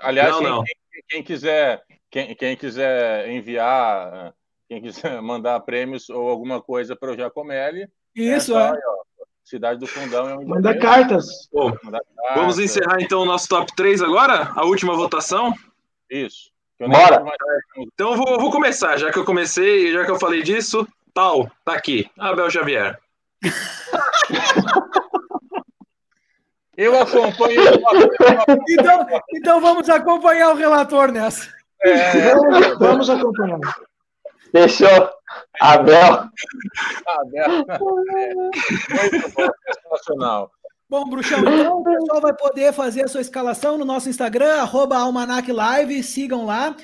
[0.00, 0.64] Aliás, não, não.
[0.64, 4.34] Quem, quem, quiser, quem, quem quiser enviar,
[4.68, 8.68] quem quiser mandar prêmios ou alguma coisa para o Giacomelli, isso, é.
[8.68, 8.80] Só, é.
[8.86, 9.06] Ó,
[9.44, 11.48] Cidade do Fundão é um Manda cartas.
[11.52, 12.36] Bom, Manda cartas.
[12.36, 14.50] Vamos encerrar então o nosso top 3 agora?
[14.56, 15.54] A última votação?
[16.10, 16.50] Isso.
[16.80, 17.22] Bora.
[17.78, 20.86] Então eu vou, vou, começar, já que eu comecei, já que eu falei disso,
[21.16, 22.98] tal, tá aqui, Abel Xavier.
[26.76, 27.62] eu acompanho.
[28.68, 31.48] então, então vamos acompanhar o relator nessa.
[31.82, 32.34] É,
[32.78, 33.58] vamos acompanhar.
[34.52, 35.10] Fechou.
[35.58, 36.28] Abel.
[37.06, 37.64] Abel.
[38.18, 38.34] É.
[38.34, 40.50] Muito bom, sensacional.
[40.88, 44.96] Bom, Bruxão, então o pessoal vai poder fazer a sua escalação no nosso Instagram, arroba
[44.98, 46.76] Almanac Live, sigam lá.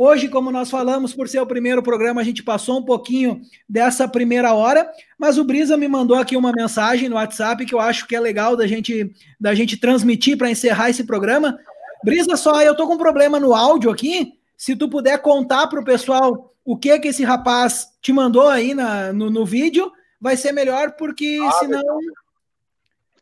[0.00, 4.06] Hoje, como nós falamos, por ser o primeiro programa, a gente passou um pouquinho dessa
[4.06, 4.88] primeira hora,
[5.18, 8.20] mas o Brisa me mandou aqui uma mensagem no WhatsApp que eu acho que é
[8.20, 11.58] legal da gente, da gente transmitir para encerrar esse programa.
[12.04, 14.34] Brisa, só eu tô com um problema no áudio aqui.
[14.56, 18.74] Se tu puder contar para o pessoal o que que esse rapaz te mandou aí
[18.74, 21.82] na, no, no vídeo, vai ser melhor, porque senão.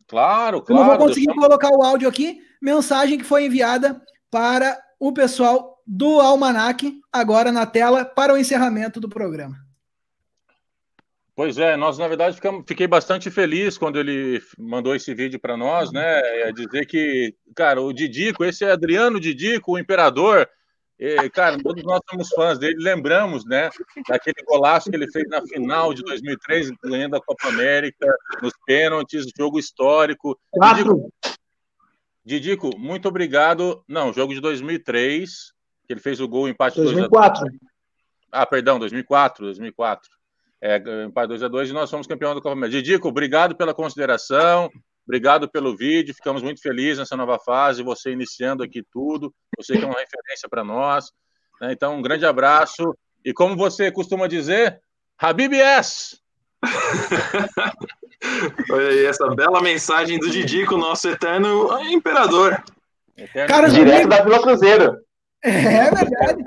[0.07, 0.65] Claro, claro.
[0.69, 1.41] Eu não vou conseguir deixa...
[1.41, 2.43] colocar o áudio aqui.
[2.61, 3.99] Mensagem que foi enviada
[4.31, 9.65] para o pessoal do Almanac, agora na tela, para o encerramento do programa.
[11.35, 15.57] Pois é, nós na verdade ficamos, fiquei bastante feliz quando ele mandou esse vídeo para
[15.57, 16.21] nós, né?
[16.41, 20.49] É dizer que, cara, o Didico, esse é Adriano Didico, o imperador,
[20.99, 23.69] E, cara, todos nós somos fãs dele, lembramos, né,
[24.09, 28.07] daquele golaço que ele fez na final de 2003, ganhando a Copa América,
[28.43, 30.39] nos pênaltis, jogo histórico.
[30.51, 30.85] Quatro.
[30.85, 31.13] Didico,
[32.25, 33.85] Didico, muito obrigado.
[33.87, 35.53] Não, jogo de 2003,
[35.87, 37.45] que ele fez o gol, empate 2004.
[37.45, 37.55] 2
[38.33, 40.11] a Ah, perdão, 2004, 2004.
[40.61, 42.83] É, empate 2 a 2 e nós somos campeão da Copa América.
[42.83, 44.71] Didico, obrigado pela consideração.
[45.07, 49.85] Obrigado pelo vídeo, ficamos muito felizes nessa nova fase, você iniciando aqui tudo, você que
[49.85, 51.13] é uma referência para nós.
[51.61, 51.73] Né?
[51.73, 52.93] Então, um grande abraço.
[53.25, 54.81] E como você costuma dizer,
[55.17, 56.19] Habib S.
[58.71, 62.61] Olha aí, essa bela mensagem do Didico, nosso eterno imperador.
[63.17, 64.99] Eterno Caros direto da Vila Cruzeiro.
[65.47, 66.45] É verdade.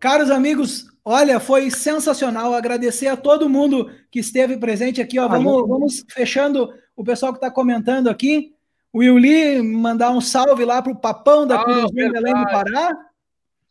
[0.00, 2.54] Caros amigos, olha, foi sensacional.
[2.54, 5.18] Agradecer a todo mundo que esteve presente aqui.
[5.18, 5.28] Ó.
[5.28, 8.54] Vamos, vamos fechando o pessoal que está comentando aqui.
[8.92, 12.96] O Yuli mandar um salve lá para o Papão da ah, além do Pará.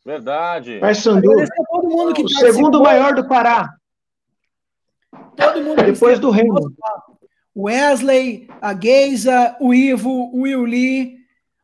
[0.04, 0.78] Verdade.
[0.78, 1.30] Vai, Sandu.
[1.32, 3.74] Agradecer a todo mundo que O segundo maior do Pará.
[5.36, 6.72] Todo mundo Depois do Remo.
[7.56, 11.18] Wesley, a Geisa, o Ivo, o Yuli,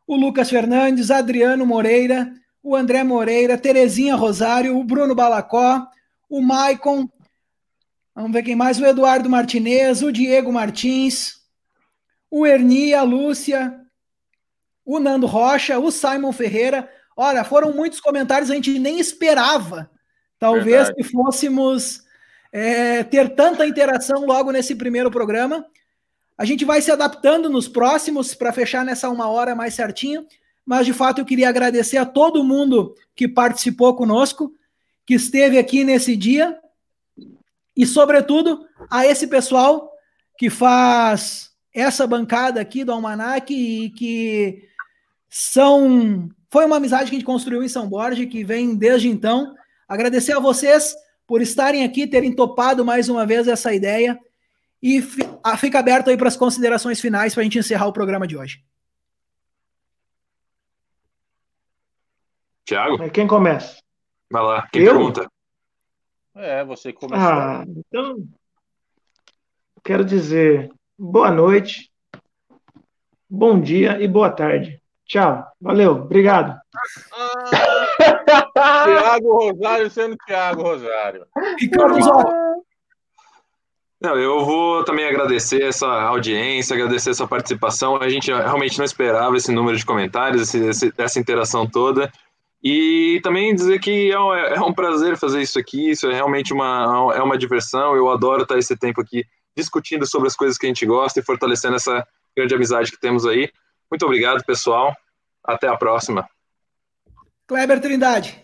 [0.05, 2.29] o Lucas Fernandes, Adriano Moreira,
[2.65, 5.87] o André Moreira, Terezinha Rosário, o Bruno Balacó,
[6.27, 7.07] o Maicon,
[8.15, 11.41] vamos ver quem mais, o Eduardo Martinez, o Diego Martins,
[12.29, 13.79] o Erni, a Lúcia,
[14.83, 16.89] o Nando Rocha, o Simon Ferreira.
[17.15, 19.91] Olha, foram muitos comentários, a gente nem esperava,
[20.39, 20.95] talvez, Verdade.
[20.95, 22.01] que fôssemos
[22.51, 25.63] é, ter tanta interação logo nesse primeiro programa.
[26.35, 30.25] A gente vai se adaptando nos próximos para fechar nessa uma hora mais certinho,
[30.65, 34.51] mas de fato eu queria agradecer a todo mundo que participou conosco,
[35.05, 36.59] que esteve aqui nesse dia,
[37.75, 39.91] e sobretudo a esse pessoal
[40.37, 44.63] que faz essa bancada aqui do Almanac e que
[45.29, 46.29] são.
[46.49, 49.53] Foi uma amizade que a gente construiu em São Borja, que vem desde então.
[49.87, 50.95] Agradecer a vocês
[51.27, 54.17] por estarem aqui, terem topado mais uma vez essa ideia.
[54.81, 55.01] E
[55.57, 58.63] fica aberto aí para as considerações finais para a gente encerrar o programa de hoje.
[62.65, 63.09] Tiago?
[63.11, 63.79] Quem começa?
[64.31, 64.93] Vai lá, quem Eu?
[64.93, 65.29] pergunta?
[66.35, 67.25] É, você começou.
[67.25, 68.27] Ah, então.
[69.83, 71.91] Quero dizer boa noite,
[73.29, 74.81] bom dia e boa tarde.
[75.05, 75.45] Tchau.
[75.61, 75.91] Valeu.
[75.91, 76.59] Obrigado.
[77.13, 77.45] Ah,
[78.85, 81.27] Tiago Rosário sendo Tiago Rosário.
[81.59, 81.99] Ricardo
[84.01, 87.95] não, eu vou também agradecer essa audiência, agradecer essa participação.
[87.95, 92.11] A gente realmente não esperava esse número de comentários, esse, essa interação toda.
[92.63, 97.13] E também dizer que é, é um prazer fazer isso aqui, isso é realmente uma,
[97.15, 97.95] é uma diversão.
[97.95, 99.23] Eu adoro estar esse tempo aqui
[99.55, 102.05] discutindo sobre as coisas que a gente gosta e fortalecendo essa
[102.35, 103.49] grande amizade que temos aí.
[103.89, 104.95] Muito obrigado, pessoal.
[105.43, 106.27] Até a próxima.
[107.47, 108.43] Kleber Trindade.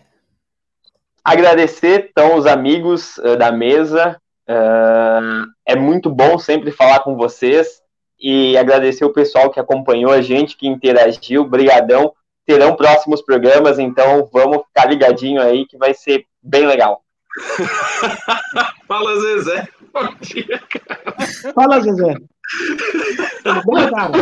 [1.24, 4.20] Agradecer, então, os amigos uh, da mesa.
[4.48, 7.80] Uh, é muito bom sempre falar com vocês
[8.18, 11.44] e agradecer o pessoal que acompanhou a gente, que interagiu.
[11.44, 12.12] Brigadão.
[12.44, 17.04] Terão próximos programas, então vamos ficar ligadinho aí que vai ser bem legal.
[18.86, 19.68] Fala, Zezé.
[19.92, 21.52] Bom dia, cara.
[21.54, 22.14] Fala, Zezé.
[23.64, 24.12] Bom, cara?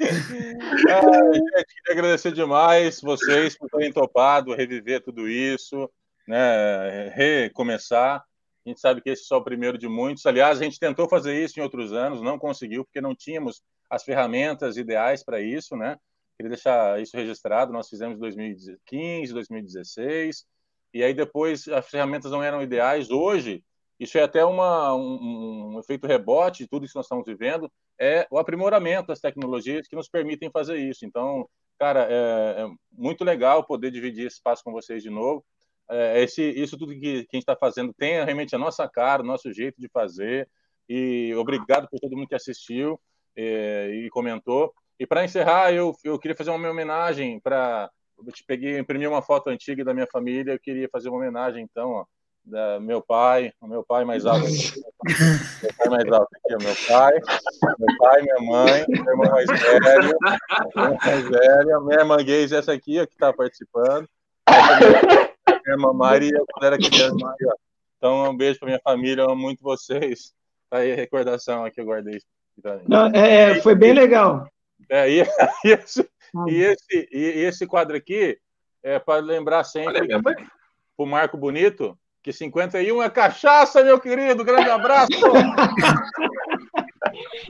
[0.00, 5.90] É, gente, queria agradecer demais vocês por terem topado reviver tudo isso,
[6.26, 8.24] né, recomeçar.
[8.64, 10.24] A gente sabe que esse é só o primeiro de muitos.
[10.24, 14.04] Aliás, a gente tentou fazer isso em outros anos, não conseguiu, porque não tínhamos as
[14.04, 15.98] ferramentas ideais para isso, né?
[16.36, 17.72] Queria deixar isso registrado.
[17.72, 20.46] Nós fizemos em 2015, 2016,
[20.94, 23.10] e aí depois as ferramentas não eram ideais.
[23.10, 23.62] Hoje,
[23.98, 27.70] isso é até uma, um, um efeito rebote de tudo isso que nós estamos vivendo,
[27.98, 31.04] é o aprimoramento das tecnologias que nos permitem fazer isso.
[31.04, 31.46] Então,
[31.78, 35.44] cara, é, é muito legal poder dividir esse espaço com vocês de novo.
[35.90, 39.22] É, esse, isso tudo que, que a gente está fazendo tem realmente a nossa cara,
[39.22, 40.48] o nosso jeito de fazer.
[40.88, 42.98] E obrigado por todo mundo que assistiu
[43.36, 44.72] é, e comentou.
[44.98, 47.90] E para encerrar, eu, eu queria fazer uma homenagem para.
[48.18, 51.62] Eu te peguei, imprimi uma foto antiga da minha família, eu queria fazer uma homenagem,
[51.62, 52.04] então, ó,
[52.44, 57.12] da meu pai, o meu pai mais alto meu pai mais alto aqui, meu pai,
[57.78, 60.18] meu pai, minha mãe, meu irmão mais velho,
[60.74, 64.06] meu irmão mais velho, minha irmã Geise, essa aqui, ó, que está participando,
[64.48, 67.54] minha irmã Maria, quando era criança, Maria.
[67.96, 70.32] Então, um beijo para minha família, amo muito vocês.
[70.70, 72.18] Tá aí a recordação aqui, eu guardei.
[72.88, 74.46] Não, é, é, foi bem legal.
[74.88, 75.22] É, e,
[75.64, 76.08] e, esse,
[76.48, 78.38] e, esse, e esse quadro aqui
[78.82, 80.36] é para lembrar sempre para
[80.96, 84.44] o Marco Bonito que 51 é cachaça, meu querido.
[84.44, 85.10] Grande abraço.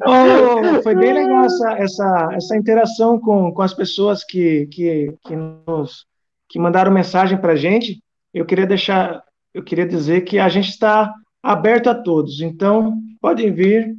[0.07, 5.37] Oh, foi bem legal essa, essa, essa interação com, com as pessoas que, que, que,
[5.37, 6.07] nos,
[6.49, 8.03] que mandaram mensagem para a gente.
[8.33, 9.23] Eu queria deixar,
[9.53, 11.13] eu queria dizer que a gente está
[11.43, 12.41] aberto a todos.
[12.41, 13.95] Então, podem vir.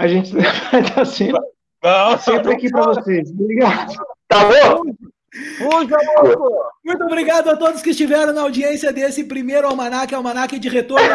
[0.00, 1.40] A gente vai estar sempre,
[1.84, 3.30] não, sempre aqui para vocês.
[3.30, 3.92] Obrigado.
[4.26, 4.82] Tá bom?
[6.82, 11.06] Muito obrigado a todos que estiveram na audiência desse primeiro almanac, almanac de retorno,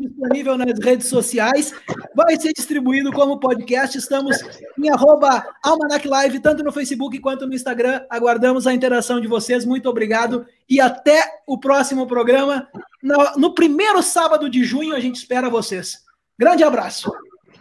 [0.00, 1.74] disponível nas redes sociais.
[2.16, 3.98] Vai ser distribuído como podcast.
[3.98, 4.38] Estamos
[4.82, 8.00] em arroba Almanac Live, tanto no Facebook quanto no Instagram.
[8.08, 9.66] Aguardamos a interação de vocês.
[9.66, 12.66] Muito obrigado e até o próximo programa.
[13.02, 15.98] No, no primeiro sábado de junho, a gente espera vocês.
[16.38, 17.12] Grande abraço.